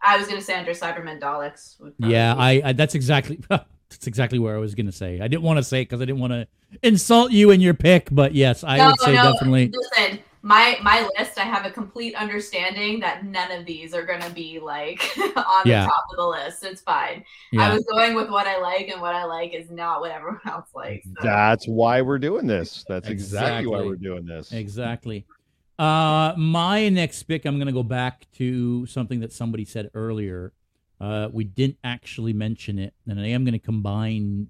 [0.02, 1.76] I was gonna say under Cybermen Daleks.
[1.98, 5.20] Yeah, I, I that's exactly that's exactly where I was gonna say.
[5.20, 6.48] I didn't want to say it because I didn't want to
[6.82, 9.72] insult you in your pick, but yes, I No, would say no, definitely.
[9.72, 11.38] Listen, my my list.
[11.38, 15.02] I have a complete understanding that none of these are gonna be like
[15.36, 15.82] on Yeah.
[15.82, 16.64] the top of the list.
[16.64, 17.24] It's fine.
[17.58, 20.40] I was going with what I like, and what I like is not what everyone
[20.46, 21.04] else likes.
[21.06, 21.14] so.
[21.22, 22.84] That's why we're doing this.
[22.88, 24.52] That's exactly, why we're doing this.
[24.52, 25.26] exactly.
[25.78, 30.52] Uh, my next pick, I'm gonna go back to something that somebody said earlier.
[31.00, 34.48] Uh, we didn't actually mention it, and I am gonna combine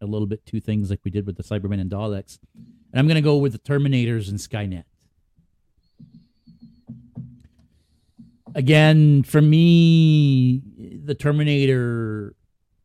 [0.00, 3.06] a little bit two things like we did with the Cybermen and Daleks, and I'm
[3.06, 4.84] gonna go with the Terminators and Skynet.
[8.54, 10.62] Again, for me,
[11.04, 12.34] the Terminator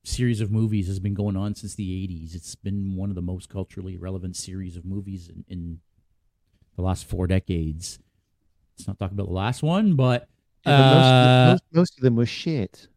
[0.04, 2.36] series of movies has been going on since the 80s.
[2.36, 5.80] It's been one of the most culturally relevant series of movies in, in
[6.76, 8.00] the last four decades.
[8.78, 10.28] Let's not talk about the last one, but
[10.66, 12.88] Yeah, but most, uh, most, most of them was shit.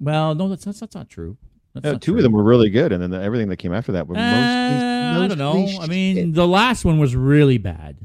[0.00, 1.36] well, no, that's, that's that's not true.
[1.74, 2.18] That's No, not two true.
[2.18, 4.20] of them were really good, and then the, everything that came after that were Uh,
[4.20, 5.22] mostly.
[5.22, 5.54] I don't know.
[5.54, 7.98] mostly I mean, the last one was really bad.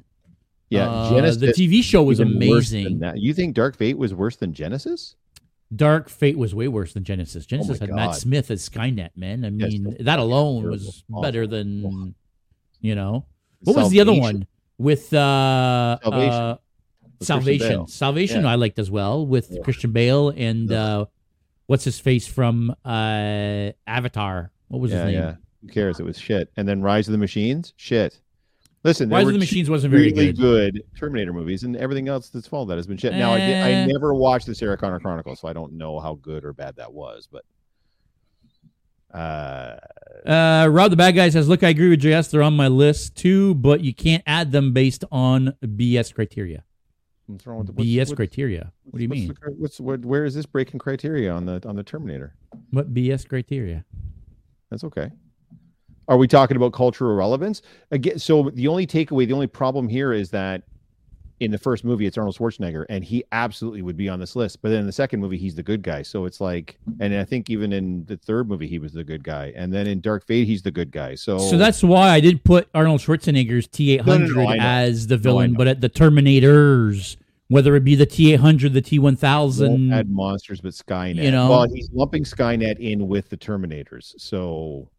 [0.69, 1.39] Yeah, Uh, Genisys.
[1.39, 3.21] the TV show was even worse than amazing.
[3.21, 5.15] You think Dark Fate was worse than Genisys?
[5.75, 7.45] Dark Fate was way worse than Genisys.
[7.45, 9.43] Genisys had Matt Smith as Skynet, man.
[9.45, 10.71] I mean, that- that alone terrible.
[10.71, 12.15] was better than,
[12.81, 13.25] you know.
[13.61, 14.45] What was the other one
[14.77, 16.33] with uh Salvation.
[16.33, 16.57] uh,
[17.19, 17.87] with Salvation?
[17.87, 18.49] Salvation, Yeah.
[18.51, 19.61] I liked as well with Yeah.
[19.61, 21.05] Christian Bale and uh,
[21.65, 24.51] what's his face from uh Avatar?
[24.67, 25.13] What was Yeah, his name?
[25.21, 25.35] yeah.
[25.61, 25.99] Who cares?
[25.99, 26.51] It was shit.
[26.55, 28.19] And then Rise of the Machines, shit.
[28.87, 30.37] Listen, Rise of the Machines wasn't very really good.
[30.75, 30.83] good.
[30.97, 33.13] Terminator movies, and everything else that's followed that has been shit.
[33.13, 33.85] Now, I, did, I Eh.
[33.87, 36.93] never watched the Sarah Connor Chronicles, so I don't know how good or bad that
[36.93, 37.27] was.
[37.31, 37.43] But
[39.13, 39.75] uh,
[40.25, 42.29] Uh, Rob the Bad Guy says, "Look, I agree with JS.
[42.31, 46.63] They're on my list too, but you can't add them based on BS criteria.
[47.27, 48.71] what's wrong with the what's- BS what's- criteria.
[48.85, 49.27] What do you what's mean?
[49.27, 52.35] the what's what, where is this breaking criteria on the on the Terminator?
[52.71, 53.83] What BS criteria?
[54.69, 55.11] That's okay.
[56.07, 57.61] Are we talking about cultural relevance
[57.91, 58.19] again?
[58.19, 60.63] So the only takeaway, the only problem here is that
[61.39, 64.61] in the first movie it's Arnold Schwarzenegger, and he absolutely would be on this list.
[64.61, 66.01] But then in the second movie, he's the good guy.
[66.01, 69.23] So it's like, and I think even in the third movie, he was the good
[69.23, 71.15] guy, and then in Dark Fate, he's the good guy.
[71.15, 75.17] So So that's why I didn't put Arnold Schwarzenegger's T800 No, no, no, as the
[75.17, 77.17] villain, but at the Terminators,
[77.49, 81.23] whether it be the T eight hundred, the T1000, add monsters, but Skynet.
[81.23, 81.49] you know?
[81.49, 84.19] well, he's lumping Skynet in with the Terminators.
[84.19, 84.89] So,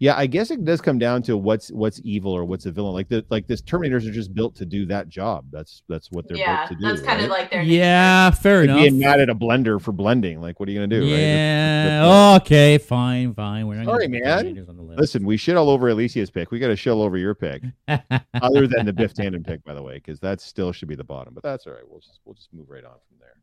[0.00, 2.94] yeah, I guess it does come down to what's what's evil or what's a villain.
[2.94, 5.46] Like the like this Terminators are just built to do that job.
[5.50, 6.86] That's that's what they're yeah, built to do.
[6.86, 8.78] Yeah, that's kind of like their Yeah, fair Like enough.
[8.80, 10.40] being mad at a blender for blending.
[10.40, 11.00] Like, what are you gonna do?
[11.02, 11.18] Right?
[11.18, 12.38] Yeah.
[12.40, 12.78] okay.
[12.78, 13.34] Fine.
[13.34, 13.66] Fine.
[13.66, 14.66] We're not Sorry, gonna man.
[14.68, 15.00] On the list.
[15.00, 16.50] Listen, we shit all over Alicia's pick.
[16.50, 19.74] We got to shit all over your pick, other than the Biff Tannen pick, by
[19.74, 21.34] the way, because that still should be the bottom.
[21.34, 21.82] But that's all right.
[21.88, 23.34] We'll just we'll just move right on from there.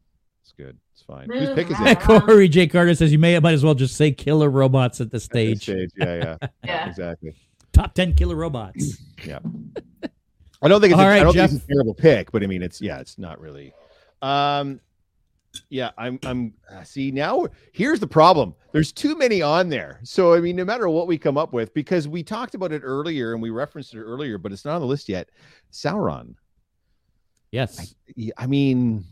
[0.45, 0.77] It's good.
[0.93, 1.27] It's fine.
[1.27, 2.01] Whose Move pick is right it?
[2.01, 2.67] Corey J.
[2.67, 5.23] Carter says you may might as well just say killer robots at the At this
[5.23, 5.63] stage.
[5.63, 5.89] stage.
[5.97, 6.87] Yeah, yeah, Yeah.
[6.87, 7.33] exactly.
[7.73, 8.95] Top ten killer robots.
[10.61, 11.49] I don't think it's All a, right, I don't Jeff.
[11.49, 13.73] think it's a terrible pick, but I mean it's yeah, it's not really.
[14.21, 14.79] Um
[15.69, 18.53] yeah, I'm I'm uh, see now here's the problem.
[18.71, 19.99] There's too many on there.
[20.03, 22.81] So I mean no matter what we come up with because we talked about it
[22.85, 25.29] earlier and we referenced it earlier, but it's not on the list yet.
[25.71, 26.35] Sauron.
[27.51, 27.95] Yes.
[28.15, 29.05] Yeah, I mean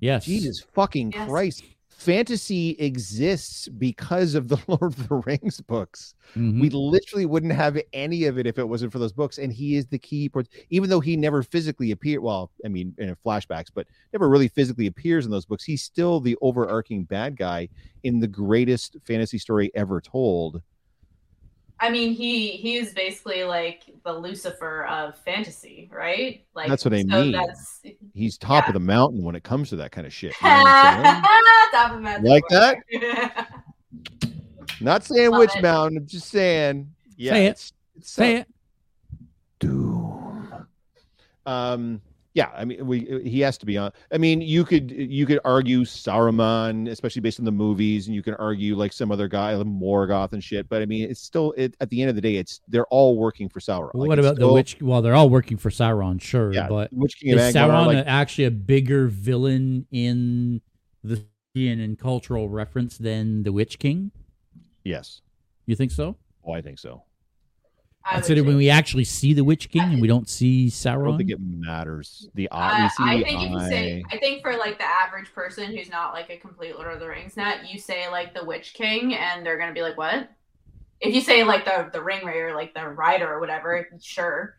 [0.00, 0.24] Yes.
[0.26, 1.28] Jesus fucking Yes.
[1.28, 1.64] Christ.
[1.88, 6.14] Fantasy exists because of the Lord of the Rings books.
[6.34, 6.60] Mhm.
[6.60, 9.38] We literally wouldn't have any of it if it wasn't for those books.
[9.38, 12.20] And he is the key, part- even though he never physically appeared.
[12.22, 15.64] Well, I mean, in flashbacks, but never really physically appears in those books.
[15.64, 17.68] He's still the overarching bad guy
[18.02, 20.60] in the greatest fantasy story ever told.
[21.80, 26.44] I mean, he he is basically like the Lucifer of fantasy, right?
[26.54, 27.32] Like That's what I so mean.
[27.32, 27.80] That's
[28.14, 28.68] He's top Yeah.
[28.70, 30.34] of the mountain when it comes to that kind of shit.
[30.42, 31.24] you know what
[31.72, 32.82] Top of Mount Like Everest.
[34.80, 35.62] Not saying Love which it.
[35.62, 35.98] mountain.
[35.98, 36.90] I'm just saying.
[37.16, 37.50] Yeah, Say it.
[37.50, 38.48] it's, it's Say it.
[39.58, 40.66] Doom.
[41.46, 42.00] Um.
[42.34, 43.92] Yeah, I mean, we uh, he has to be on.
[44.12, 48.24] I mean, you could you could argue Saruman, especially based on the movies, and you
[48.24, 50.68] can argue like some other guy, like Morgoth and shit.
[50.68, 53.16] But I mean, it's still it at the end of the day, it's they're all
[53.16, 53.94] working for Sauron.
[53.94, 54.78] Well, Like, what about the witch?
[54.80, 58.46] Well, they're all working for Sauron, sure, Yeah, but Witch King is Sauron like, actually
[58.46, 60.60] a bigger villain in
[61.04, 61.24] the
[61.56, 64.10] and cultural reference than the Witch King?
[64.82, 65.20] yes.
[65.66, 66.16] You think so?
[66.44, 67.04] Oh, I think so.
[68.06, 70.94] I would Consider when we actually see the Witch King and we don't see I
[70.94, 72.28] don't think it matters.
[72.34, 74.04] The eye, Uh, I think if you say.
[74.10, 77.08] I think for like the average person who's not like a complete Lord of the
[77.08, 80.28] Rings nut, you say like the Witch King, and they're gonna be like, "What?"
[81.00, 84.58] If you say like the the Ring Raider, like the Rider or whatever, sure.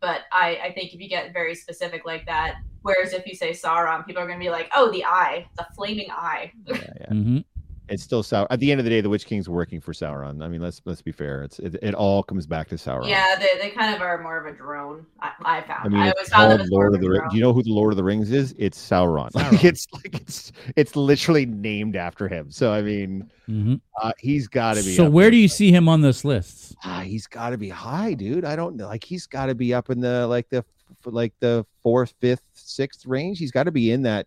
[0.00, 3.50] But I I think if you get very specific like that, whereas if you say
[3.50, 7.06] Sauron, people are gonna be like, "Oh, the eye, the flaming eye." Yeah, yeah.
[7.10, 7.44] Mhm.
[7.88, 8.46] It's still Sauron.
[8.50, 10.42] At the end of the day, the Witch King's working for Sauron.
[10.42, 11.42] I mean, let's let's be fair.
[11.42, 13.08] It's it, it all comes back to Sauron.
[13.08, 15.06] Yeah, they, they kind of are more of a drone.
[15.20, 15.80] I, I found.
[15.84, 17.24] I mean, I it's always found them called Lord of of the Rings.
[17.30, 18.54] Do you know who the Lord of the Rings is?
[18.58, 19.30] It's Sauron.
[19.34, 22.50] Like, it's like it's it's literally named after him.
[22.50, 23.80] So I mean, Mhm.
[24.02, 24.94] uh, he's got to be.
[24.94, 26.76] So up where do you see him on this list?
[26.84, 28.44] Ah, he's got to be high, dude.
[28.44, 28.86] I don't know.
[28.86, 30.64] Like he's got to be up in the like the
[31.04, 33.38] like the fourth, fifth, sixth range.
[33.38, 34.26] He's got to be in that.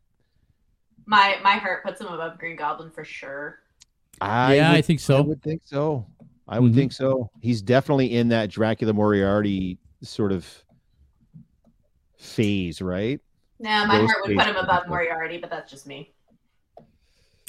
[1.05, 3.59] My my heart puts him above Green Goblin for sure.
[4.19, 5.17] I yeah, would, I think so.
[5.17, 6.05] I would think so.
[6.47, 6.75] I would Mhm.
[6.75, 7.29] think so.
[7.41, 10.45] He's definitely in that Dracula Moriarty sort of
[12.17, 13.19] phase, right?
[13.59, 16.13] Nah, my Those heart would put him above are- Moriarty, but that's just me.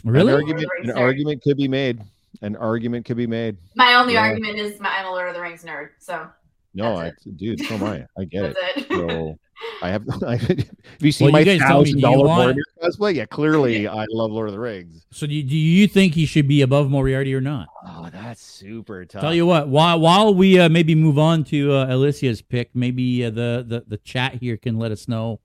[0.04, 0.32] Really?
[0.32, 2.02] An argument, Lord an argument could be made.
[2.42, 3.56] An argument could be made.
[3.76, 4.22] My only Yeah.
[4.22, 6.28] argument is my, I'm a Lord of the Rings nerd, so
[6.74, 8.06] No, I, That's dude, so am I.
[8.18, 8.56] I get it.
[8.76, 8.86] it.
[8.88, 9.38] So
[9.82, 10.04] I have.
[10.26, 10.66] I, have
[11.00, 13.14] you seen Well, my you guys tell me, thousand dollar you dollar want- Boromir cosplay?
[13.14, 15.04] Yeah, clearly I love Lord of the Rings.
[15.10, 17.68] So do you, do you think he should be above Moriarty or not?
[17.86, 19.20] Oh, that's super tough.
[19.20, 23.24] Tell you what, while while we uh, maybe move on to uh, Alicia's pick, maybe
[23.24, 25.40] uh, the, the the chat here can let us know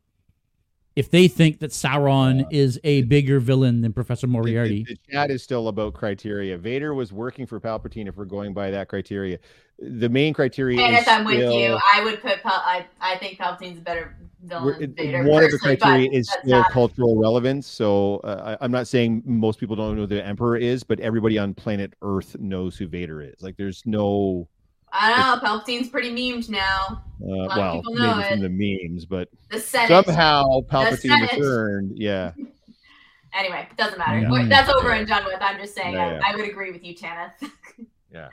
[0.97, 4.83] if they think that Sauron is a bigger villain than Professor The- the- Moriarty.
[4.83, 6.57] The, chat is still about criteria.
[6.57, 8.07] Vader was working for Palpatine.
[8.07, 9.37] If we're going by that criteria,
[9.79, 13.15] the main criteria And is if I'm with you, I would put Pal- I I
[13.17, 15.23] think Palpatine's a better villain than Vader.
[15.23, 17.67] one of the personally, but criteria is that's still not- cultural relevance.
[17.67, 20.99] So uh, I, I'm not saying most people don't know who the Emperor is, but
[20.99, 23.35] everybody on planet Earth knows who Vader is.
[23.41, 24.47] Like, there's no.
[24.91, 25.47] I don't know.
[25.47, 27.03] Palpatine's pretty memed now.
[27.21, 31.31] Uh, well, people know maybe from the memes, but The somehow Palpatine Senate.
[31.33, 31.91] returned.
[31.97, 32.31] Yeah,
[33.33, 34.19] Anyway, doesn't matter.
[34.19, 34.45] Yeah.
[34.47, 34.95] That's over Yeah.
[34.99, 35.37] and done with.
[35.41, 35.93] I'm just saying.
[35.93, 36.21] Yeah, yeah.
[36.25, 37.31] I, I would agree with you, Tanith.
[38.11, 38.29] yeah.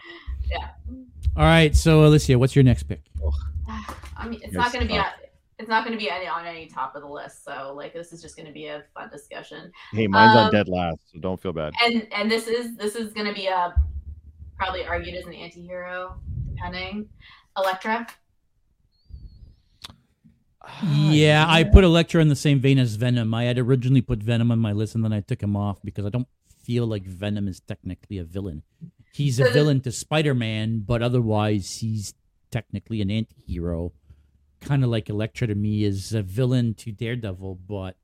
[0.51, 0.69] Yeah.
[1.37, 3.03] All right, so Alicia, what's your next pick?
[4.17, 4.97] I mean, it's Yes, not going to be.
[4.99, 5.11] uh, On,
[5.59, 7.45] it's not going to be any, on any top of the list.
[7.45, 9.73] So, like, this is just going to be a fun discussion.
[9.93, 11.73] Hey, mine's on Um, dead last, so don't feel bad.
[11.85, 13.75] and and this is this is going to be a
[14.57, 16.17] probably argued as an anti-hero
[16.55, 17.09] depending
[17.57, 18.07] Elektra
[20.83, 23.35] Yeah, I put Elektra in the same vein as Venom.
[23.35, 26.07] I had originally put Venom on my list, and then I took him off because
[26.07, 26.29] I don't
[26.63, 28.63] feel like Venom is technically a villain.
[29.13, 32.15] He's a villain to Spider-Man, but otherwise he's
[32.51, 33.93] technically an anti-hero.
[34.61, 37.97] Kind of like Elektra to me is a villain to Daredevil, but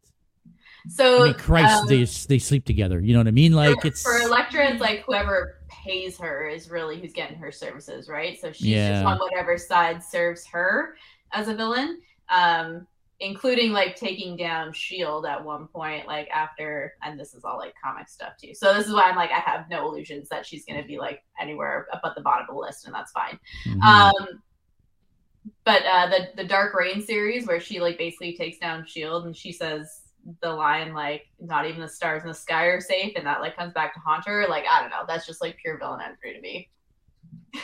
[0.89, 3.01] so I mean, Christ, um, they they sleep together.
[3.01, 3.53] You know what I mean?
[3.53, 7.51] Like for, it's for Elektra it's like whoever pays her is really who's getting her
[7.53, 8.93] services right so she's Yeah.
[8.93, 10.97] just on whatever side serves her
[11.33, 12.87] as a villain um
[13.21, 17.75] including like taking down shield at one point like after and this is all like
[17.83, 20.65] comic stuff too so this is why i'm like i have no illusions that she's
[20.65, 23.39] going to be like anywhere up at the bottom of the list and that's fine
[23.67, 23.83] Mhm.
[23.83, 24.43] um
[25.65, 29.37] but uh the the Dark Reign series where she like basically takes down shield and
[29.37, 30.00] she says
[30.43, 33.57] the line like not even the stars in the sky are safe and that like
[33.57, 36.35] comes back to haunt her like i don't know that's just like pure villain entry
[36.35, 36.69] to me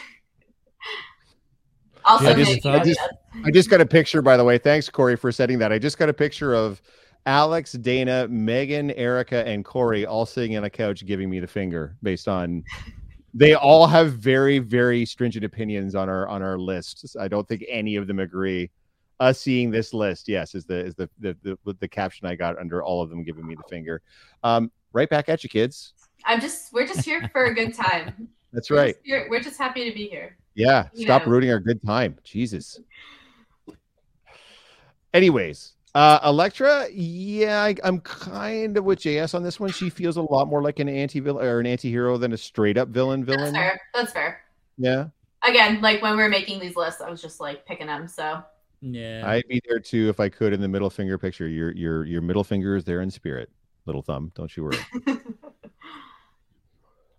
[2.04, 3.00] also Yeah, I just- I just-
[3.44, 4.56] I just got a picture, by the way.
[4.56, 5.70] Thanks, Corey, for setting that.
[5.70, 6.80] I just got a picture of
[7.26, 11.96] Alex, Dana, Megan, Erica, and Corey all sitting on a couch giving me the finger
[12.02, 12.64] based on
[13.34, 17.14] they all have very, very stringent opinions on our on our list.
[17.20, 18.70] I don't think any of them agree.
[19.18, 22.58] Us seeing this list, yes, is the is the the the, the caption I got
[22.58, 24.02] under all of them giving me the finger.
[24.42, 25.94] Um, right back at you, kids.
[26.24, 28.94] i'm just we're just here for a good time That's We're right.
[28.94, 31.32] just here- we're just happy to be here Yeah, You stop know.
[31.32, 32.16] ruining our good time.
[32.24, 32.80] Jesus.
[35.14, 39.70] Anyways, uh Elektra, yeah, I, I'm kind of with JS on this one.
[39.72, 42.88] She feels a lot more like an anti-villain or an anti-hero than a straight up
[42.88, 43.40] villain Villain.
[43.40, 43.54] that's villain.
[43.70, 44.40] fair that's fair
[44.78, 45.06] Yeah.
[45.42, 48.08] again, like when we were making these lists, I was just like picking them.
[48.08, 48.42] So
[48.94, 49.22] Yeah.
[49.26, 51.48] I'd be there too if I could in the middle finger picture.
[51.48, 53.50] Your your your middle finger is there in spirit,
[53.84, 54.32] little thumb.
[54.34, 54.78] Don't you worry.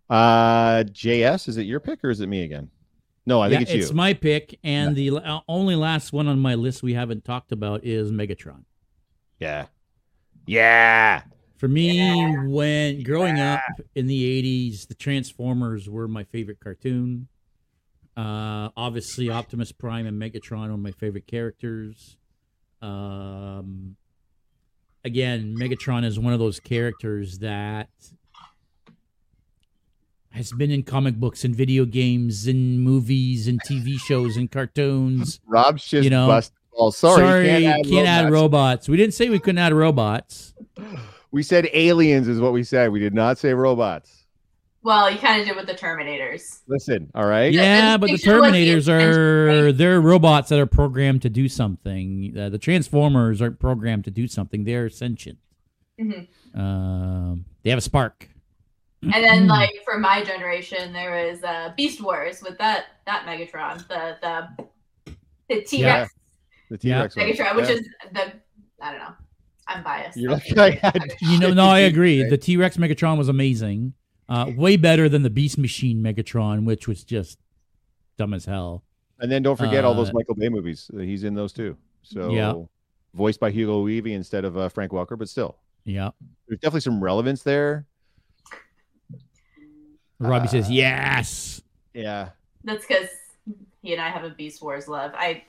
[0.09, 2.69] uh, JS, is it your pick or is it me again?
[3.25, 3.81] No, I think Yeah, it's you.
[3.81, 7.51] It's my pick, and the uh, only last one on my list we haven't talked
[7.51, 8.63] about is Megatron.
[9.39, 9.65] Yeah,
[10.45, 11.23] yeah.
[11.57, 12.45] For me, Yeah.
[12.45, 13.59] when growing up
[13.95, 17.27] in the '80s, the Transformers were my favorite cartoon.
[18.17, 22.17] Uh, obviously, Optimus Prime and Megatron are my favorite characters.
[22.81, 23.95] Um,
[25.05, 27.89] again, Megatron is one of those characters that
[30.31, 35.39] has been in comic books and video games and movies and TV shows and cartoons.
[35.45, 36.55] Rob's just You know, busted.
[36.79, 37.49] Oh, sorry, Sorry,
[37.83, 38.31] can't add robots.
[38.31, 38.89] robots.
[38.89, 40.53] We didn't say we couldn't add robots.
[41.31, 42.91] We said aliens is what we said.
[42.91, 44.26] We did not say robots.
[44.87, 46.61] Well, you kind of did with the Terminators.
[46.65, 47.51] Listen, all right.
[47.51, 49.77] Yeah, the but the distinction the Terminators are right?
[49.77, 52.33] they're robots that are programmed to do something.
[52.39, 54.63] Uh, the Transformers aren't programmed to do something.
[54.63, 55.39] They're sentient.
[55.99, 56.29] Mhm.
[56.55, 58.29] Um, they have a spark.
[59.01, 63.85] And then, like for my generation, there was uh, Beast Wars with that that Megatron,
[63.89, 65.13] the the
[65.49, 66.13] the T Rex
[66.69, 67.13] The T Rex.
[67.13, 68.31] Megatron, which is the
[68.81, 69.13] I don't know.
[69.67, 70.17] I'm biased.
[70.17, 71.13] You're like I had.
[71.19, 72.17] You know, no, I agree.
[72.23, 72.29] today.
[72.29, 73.93] The T Rex Megatron was amazing.
[74.29, 77.39] Uh, way better than the Beast Machine Megatron, which was just
[78.17, 78.83] dumb as hell.
[79.19, 80.91] And then don't forget all those Uh, Michael Bay movies.
[80.93, 81.77] Uh, He's in those too.
[82.03, 82.53] So Yeah.
[83.13, 86.11] voiced by Hugo Weaving instead of uh, Frank Welker, but still, Yeah.
[86.47, 87.85] there's definitely some relevance there.
[90.19, 91.61] Robbie says Uh, yes.
[91.93, 92.29] Yeah,
[92.63, 93.09] That's because
[93.81, 95.11] he and I have a Beast Wars love.
[95.15, 95.43] I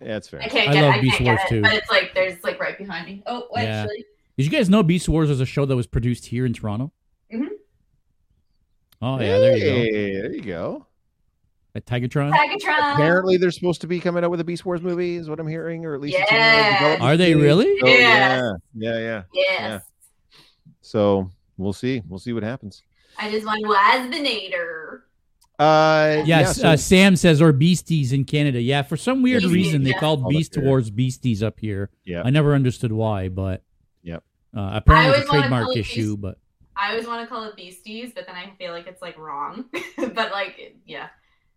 [0.00, 0.40] yeah, that's fair.
[0.42, 1.62] I can't I get love I Beast can't Wars get too.
[1.62, 3.22] but it's like there's like right behind me.
[3.26, 3.86] Oh, Yeah.
[4.36, 6.92] Did you guys know Beast Wars was a show that was produced here in Toronto?
[9.02, 10.20] Oh yeah, there you go.
[10.22, 10.86] There you go.
[11.74, 12.30] At Tigertron.
[12.32, 12.94] Megatron.
[12.94, 15.48] Apparently, they're supposed to be coming out with a Beast Wars movie, is what I'm
[15.48, 16.72] hearing, or at least it's in the Yeah.
[16.78, 17.42] development Are they stage.
[17.42, 17.80] really?
[17.80, 18.42] So, Yes.
[18.74, 19.22] yeah, yeah, yeah.
[19.34, 19.82] Yes.
[20.82, 22.02] So we'll see.
[22.08, 22.82] We'll see what happens.
[23.18, 25.00] I just want Waspinator.
[25.58, 28.60] Uh, yeah, Yes, so- uh, Sam says or Beasties in Canada.
[28.60, 29.98] Yeah, for some weird Beasties, reason they yeah.
[30.00, 30.66] called Oh, Beast weird.
[30.66, 31.90] Wars Beasties up here.
[32.04, 32.22] yeah.
[32.24, 33.62] I never understood why, but
[34.02, 34.24] Yep.
[34.56, 36.38] Uh, apparently, it's a always wanna trademark call issue, Beast- but
[36.76, 39.66] I always want to call it Beasties, but then I feel like it's like wrong.
[39.96, 41.08] but like, yeah.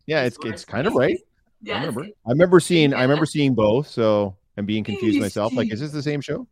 [0.05, 0.99] Yeah, Beast it's it's kind of Beasties.
[0.99, 1.17] right.
[1.17, 1.79] I Yeah.
[1.79, 2.01] remember.
[2.03, 2.93] I remember seeing.
[2.93, 3.87] I remember seeing both.
[3.87, 5.53] So I'm being confused myself.
[5.53, 6.47] Like, is this the same show?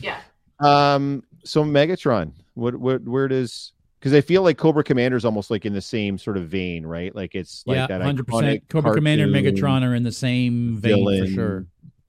[0.00, 0.20] Yeah.
[0.60, 1.24] Um.
[1.44, 2.32] So Megatron.
[2.54, 2.76] What?
[2.76, 3.02] What?
[3.02, 3.72] Where does?
[3.98, 6.86] Because I feel like Cobra Commander is almost like in the same sort of vein,
[6.86, 7.14] right?
[7.14, 8.68] Like it's like yeah, that hundred percent.
[8.68, 11.66] Cobra Commander and Megatron are in the same vein for sure.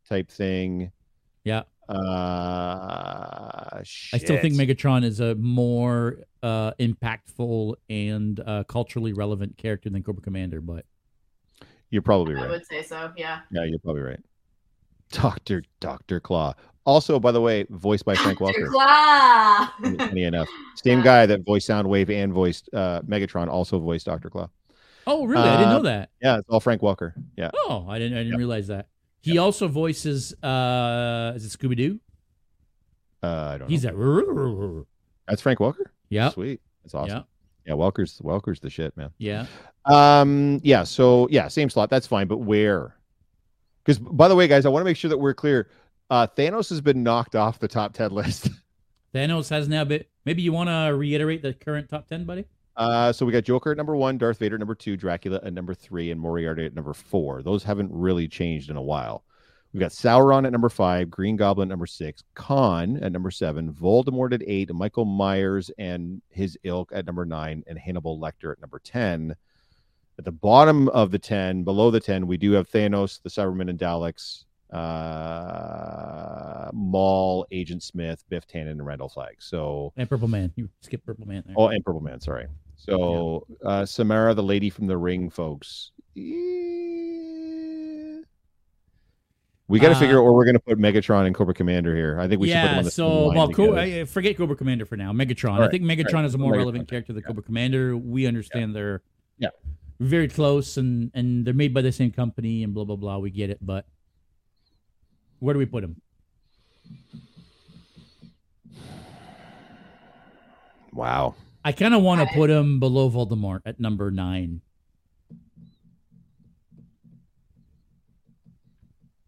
[0.07, 0.91] type thing.
[1.43, 1.63] Yeah.
[1.89, 3.83] Uh, I
[4.17, 4.55] still think.
[4.55, 10.85] Megatron is a more uh, impactful and uh, culturally relevant character than Cobra Commander, but
[11.89, 12.45] You're probably right.
[12.47, 13.11] I would say so.
[13.17, 13.41] Yeah.
[13.51, 14.19] Yeah, you're probably right.
[15.11, 16.53] Doctor Doctor Claw.
[16.85, 18.53] Also, by the way, voiced by Frank Dr.
[18.67, 18.69] Welker.
[18.71, 19.71] Claw.
[20.07, 20.47] Funny enough,
[20.83, 21.03] same Yeah.
[21.03, 24.47] guy that voiced Soundwave and voiced uh, Megatron also voiced Doctor Claw.
[25.05, 25.43] oh, really?
[25.47, 26.09] I didn't Uh, know that.
[26.21, 27.13] Yeah, it's all Frank Welker.
[27.37, 28.13] Yeah, Oh, I didn't.
[28.17, 28.37] I didn't Yep.
[28.39, 28.87] realize that.
[29.21, 30.33] He also voices.
[30.43, 31.99] uh Is it Scooby Doo?
[33.23, 33.91] uh, I don't He's know.
[33.91, 34.85] that.
[35.27, 35.85] That's Frank Welker.
[36.09, 36.29] Yeah.
[36.29, 36.59] sweet.
[36.83, 37.17] That's awesome.
[37.17, 37.23] Yeah.
[37.67, 39.11] Yeah, Welker's Welker's the shit, man.
[39.19, 39.45] Yeah.
[39.85, 40.83] Um, yeah.
[40.83, 41.89] So yeah, same slot.
[41.91, 42.27] That's fine.
[42.27, 42.95] But where?
[43.85, 45.69] Because by the way, guys, I want to make sure that we're clear.
[46.09, 48.49] Uh, Thanos has been knocked off the top ten list.
[49.13, 50.03] Thanos has now been.
[50.25, 52.45] Maybe you want to reiterate the current top ten, buddy?
[52.77, 55.53] Uh, so we got Joker at number one, Darth Vader at number two, Dracula at
[55.53, 57.43] number three, and Moriarty at number four.
[57.43, 59.23] Those haven't really changed in a while.
[59.73, 63.73] We've got Sauron at number five, Green Goblin at number six, Khan at number seven,
[63.73, 68.59] Voldemort at eight, Michael Myers and his ilk at number nine, and Hannibal Lecter at
[68.59, 69.33] number 10.
[70.19, 73.69] At the bottom of the 10, below the 10, we do have Thanos, the Cybermen
[73.69, 79.35] and Daleks, uh, Maul, Agent Smith, Biff Tannen, and Randall Flagg.
[79.39, 80.51] So And Purple Man.
[80.55, 81.55] You skipped Purple Man there.
[81.57, 82.47] Oh, and Purple Man, sorry.
[82.85, 85.91] So uh Samara, the lady from the ring, folks.
[89.67, 91.95] We got to Uh, figure out where we're going to put Megatron and Cobra Commander
[91.95, 92.19] here.
[92.19, 92.77] I think we should put them yeah.
[92.79, 95.13] on the So, well, Co- I- forget Cobra Commander for now.
[95.13, 95.61] Megatron.
[95.61, 97.27] I think Megatron alright, is a more Megatron, relevant character than yeah.
[97.27, 97.95] Cobra Commander.
[97.95, 99.01] We understand they're
[99.37, 99.49] Yeah.
[100.01, 103.19] very close and and they're made by the same company and blah blah blah.
[103.19, 103.85] We get it, but
[105.39, 106.01] where do we put them?
[110.93, 111.35] Wow.
[111.63, 114.61] I kind of want to put him below Voldemort at number nine.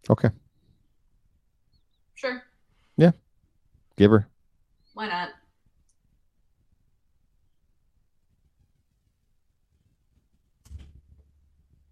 [0.09, 0.29] Okay.
[2.15, 2.41] Sure.
[2.97, 3.11] Yeah.
[3.97, 4.27] Give her.
[4.93, 5.29] Why not?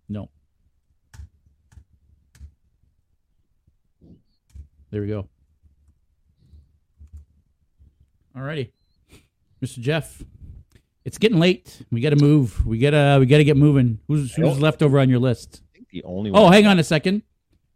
[0.10, 0.30] No.
[4.90, 5.30] There we go.
[8.36, 8.74] All righty.
[9.64, 9.80] Mr.
[9.80, 10.22] Jeff.
[11.04, 11.82] It's getting late.
[11.92, 12.66] We got to move.
[12.66, 14.00] We gotta we gotta get moving.
[14.08, 15.62] Who's who's left over on your list?
[15.92, 16.42] The only one.
[16.42, 17.24] Oh, hang on a second.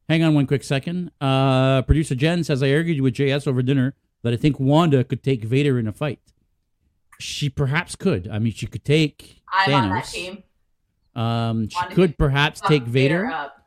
[0.07, 1.09] Hang on one quick second.
[1.19, 5.23] Uh, producer Jen says I argued with JS over dinner that I think Wanda could
[5.23, 6.19] take Vader in a fight.
[7.19, 8.27] She perhaps could.
[8.27, 9.81] I mean, she could take I'm Thanos.
[9.83, 10.43] on that team.
[11.15, 13.25] Um, she Wanda could could perhaps Fuck take Vader.
[13.25, 13.63] up.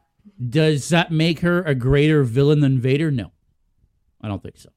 [0.49, 3.11] Does that make her a greater villain than Vader?
[3.11, 3.33] No,
[4.21, 4.69] I don't think so.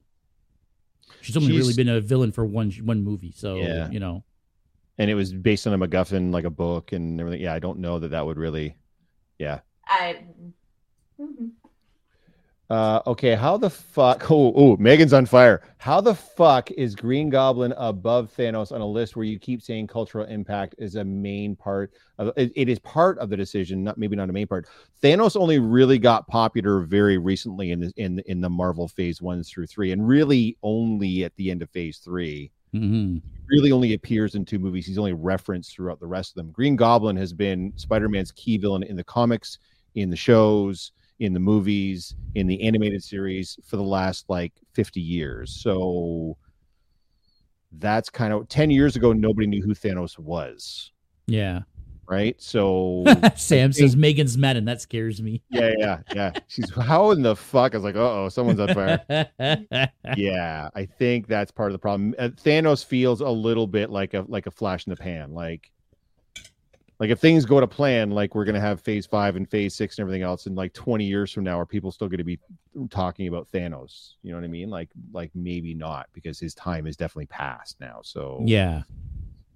[1.22, 3.90] She's only She's- really been a villain for one one movie, so Yeah.
[3.90, 4.24] you know.
[4.98, 7.40] and it was based on a MacGuffin, like a book and everything.
[7.40, 8.76] Yeah, I don't know that that would really.
[9.38, 9.60] Yeah.
[9.86, 10.24] I.
[11.20, 11.52] Mhm.
[12.72, 14.30] Uh, okay, how the fuck?
[14.30, 15.60] Oh, oh, Megan's on fire.
[15.76, 19.88] How the fuck is Green Goblin above Thanos on a list where you keep saying
[19.88, 23.98] cultural impact is a main part of it, it is part of the decision, not
[23.98, 24.66] maybe not a main part.
[25.02, 29.42] Thanos only really got popular very recently in the in in the Marvel Phase One
[29.42, 32.50] through three, and really only at the end of Phase Three.
[32.72, 33.18] hmm
[33.50, 34.86] Really only appears in two movies.
[34.86, 36.50] He's only referenced throughout the rest of them.
[36.52, 39.58] Green Goblin has been Spider-Man's key villain in the comics,
[39.94, 40.92] in the shows,
[41.22, 45.52] in the movies, in the animated series for the last like 50 years.
[45.62, 46.36] So
[47.78, 50.92] that's kind of 10 years ago, nobody knew who Thanos was,
[51.26, 51.60] Yeah.
[52.06, 52.34] right?
[52.40, 53.04] So
[53.36, 55.42] Sam says Megan's mad, and that scares me.
[55.50, 56.32] yeah, yeah, yeah.
[56.48, 57.74] She's how in the fuck?
[57.74, 59.28] I was like, uh oh, someone's on fire.
[60.16, 62.14] yeah, I think that's part of the problem.
[62.18, 65.32] Uh, Thanos feels a little bit like a like a flash in the pan.
[65.32, 65.70] Like,
[67.02, 69.98] like if things go to plan, like we're gonna have Phase Five and Phase Six
[69.98, 72.38] and everything else, in like twenty years from now, are people still going to be
[72.90, 74.12] talking about Thanos?
[74.22, 74.70] You know what I mean?
[74.70, 78.02] Like, like maybe not because his time is definitely past now.
[78.04, 78.82] So yeah.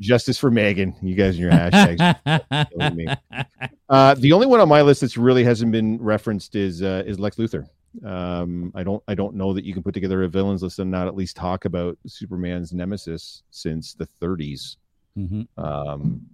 [0.00, 0.96] justice for Megan.
[1.00, 3.16] You guys and your hashtags.
[3.88, 7.20] Uh, the only one on my list that's really hasn't been referenced is uh, is
[7.20, 7.68] Lex Luthor.
[8.04, 10.90] Um, I don't I don't know that you can put together a villains list and
[10.90, 14.78] not at least talk about Superman's nemesis since the 30s.
[15.14, 16.26] hmm Um,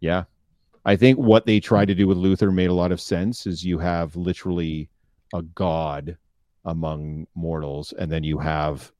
[0.00, 0.24] yeah,
[0.84, 3.46] I think what they tried to do with Luthor made a lot of sense.
[3.46, 4.88] Is you have literally
[5.34, 6.16] a god
[6.64, 8.92] among mortals, and then you have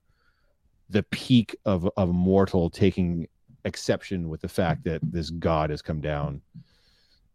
[0.91, 3.29] the peak of of mortal taking
[3.65, 6.41] exception with the fact that this god has come down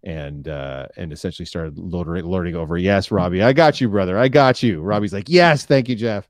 [0.03, 2.77] and uh and essentially started lording, lording over.
[2.77, 4.17] Yes robbie i got you brother.
[4.17, 4.81] I got you.
[4.81, 6.27] Robbie's like yes thank you jeff.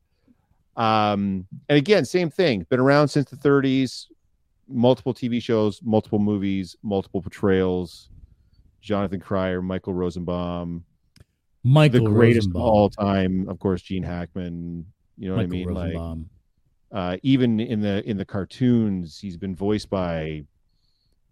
[0.75, 2.65] Um and again same thing.
[2.69, 4.07] Been around since the 30s
[4.68, 8.10] multiple tv shows multiple movies multiple portrayals
[8.81, 10.84] jonathan cryer michael rosenbaum
[11.65, 14.85] Michael the greatest of all time of course gene hackman
[15.18, 16.27] you know Michael what i mean like
[16.94, 20.44] uh, even in the in the cartoons, he's been voiced by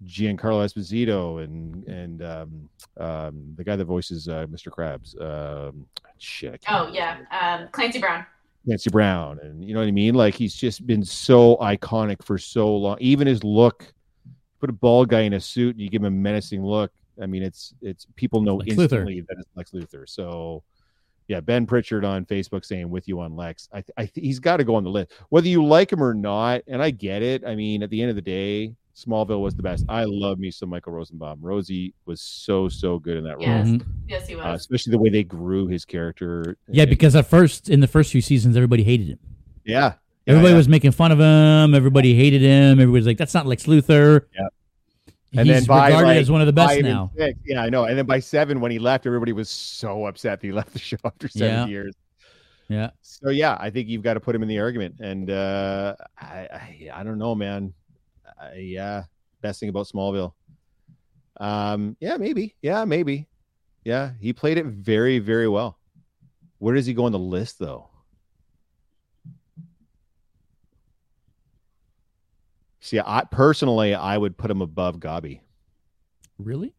[0.05, 4.69] Giancarlo Esposito and and um, um, the guy that voices uh, Mr.
[4.69, 5.19] Krabs.
[5.21, 5.85] Um,
[6.17, 6.53] shit.
[6.53, 8.25] I can't Oh yeah, um, Clancy Brown.
[8.65, 10.15] Clancy Brown, and you know what I mean.
[10.15, 12.97] Like he's just been so iconic for so long.
[12.99, 13.93] Even his look,
[14.59, 16.91] put a bald guy in a suit and you give him a menacing look.
[17.21, 18.83] I mean, it's it's people know Lex Luthor.
[18.83, 20.07] instantly that it's Lex Luthor.
[20.07, 20.63] So,
[21.27, 23.67] yeah, Ben Pritchard on Facebook saying with you on Lex.
[23.71, 26.03] I, th- I th- he's got to go on the list, whether you like him
[26.03, 26.61] or not.
[26.67, 27.43] And I get it.
[27.45, 29.85] I mean, at the end of the day, Smallville was the best.
[29.89, 31.39] I love me some Michael Rosenbaum.
[31.41, 33.67] Rosie was so so good in that role, Yes.
[33.67, 33.85] Mhm.
[34.07, 34.45] Yes, he was.
[34.45, 36.57] uh, especially the way they grew his character.
[36.69, 39.19] Yeah, And- because at first, in the first few seasons, everybody hated him.
[39.65, 39.93] yeah,
[40.25, 40.57] Yeah, Everybody yeah.
[40.57, 41.73] was making fun of him.
[41.73, 42.79] Everybody hated him.
[42.79, 44.47] Everybody's like, "That's not Lex Luthor." Yeah.
[45.31, 47.09] He's And then by, regarded like, as one of the best now.
[47.17, 47.39] six.
[47.45, 47.85] Yeah, I know.
[47.85, 50.79] And then by seven, when he left, everybody was so upset that he left the
[50.79, 51.65] show after seven Yeah.
[51.67, 51.95] years.
[52.67, 52.89] Yeah.
[53.01, 54.95] So yeah, I think you've got to put him in the argument.
[54.99, 57.73] And uh, I, I, I don't know, man.
[58.41, 59.03] I, yeah,
[59.41, 60.33] best thing about Smallville.
[61.39, 62.55] Um, yeah, maybe.
[62.61, 63.27] Yeah, maybe.
[63.83, 65.77] Yeah, he played it very, very well.
[66.59, 67.89] Where does he go on the list, though?
[72.79, 75.41] See, I personally, I would put him above Gabi.
[76.39, 76.73] Really?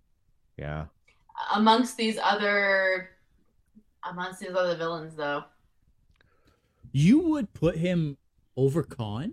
[0.57, 0.87] Yeah.
[1.55, 3.11] amongst these other,
[4.09, 5.45] amongst these other villains, though.
[6.93, 8.19] You would put him
[8.57, 9.33] over Khan?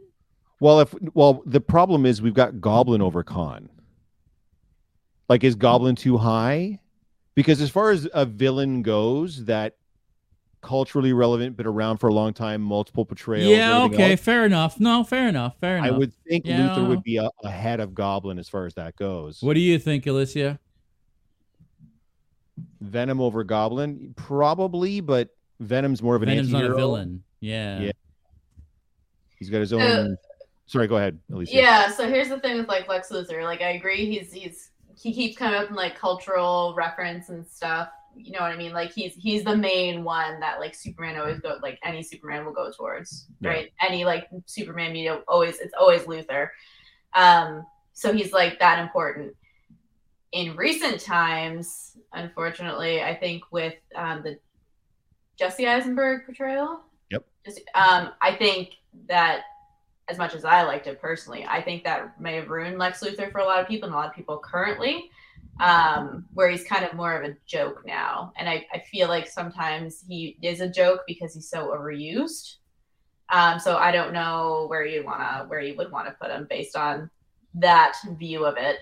[0.60, 3.70] Well, if well, the problem is we've got Goblin over Khan.
[5.30, 6.80] Like, is Goblin too high?
[7.36, 9.76] Because as far as a villain goes, that
[10.62, 13.50] culturally relevant, been around for a long time, multiple portrayals.
[13.50, 13.84] yeah.
[13.84, 14.12] Okay.
[14.12, 14.80] else, Fair enough.
[14.80, 15.04] No.
[15.04, 15.56] Fair enough.
[15.62, 15.88] Fair enough.
[15.88, 16.70] I would think Yeah.
[16.70, 19.42] Luthor would be a, ahead of Goblin as far as that goes.
[19.42, 20.60] What do you think, Alicia?
[22.82, 25.30] Venom over Goblin, probably, but
[25.60, 27.24] Venom's more of an Venom's not a villain.
[27.40, 27.80] Yeah.
[27.80, 27.92] Yeah.
[29.38, 29.82] He's got his own.
[29.82, 30.08] Uh,
[30.70, 31.56] Sorry, go ahead, Alicia.
[31.56, 31.90] Yeah.
[31.92, 33.44] So here's the thing with like Lex Luthor.
[33.44, 37.90] Like I agree, he's he's he keeps coming up in like cultural reference and stuff.
[38.16, 38.72] you know what I mean?
[38.72, 42.54] Like he's he's the main one that like Superman always go like any Superman will
[42.54, 43.50] go towards, Yeah.
[43.50, 43.72] right?
[43.82, 46.50] Any like Superman media always it's always luthor
[47.16, 49.34] Um, so he's like that important.
[50.34, 54.38] In recent times, unfortunately, I think with um, the
[55.36, 57.26] Jesse Eisenberg portrayal, Yep.
[57.44, 58.76] just, um, I think
[59.08, 59.42] that
[60.10, 63.32] as much as I liked it personally, I think that may have ruined Lex Luthor
[63.32, 65.10] for a lot of people and a lot of people currently
[65.60, 68.32] um, where he's kind of more of a joke now.
[68.38, 72.56] And I, I feel like sometimes he is a joke because he's so overused.
[73.30, 76.48] Um, so I don't know where you wanna where you would want to put him
[76.50, 77.10] based on
[77.56, 78.80] that view of it.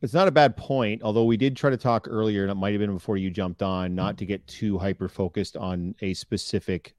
[0.00, 2.70] It's not a bad point, although we did try to talk earlier, and it might
[2.70, 6.94] have been before you jumped on, not to get too hyper focused on a specific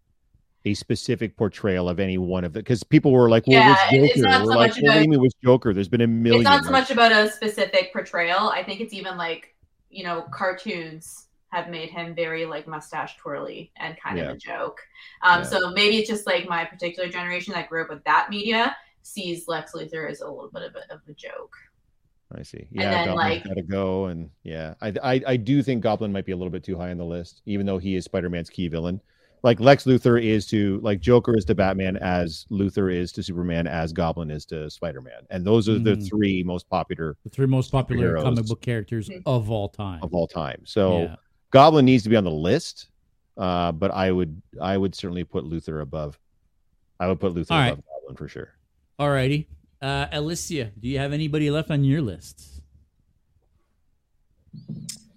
[0.65, 4.03] a specific portrayal of any one of it because people were like, "Well, Yeah, it-
[4.03, 6.07] it's Joker?" not We're so like, much what do you about- Joker?" There's been a
[6.07, 6.41] million.
[6.41, 8.49] It's not so much about a specific portrayal.
[8.49, 9.55] I think it's even like,
[9.89, 14.25] you know, cartoons have made him very like mustache twirly and kind Yeah.
[14.31, 14.79] of a joke.
[15.23, 15.43] Um, Yeah.
[15.47, 19.47] So maybe it's just like my particular generation that grew up with that media sees
[19.47, 21.55] Lex Luthor as a little bit of a, of a joke.
[22.37, 22.59] I see.
[22.59, 25.81] And Yeah, then, Goblin's like- got to go, and yeah, I, I I do think
[25.81, 28.03] Goblin might be a little bit too high on the list, even though he is
[28.05, 29.01] Spider Man's key villain.
[29.41, 33.67] Like Lex Luthor is to like Joker is to Batman as Luthor is to Superman
[33.67, 36.09] as Goblin is to Spider Man, and those are the Mhm.
[36.09, 39.21] three most popular The three most popular comic book characters Mhm.
[39.25, 40.03] of all time.
[40.03, 40.61] of all time.
[40.65, 41.15] So yeah.
[41.51, 42.89] Goblin needs to be on the list,
[43.37, 46.19] uh, but I would I would certainly put Luthor above.
[46.99, 47.71] I would put Luthor All right.
[47.73, 48.53] above Goblin for sure.
[48.99, 49.45] Alrighty.
[49.81, 52.61] Uh, Alicia, do you have anybody left on your list?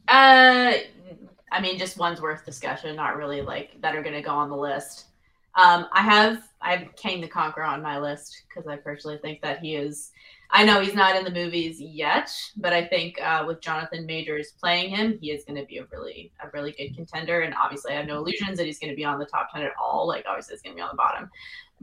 [0.07, 0.75] Uh,
[1.53, 4.49] I mean, just one's worth discussion, not really like that are going to go on
[4.49, 5.07] the list.
[5.55, 9.43] Um, I have I have Kang the Conqueror on my list because I personally think
[9.43, 10.13] that he is.
[10.51, 14.53] I know he's not in the movies yet, but I think uh, with Jonathan Majors
[14.61, 17.41] playing him, he is going to be a really a really good contender.
[17.41, 19.63] And obviously, I have no illusions that he's going to be on the top ten
[19.63, 20.09] at all.
[20.09, 21.31] Like obviously, it's going to be on the bottom.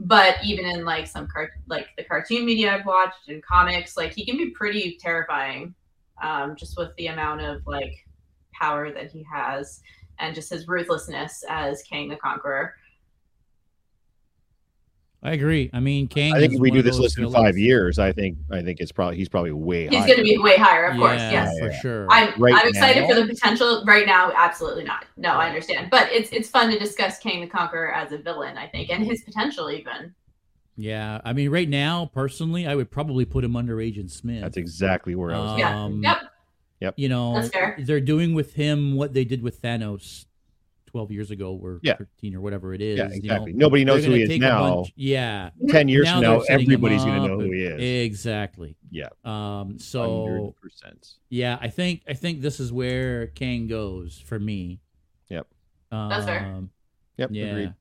[0.00, 4.14] But even in like some cart like the cartoon media I've watched and comics, like
[4.14, 5.74] he can be pretty terrifying,
[6.20, 8.04] um, just with the amount of like
[8.60, 9.80] power that he has
[10.18, 12.74] and just his ruthlessness as Kang the Conqueror.
[15.22, 15.68] I agree.
[15.74, 16.32] I mean, Kang.
[16.34, 18.80] I think if we do this those list in five years, I think I think
[18.80, 21.20] it's probably he's probably way He's going to be way higher, of course.
[21.20, 21.58] Yeah, Yes.
[21.58, 22.06] for sure.
[22.10, 23.08] I'm, Right I'm excited now?
[23.08, 23.84] for the potential.
[23.86, 25.04] Right now, absolutely not.
[25.18, 28.56] No, I understand, but it's it's fun to discuss Kang the Conqueror as a villain.
[28.56, 30.14] I think, and his potential even.
[30.76, 34.40] yeah, I mean, right now, personally, I would probably put him under Agent Smith.
[34.40, 35.58] That's exactly where I was.
[35.58, 35.78] Yeah.
[35.84, 36.02] Um,
[36.80, 36.94] Yep.
[36.96, 37.48] You know,
[37.78, 40.24] they're doing with him what they did with Thanos
[40.86, 41.96] 12 years ago or Yeah.
[41.96, 42.98] 13 or whatever it is.
[42.98, 43.16] Yeah, you know.
[43.16, 43.52] exactly.
[43.52, 44.76] Nobody knows who he is now.
[44.76, 45.50] bunch- yeah.
[45.68, 48.06] Ten years Now from now, everybody's going to know who he is.
[48.06, 48.76] Exactly.
[48.90, 49.08] Yeah.
[49.24, 49.78] Um.
[49.78, 51.08] So Hundred percent.
[51.28, 54.80] yeah, I think I think this is where Kang goes for me.
[55.28, 55.46] Yep.
[55.92, 56.60] Um, That's fair.
[57.18, 57.30] Yep.
[57.32, 57.44] Yeah.
[57.44, 57.74] Agreed.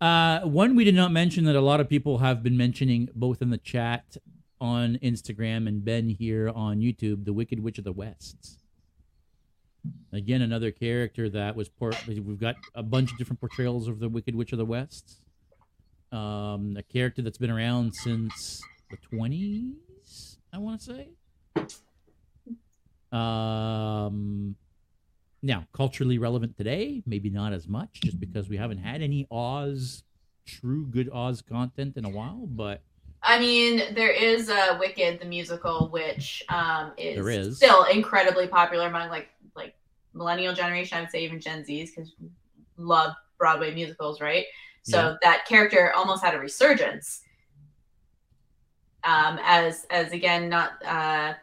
[0.00, 3.42] Uh, one we did not mention that a lot of people have been mentioning both
[3.42, 4.16] in the chat
[4.60, 8.58] on Instagram and Ben here on YouTube, the Wicked Witch of the West.
[10.12, 11.96] Again, another character that was port.
[12.06, 15.22] We've got a bunch of different portrayals of the Wicked Witch of the West.
[16.12, 18.60] Um, a character that's been around since
[18.90, 21.08] the twenties, I want to say.
[23.12, 24.56] Um,
[25.42, 30.02] now, culturally relevant today, maybe not as much, just because we haven't had any Oz,
[30.44, 32.46] true good Oz content in a while.
[32.46, 32.82] But
[33.22, 37.56] I mean, there is uh, Wicked the musical, which um, is.
[37.56, 39.74] still incredibly popular among like like
[40.14, 40.98] millennial generation.
[40.98, 42.14] I would say even Gen Zs because
[42.76, 44.46] love Broadway musicals, right?
[44.82, 45.16] So Yeah.
[45.22, 47.22] that character almost had a resurgence.
[49.04, 51.34] Um, as as again, not uh,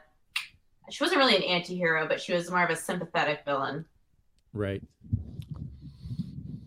[0.90, 3.86] she wasn't really an anti-hero, but she was more of a sympathetic villain
[4.54, 4.82] right,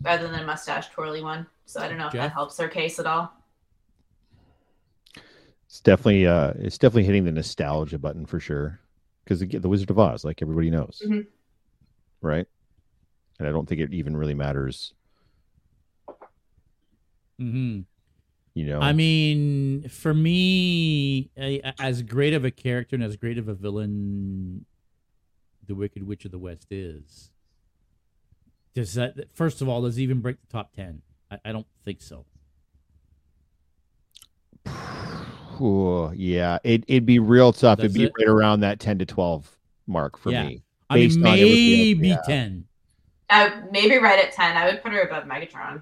[0.03, 1.47] rather than a mustache twirly one.
[1.65, 2.29] So I don't know if Jeff?
[2.29, 3.33] that helps her case at all.
[5.71, 8.81] It's definitely uh, it's definitely hitting the nostalgia button for sure.
[9.23, 11.27] Because the Wizard of Oz, like everybody knows, Mhm.
[12.19, 12.45] right?
[13.39, 14.93] And I don't think it even really matters.
[17.39, 17.81] hmm
[18.53, 23.47] You know, I mean, for me, as great of a character and as great of
[23.47, 24.65] a villain,
[25.65, 27.31] the Wicked Witch of the West is.
[28.73, 31.01] Does that first of all does it even break the top ten?
[31.31, 32.25] I, I don't think so.
[35.61, 37.77] Ooh, yeah, it it'd be real tough.
[37.77, 38.13] Does it'd be it?
[38.17, 39.49] right around that ten to twelve
[39.87, 40.47] mark for Yeah.
[40.47, 40.63] me.
[40.89, 42.17] I mean, Based it be- maybe yeah.
[42.25, 42.65] ten.
[43.29, 44.57] Uh, maybe right at ten.
[44.57, 45.81] I would put her above Megatron.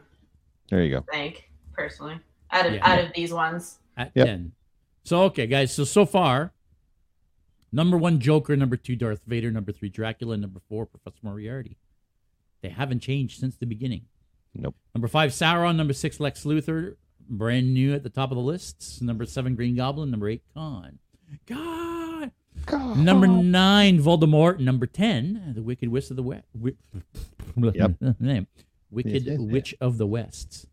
[0.70, 1.06] There you go.
[1.12, 2.20] I think personally,
[2.52, 2.88] out of Yeah.
[2.92, 3.80] out of these ones.
[3.98, 4.26] at Yep.
[4.28, 4.52] 10.
[5.04, 5.74] So, okay, guys.
[5.74, 6.54] So, so far,
[7.72, 8.56] Number one, Joker.
[8.56, 9.52] Number two, Darth Vader.
[9.52, 10.38] Number three, Dracula.
[10.38, 11.78] Number four, Professor Moriarty.
[12.62, 14.06] They haven't changed since the beginning.
[14.56, 14.76] Nope.
[14.96, 15.76] Number five, Sauron.
[15.76, 16.96] Number six, Lex Luthor.
[17.30, 19.02] Brand new at the top of the lists.
[19.02, 20.10] Number seven, Green Goblin.
[20.12, 20.98] Number eight, Khan.
[21.46, 22.32] God.
[22.66, 22.98] God.
[22.98, 24.60] Number nine, Voldemort.
[24.60, 26.46] Number ten, the Wicked Witch of the West.
[27.56, 27.92] Yep.
[28.20, 28.48] name.
[28.92, 29.52] Wicked Yes, yes, yes.
[29.52, 30.66] Witch of the West.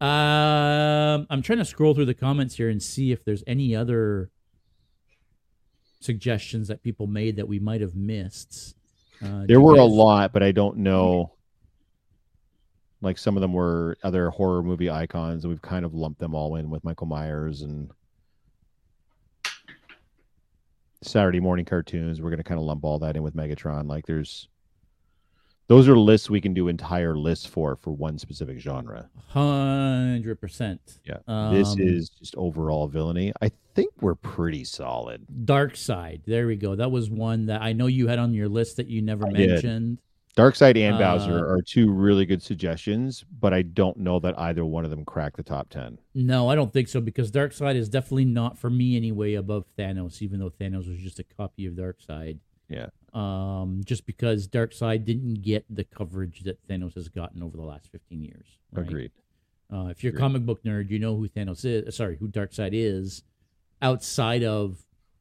[0.00, 4.30] Um, I'm trying to scroll through the comments here and see if there's any other
[6.00, 8.74] suggestions that people made that we might have missed.
[9.22, 11.32] Uh, There you were a lot, but I don't know.
[13.04, 16.34] Like some of them were other horror movie icons, and we've kind of lumped them
[16.34, 17.90] all in with Michael Myers and
[21.02, 22.20] Saturday morning cartoons.
[22.22, 23.86] We're going to kind of lump all that in with Megatron.
[23.88, 24.48] Like there's
[25.66, 29.08] those are lists we can do entire lists for for one specific genre.
[29.28, 30.80] Hundred percent.
[31.04, 31.18] Yeah.
[31.52, 33.32] this Um, is just overall villainy.
[33.42, 35.26] I think we're pretty solid.
[35.44, 36.22] Darkseid.
[36.26, 36.74] There we go.
[36.74, 39.32] That was one that I know you had on your list that you never I
[39.32, 39.98] did.
[40.36, 40.54] Mentioned.
[40.76, 44.64] Darkseid and Bowser Uh, are two really good suggestions, but I don't know that either
[44.64, 45.98] one of them crack the top ten.
[46.14, 50.22] No, I don't think so because Darkseid is definitely not for me anyway above Thanos,
[50.22, 52.38] even though Thanos was just a copy of Darkseid.
[52.68, 52.86] Yeah.
[53.12, 57.90] Um, just because Darkseid didn't get the coverage that Thanos has gotten over the last
[57.92, 58.58] fifteen years.
[58.72, 58.86] right?
[58.86, 59.12] Agreed.
[59.72, 61.86] Uh, if you're a comic book nerd, you know who Thanos is.
[61.86, 63.22] uh, Sorry, who Darkseid is.
[63.82, 64.78] Outside of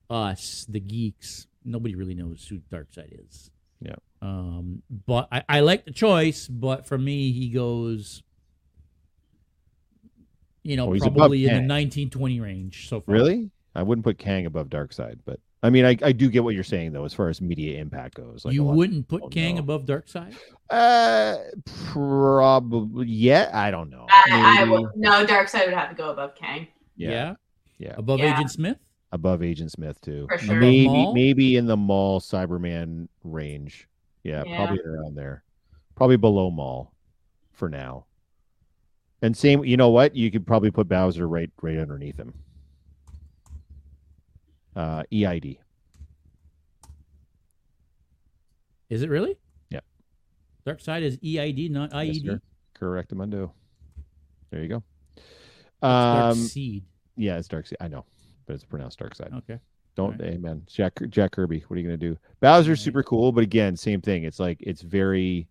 [0.10, 3.52] us, the geeks, nobody really knows who Darkseid is.
[3.82, 3.96] Yeah.
[4.24, 8.24] Um, but I, I like the choice, but for me, he goes,
[10.64, 13.14] you know, Oh, he's probably in the 1920 range so far.
[13.16, 13.50] Really?
[13.76, 16.64] I wouldn't put Kang above Darkseid, but I mean, I, I do get what you're
[16.64, 18.46] saying though, as far as media impact goes.
[18.46, 19.60] Like you wouldn't put Kang no.
[19.60, 20.34] above Darkseid?
[20.70, 21.38] Uh,
[21.92, 23.08] probably.
[23.08, 24.06] Yeah, I don't know.
[24.10, 24.72] I, I Maybe.
[24.72, 27.36] will, no, Darkseid would have to go above Kang Yeah,
[27.78, 27.96] yeah.
[27.98, 28.34] Above Yeah.
[28.36, 28.78] Agent Smith?
[29.12, 30.28] above Agent Smith too.
[30.30, 30.56] for sure.
[30.56, 33.88] Maybe maybe in the Maul Cyberman range.
[34.24, 34.58] Yeah, Yeah.
[34.66, 35.44] probably around there.
[35.96, 36.94] Probably below Maul
[37.52, 38.06] for now.
[39.22, 40.16] And same, you know what?
[40.16, 42.34] You could probably put Bowser right right underneath him.
[44.76, 45.60] Uh, EID.
[48.90, 49.38] Is it really?
[49.70, 49.80] Yeah.
[50.66, 52.26] Dark side is EID, not Yes, IED.
[52.26, 52.42] sir.
[52.74, 53.52] Correct, Amundo.
[54.50, 54.84] There you go.
[55.82, 56.86] Dark Um, Seed.
[57.16, 57.78] yeah, it's Dark Side.
[57.82, 58.06] I know,
[58.46, 59.32] but it's pronounced Dark Side.
[59.34, 59.60] Okay.
[59.96, 60.34] Don't, Alright.
[60.34, 61.64] hey man, Jack Jack Kirby.
[61.68, 62.18] What are you gonna do?
[62.40, 62.80] Bowser's Alright.
[62.80, 64.24] super cool, but again, same thing.
[64.24, 65.48] It's like it's very,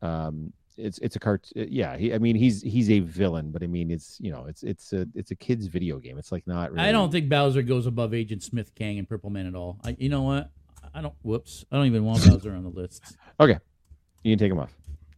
[0.00, 1.48] um, it's it's a cart.
[1.54, 2.14] Yeah, he.
[2.14, 5.06] I mean, he's he's a villain, but I mean, it's you know, it's it's a
[5.14, 6.18] it's a kid's video game.
[6.18, 6.72] It's like not.
[6.72, 9.78] Really, I don't think Bowser goes above Agent Smith, Kang, and Purple Man at all.
[9.84, 10.50] I, you know what?
[10.94, 11.14] I don't.
[11.22, 11.64] Whoops.
[11.72, 13.02] I don't even want Bowser on the list.
[13.40, 13.58] Okay
[14.22, 14.74] you can take him off.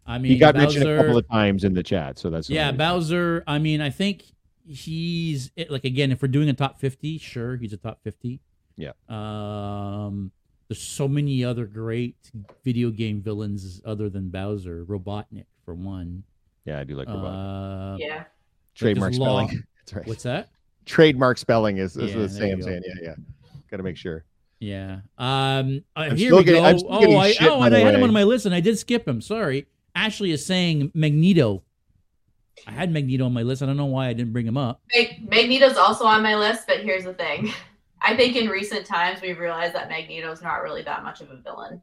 [0.06, 2.50] I mean, he got Bowser, mentioned a couple of times in the chat, so that's
[2.50, 3.42] Yeah, Bowser.
[3.46, 4.24] I mean, I think
[4.66, 8.40] he's like again, if we're doing a top fifty, sure, he's a top fifty.
[8.76, 8.92] Yeah.
[9.08, 10.30] Um,
[10.68, 12.16] there's so many other great
[12.64, 14.84] video game villains other than Bowser.
[14.84, 16.24] Robotnik for one.
[16.64, 17.94] Yeah, I do like Robotnik.
[17.94, 18.24] Uh, yeah.
[18.74, 19.64] Trademark there's Law- spelling.
[19.78, 20.06] That's right.
[20.06, 20.48] What's that?
[20.86, 22.66] Trademark spelling is, is Yeah, the same you go.
[22.70, 22.82] saying.
[22.86, 23.14] Yeah, yeah.
[23.70, 24.24] Got to make sure.
[24.60, 25.00] Yeah.
[25.18, 25.82] Um.
[25.94, 26.68] uh, I'm here still we getting- go.
[26.68, 28.60] I'm still Oh, I, shit, oh, and I had him on my list, and I
[28.60, 29.20] did skip him.
[29.20, 29.66] Sorry.
[29.94, 31.62] Ashley is saying Magneto.
[32.66, 33.62] I had Magneto on my list.
[33.62, 34.80] I don't know why I didn't bring him up.
[35.28, 37.52] Magneto's also on my list, but here's the thing.
[38.00, 41.36] I think in recent times we've realized that Magneto's not really that much of a
[41.36, 41.82] villain.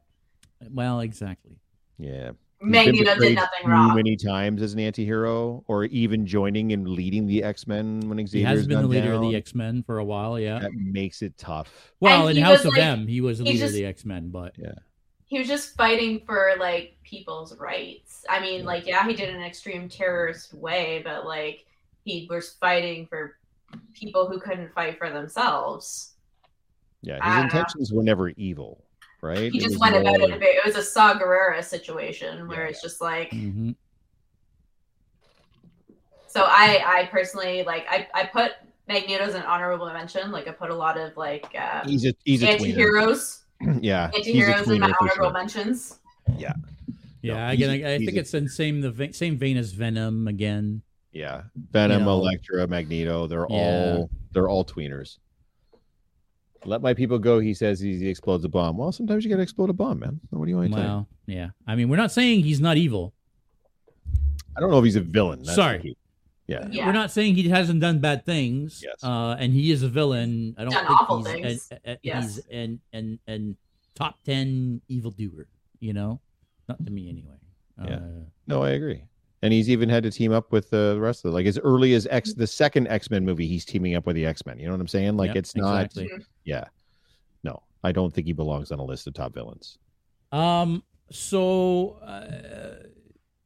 [0.70, 1.56] Well, exactly.
[1.98, 2.30] Yeah.
[2.60, 3.96] He's Magneto did nothing too wrong.
[3.96, 8.58] Many times as an anti-hero, or even joining and leading the X-Men when He Xavier's
[8.58, 10.38] has been the gone leader of the X Men for a while.
[10.38, 10.60] Yeah.
[10.60, 11.92] That makes it tough.
[11.98, 14.04] Well, And in House of like- M, he was the leader just- of the X
[14.04, 14.54] Men, but
[15.32, 18.22] he was just fighting for like people's rights.
[18.28, 21.64] I mean, like yeah, he did it in an extreme terrorist way, but like
[22.04, 23.38] he was fighting for
[23.94, 26.12] people who couldn't fight for themselves.
[27.00, 27.42] Yeah, his don't know.
[27.44, 28.84] intentions were never evil,
[29.22, 29.50] right?
[29.50, 30.56] He It just was went about more- it a bit.
[30.56, 33.74] It was a Saw Gerrera situation where Yeah, it's just like Mhm.
[36.26, 38.52] So I, I personally like I, I put
[38.86, 40.30] Magneto as an honorable mention.
[40.30, 42.76] Like I put a lot of like uh, He's a he's a tweener.
[43.62, 45.32] Anti-heroes, yeah, he's a anti-heroes in my honorable sure.
[45.32, 45.98] mentions.
[46.38, 46.52] Yeah,
[47.22, 49.36] No, again, he's a- I, I he's think a- it's in same the vein, same
[49.38, 50.82] vein as Venom again.
[51.12, 52.12] Yeah, Venom, You know.
[52.12, 53.26] Elektra, Magneto.
[53.26, 53.56] They're Yeah.
[53.56, 55.18] all they're all tweeners.
[56.64, 57.40] Let my people go.
[57.40, 58.76] He says he, he explodes a bomb.
[58.78, 60.20] Well, sometimes you got to explode a bomb, man.
[60.30, 60.84] What do you want to tell?
[60.86, 61.50] Well, yeah.
[61.66, 63.12] I mean, we're not saying he's not evil.
[64.56, 65.42] I don't know if he's a villain.
[65.42, 65.96] That's Sorry.
[66.46, 66.60] The key.
[66.60, 66.86] Yeah, Yeah.
[66.86, 68.82] We're not saying he hasn't done bad things.
[68.84, 69.02] Yes.
[69.02, 70.54] Uh, and he is a villain.
[70.58, 71.68] I don't Done think awful he's things.
[71.70, 72.34] An, a- a- Yes.
[72.36, 73.56] he's an, an, an
[73.94, 75.46] top ten evildoer.
[75.80, 76.20] You know,
[76.68, 77.36] not to me anyway.
[77.84, 77.96] Yeah.
[77.96, 78.00] Uh,
[78.46, 79.04] no, I agree.
[79.44, 81.94] And he's even had to team up with the rest of the like as early
[81.94, 83.48] as X the second X Men movie.
[83.48, 84.58] He's teaming up with the X Men.
[84.60, 85.16] You know what I'm saying?
[85.16, 85.86] Like yeah, it's not.
[85.86, 86.10] exactly.
[86.44, 86.64] Yeah.
[87.42, 89.78] No, I don't think he belongs on a list of top villains.
[90.30, 90.84] Um.
[91.10, 92.86] So, uh,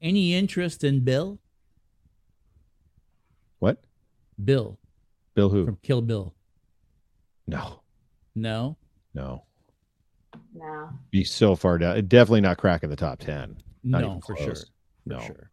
[0.02, 1.39] any interest in Bill?
[3.59, 3.83] What?
[4.43, 4.78] Bill
[5.35, 5.65] Bill who?
[5.65, 6.35] from Kill Bill.
[7.47, 7.81] No,
[8.35, 8.77] No.
[9.15, 9.43] no.
[10.55, 10.91] No.
[11.11, 12.05] Be so far down.
[12.07, 13.57] Definitely not cracking the top ten.
[13.85, 14.45] Not no, for close.
[14.47, 14.55] sure.
[14.55, 14.69] For
[15.07, 15.20] No.
[15.20, 15.51] sure.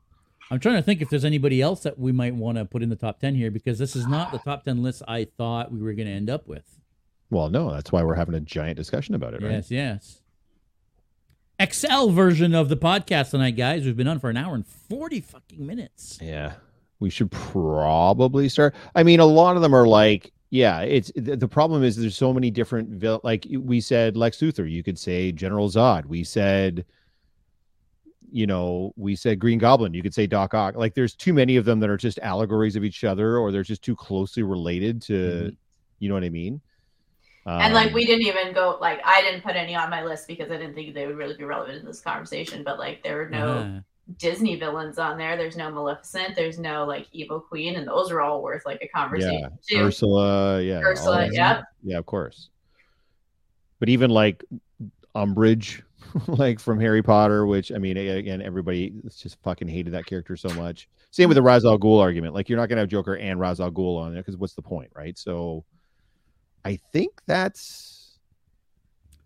[0.52, 2.90] I'm trying to think if there's anybody else that we might want to put in
[2.90, 5.82] the top 10 here because this is not the top 10 list I thought we
[5.82, 6.80] were going to end up with.
[7.30, 9.52] Well, no, that's why we're having a giant discussion about it, right?
[9.52, 10.22] Yes, yes.
[11.72, 13.86] XL version of the podcast tonight, guys.
[13.86, 16.20] We've been on for an hour and 40 fucking minutes.
[16.22, 16.54] Yeah.
[17.04, 18.74] We should probably start.
[18.96, 22.16] I mean, a lot of them are like, yeah, it's the, the problem is there's
[22.16, 26.06] so many different vil- like we said Lex Luthor, you could say General Zod.
[26.06, 26.86] We said
[28.32, 30.76] you know, we said Green Goblin, you could say Doc Ock.
[30.76, 33.62] Like there's too many of them that are just allegories of each other or they're
[33.64, 35.58] just too closely related to, Mhm.
[36.00, 36.62] you know what I mean?
[37.46, 40.28] and like Um, we didn't even go like I didn't put any on my list
[40.30, 42.64] because I didn't think they would really be relevant in this conversation.
[42.64, 43.82] But like there were no Uh,
[44.18, 45.38] Disney villains on there.
[45.38, 46.36] There's no Maleficent.
[46.36, 49.80] There's no like Evil Queen, and those are all worth like a conversation too.
[49.80, 50.82] Ursula, yeah.
[50.82, 51.64] Ursula, that yep.
[51.84, 52.50] Yeah, of course.
[53.80, 54.44] But even like
[55.16, 55.82] Umbridge,
[56.28, 60.50] like from Harry Potter, which I mean, again, everybody just fucking hated that character so
[60.56, 60.88] much.
[61.12, 62.34] Same with the Ra's al Ghul argument.
[62.34, 64.62] Like, you're not gonna have Joker and Ra's al Ghul on there because what's the
[64.62, 65.18] point, right?
[65.18, 65.64] So,
[66.66, 68.20] I think that's.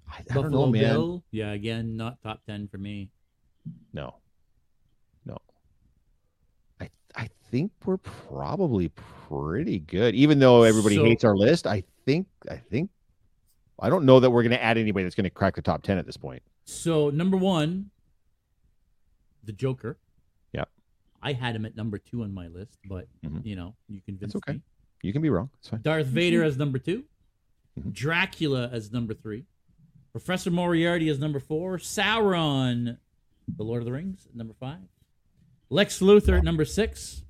[0.09, 0.81] I, I don't know, man.
[0.81, 1.23] Bill.
[1.31, 3.09] Yeah, again, not top 10 for me.
[3.93, 4.15] No,
[5.25, 5.37] no.
[6.79, 11.65] I I think we're probably pretty good, even though everybody So- hates our list.
[11.67, 12.89] I think I think
[13.79, 15.83] I don't know that we're going to add anybody that's going to crack the top
[15.83, 16.41] ten at this point.
[16.65, 17.91] So, number one,
[19.43, 19.97] the Joker.
[20.51, 20.65] Yeah.
[21.21, 23.45] I had him at number two on my list, but, Mhm.
[23.45, 24.53] you know, you convinced okay.
[24.53, 24.61] me.
[25.03, 25.49] You can be wrong.
[25.59, 25.81] It's fine.
[25.81, 27.05] Darth Vader as number 2
[27.79, 27.93] Mhm.
[27.93, 29.45] Dracula as number three,
[30.11, 32.97] Professor Moriarty as number four, Sauron,
[33.47, 34.89] The Lord of the Rings number five,
[35.69, 37.23] Lex Luthor at number six,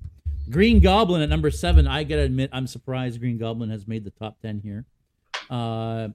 [0.50, 1.86] Green Goblin at number seven.
[1.86, 4.84] I gotta admit, I'm surprised Green Goblin has made the top ten here.
[5.50, 6.08] Uh,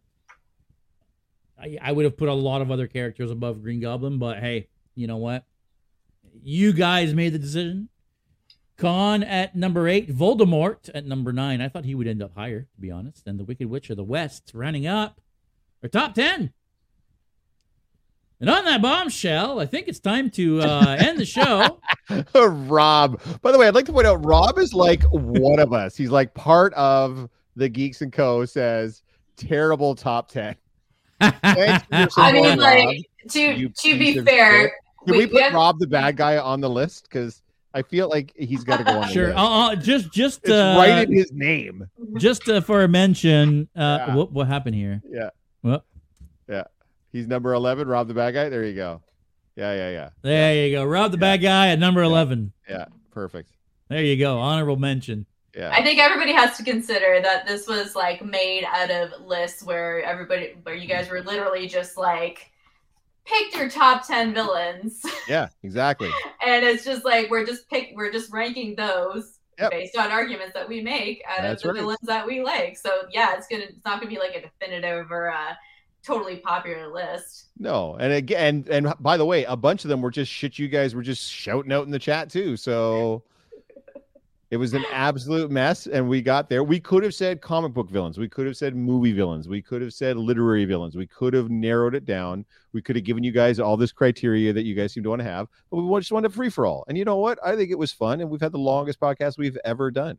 [1.60, 4.68] I, I would have put a lot of other characters above Green Goblin, but hey,
[4.96, 5.46] you know what?
[6.42, 7.90] You guys made the decision.
[8.76, 11.62] Khan at number eight, Voldemort at number nine.
[11.62, 13.28] I thought he would end up higher, to be honest.
[13.28, 15.22] And the Wicked Witch of the West rounding up
[15.84, 16.54] our top ten.
[18.44, 21.80] And on that bombshell, I think it's time to uh, end the show.
[22.36, 23.22] Rob.
[23.42, 25.96] By the way, I'd like to point out Rob is like one of us.
[25.96, 28.44] He's like part of the Geeks and Co.
[28.44, 29.02] Says
[29.38, 30.56] terrible top ten.
[31.22, 32.60] Thanks for your I support, mean, Rob.
[32.60, 34.74] like to you to be fair.
[35.06, 37.04] Can we, we- put we have- Rob the bad guy on the list?
[37.10, 37.42] Because
[37.74, 39.28] I feel like he's got to go on the sure.
[39.28, 39.38] list.
[39.38, 41.88] Uh, uh, just just It's uh, right in his name.
[42.18, 43.70] just uh, for a mention.
[43.74, 44.16] Uh, Yeah.
[44.16, 45.02] what what happened here?
[45.10, 45.30] Yeah.
[45.62, 45.86] Well,
[47.14, 48.50] He's number 11, Rob the bad guy.
[48.50, 49.02] There you go.
[49.56, 50.10] Yeah, yeah, yeah.
[50.24, 50.84] there you go.
[50.84, 52.52] Rob the bad guy at number eleven.
[52.68, 53.52] Yeah, perfect.
[53.88, 54.40] There you go.
[54.40, 55.28] Honorable mention.
[55.56, 55.70] Yeah.
[55.72, 60.02] I think everybody has to consider that this was like made out of lists where
[60.02, 62.50] everybody, where you guys were literally just like,
[63.26, 65.06] pick your top 10 villains.
[65.30, 66.10] Yeah, exactly.
[66.46, 69.70] and it's just like, we're just pick, we're just ranking those Yep.
[69.70, 71.80] based on arguments that we make out That's of the right.
[71.82, 72.76] villains that we like.
[72.76, 75.56] So yeah, it's gonna, it's not gonna be like a definitive or a
[76.04, 77.50] totally popular list.
[77.58, 77.96] No.
[78.00, 80.68] And again, and, and by the way, a bunch of them were just shit you
[80.68, 82.58] guys were just shouting out in the chat too.
[82.58, 83.24] So
[84.52, 85.88] it was an absolute mess.
[85.88, 86.64] And we got there.
[86.64, 88.18] We could have said comic book villains.
[88.18, 89.48] We could have said movie villains.
[89.48, 90.96] We could have said literary villains.
[90.96, 92.46] We could have narrowed it down.
[92.72, 95.22] We could have given you guys all this criteria that you guys seem to want
[95.22, 95.48] to have.
[95.72, 96.86] But we just wanted free for all.
[96.88, 97.40] And you know what?
[97.44, 98.22] I think it was fun.
[98.22, 100.18] And we've had the longest podcast we've ever done.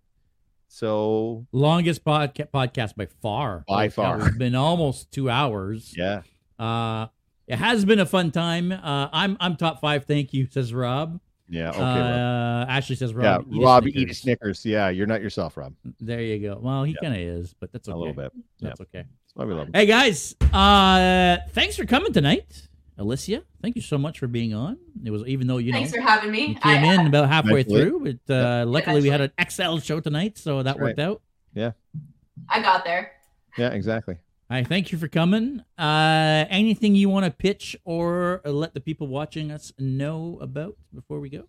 [0.74, 3.64] So Longest podca- podcast by far.
[3.68, 4.26] By far.
[4.26, 5.94] It's been almost two hours.
[5.96, 6.22] yeah.
[6.58, 7.06] Uh,
[7.46, 8.72] it has been a fun time.
[8.72, 10.04] Uh, I'm I'm top five.
[10.06, 11.20] Thank you, says Rob.
[11.48, 11.70] Yeah.
[11.70, 11.78] Okay.
[11.78, 11.88] Rob.
[11.88, 13.36] uh, Ashley says yeah.
[13.36, 13.46] Rob.
[13.52, 14.02] eat Rob, Snickers.
[14.02, 14.66] eat a Snickers.
[14.66, 14.88] Yeah.
[14.88, 15.74] You're not yourself, Rob.
[16.00, 16.58] There you go.
[16.60, 17.08] Well, he Yeah.
[17.08, 17.94] kind of is, but that's okay.
[17.94, 18.32] A little bit.
[18.58, 18.68] Yeah.
[18.70, 19.04] That's okay.
[19.04, 19.74] That's why we love him.
[19.74, 23.42] Hey guys, uh, thanks for coming tonight, Alicia.
[23.60, 24.78] Thank you so much for being on.
[25.04, 26.46] It was even though you know Thanks for having me.
[26.48, 27.82] you came I- in about halfway Eventually.
[27.82, 29.78] through, but uh, luckily we had an Eventually.
[29.80, 31.20] XL show tonight, so that That's worked out.
[31.54, 31.72] Yeah,
[32.48, 33.12] I got there.
[33.56, 33.70] Yeah.
[33.70, 34.16] Exactly.
[34.50, 35.62] I thank you for coming.
[35.78, 41.18] Uh, anything you want to pitch or let the people watching us know about before
[41.18, 41.44] we go?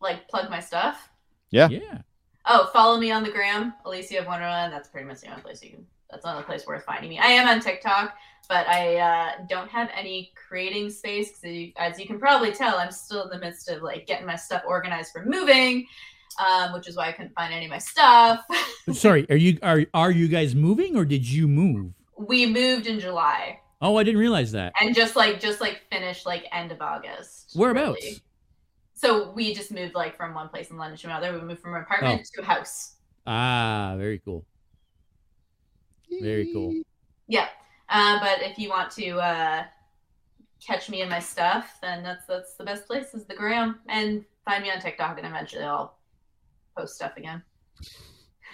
[0.00, 1.10] Like plug my stuff.
[1.50, 1.68] Yeah.
[1.68, 1.98] Yeah.
[2.46, 4.72] Oh, follow me on the gram, Alicia of Wonderland.
[4.72, 5.86] That's pretty much the only place you can.
[6.10, 7.18] That's the only place worth finding me.
[7.18, 8.14] I am on TikTok,
[8.48, 12.90] but I uh, don't have any creating space because, as you can probably tell, I'm
[12.90, 15.86] still in the midst of like getting my stuff organized for moving,
[16.44, 18.44] um, which is why I couldn't find any of my stuff.
[18.92, 21.92] Sorry, are you are are you guys moving or did you move?
[22.18, 23.60] We moved in July.
[23.82, 24.74] Oh, I didn't realize that.
[24.80, 27.52] And just like just like finished like end of August.
[27.54, 28.02] Whereabouts?
[28.02, 28.18] Really.
[28.94, 31.32] So we just moved like from one place in London to another.
[31.32, 32.42] We moved from an apartment oh.
[32.42, 32.96] to a house.
[33.26, 34.44] Ah, very cool.
[36.20, 36.82] Very cool.
[37.28, 37.48] Yeah.
[37.88, 39.64] Uh, but if you want to uh,
[40.64, 44.24] catch me and my stuff, then that's that's the best place is the gram and
[44.44, 45.98] find me on TikTok and eventually I'll
[46.76, 47.42] post stuff again.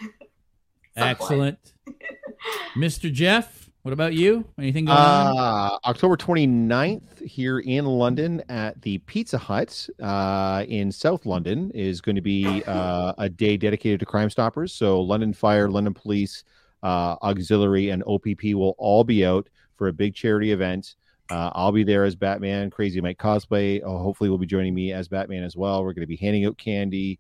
[0.97, 1.59] Excellent.
[2.77, 3.13] Mr.
[3.13, 4.45] Jeff, what about you?
[4.59, 5.39] Anything going on?
[5.39, 12.01] Uh, October 29th here in London at the Pizza Hut uh, in South London is
[12.01, 14.73] going to be uh, a day dedicated to Crime Stoppers.
[14.73, 16.45] So London Fire, London Police,
[16.83, 20.95] uh, Auxiliary, and OPP will all be out for a big charity event.
[21.31, 22.71] Uh, I'll be there as Batman.
[22.71, 23.81] Crazy Mike cosplay.
[23.85, 25.83] Oh, hopefully, will be joining me as Batman as well.
[25.83, 27.19] We're going to be handing out candy.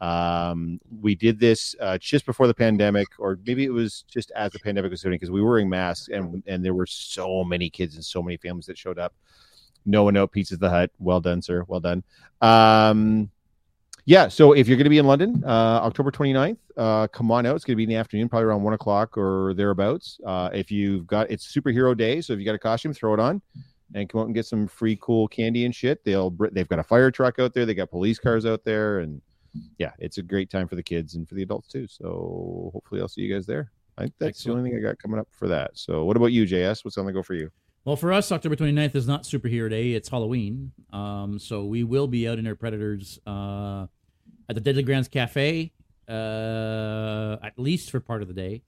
[0.00, 4.52] Um, we did this uh, just before the pandemic, or maybe it was just as
[4.52, 7.68] the pandemic was starting, because we were wearing masks, and and there were so many
[7.68, 9.14] kids and so many families that showed up.
[9.84, 10.30] No one out.
[10.30, 10.90] Pizza the Hut.
[10.98, 11.64] Well done, sir.
[11.66, 12.04] Well done.
[12.40, 13.30] Um,
[14.08, 14.26] yeah.
[14.28, 17.54] So if you're going to be in London, uh, October 29th, uh, come on out.
[17.56, 20.18] It's going to be in the afternoon, probably around one o'clock or thereabouts.
[20.24, 23.20] Uh, if you've got it's superhero day, so if you got a costume, throw it
[23.20, 23.42] on
[23.94, 26.02] and come out and get some free cool candy and shit.
[26.04, 27.66] They'll they've got a fire truck out there.
[27.66, 29.20] They got police cars out there, and
[29.76, 31.86] yeah, it's a great time for the kids and for the adults too.
[31.86, 33.70] So hopefully I'll see you guys there.
[33.98, 34.54] I think that's Excellent.
[34.54, 35.72] the only thing I got coming up for that.
[35.74, 36.82] So what about you, JS?
[36.82, 37.50] What's on the go for you?
[37.84, 39.92] Well, for us, October 29th is not Superhero Day.
[39.92, 40.72] It's Halloween.
[40.92, 43.86] Um, so we will be out in our Predators uh,
[44.48, 45.72] at the Deadly Grounds Cafe,
[46.08, 48.62] uh, at least for part of the day.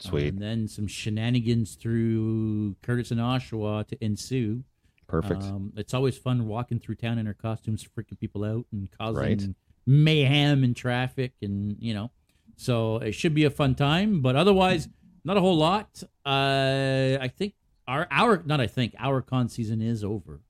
[0.00, 0.32] Sweet.
[0.34, 4.64] and then some shenanigans through Courtice and Oshawa to ensue.
[5.06, 5.44] Perfect.
[5.44, 9.22] Um, it's always fun walking through town in our costumes, freaking people out and causing
[9.22, 9.48] right
[9.86, 12.10] mayhem and traffic and you know
[12.56, 14.88] so it should be a fun time but otherwise
[15.24, 17.54] not a whole lot uh i think
[17.88, 20.40] our our not i think our con season is over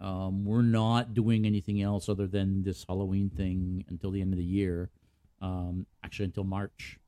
[0.00, 4.38] um we're not doing anything else other than this halloween thing until the end of
[4.38, 4.90] the year.
[5.40, 6.98] Um actually until march.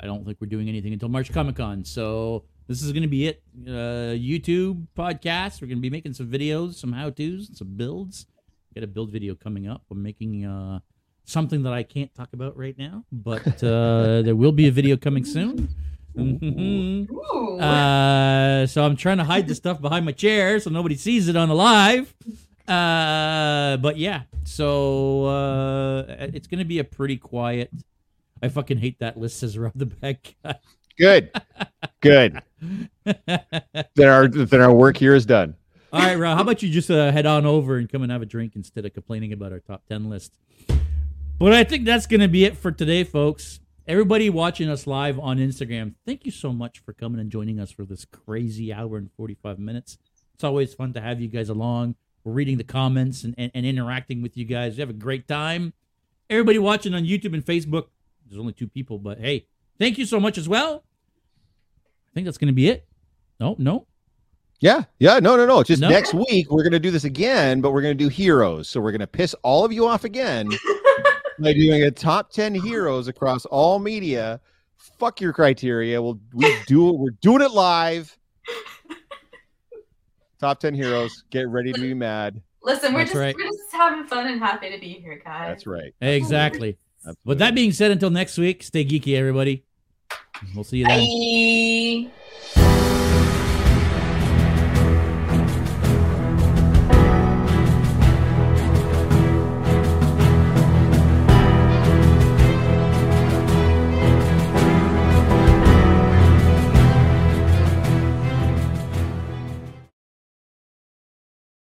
[0.00, 3.08] I don't think we're doing anything until march comic con so this is going to
[3.08, 3.42] be it.
[3.66, 8.26] Uh youtube podcast we're going to be making some videos some how to's some builds.
[8.74, 9.82] Got a build video coming up.
[9.88, 10.80] I'm making uh,
[11.24, 14.96] something that I can't talk about right now, but uh, there will be a video
[14.96, 15.68] coming soon.
[16.16, 16.20] Uh,
[18.66, 21.48] so I'm trying to hide the stuff behind my chair so nobody sees it on
[21.48, 22.14] the live.
[22.68, 27.70] Uh, but yeah, so uh, it's gonna be a pretty quiet.
[28.42, 30.54] I fucking hate that list says Rob the bad guy.
[30.96, 31.30] Good,
[32.00, 32.40] good.
[33.04, 35.56] then our then our work here is done.
[35.92, 36.36] All right, Rob.
[36.36, 38.84] How about you just uh, head on over and come and have a drink instead
[38.84, 40.32] of complaining about our top ten list?
[41.38, 43.60] But I think that's going to be it for today, folks.
[43.86, 47.70] Everybody watching us live on Instagram, thank you so much for coming and joining us
[47.70, 49.98] for this crazy hour and 45 minutes.
[50.32, 51.96] It's always fun to have you guys along.
[52.24, 54.76] We're reading the comments and, and, and interacting with you guys.
[54.76, 55.74] We have a great time.
[56.30, 57.88] Everybody watching on YouTube and Facebook,
[58.26, 59.48] there's only two people, but hey,
[59.78, 60.82] thank you so much as well.
[62.08, 62.88] I think that's going to be it.
[63.38, 63.86] No, no,
[64.60, 65.62] yeah, yeah, no, no, no.
[65.62, 65.90] Just no.
[65.90, 68.66] next week we're gonna do this again, but we're gonna do heroes.
[68.66, 70.50] So we're gonna piss all of you off again
[71.38, 74.40] by doing a top ten heroes across all media.
[74.98, 76.00] Fuck your criteria.
[76.00, 76.98] We'll we do it.
[76.98, 78.16] We're doing it live.
[80.40, 81.24] top ten heroes.
[81.30, 82.40] Get ready to be mad.
[82.62, 83.34] Listen, we're That's just right.
[83.36, 85.48] we're just having fun and happy to be here, guys.
[85.48, 85.94] That's right.
[86.00, 86.78] Exactly.
[87.04, 89.64] That's With that being said, until next week, stay geeky, everybody.
[90.54, 92.10] We'll see you then.
[92.54, 93.03] Bye.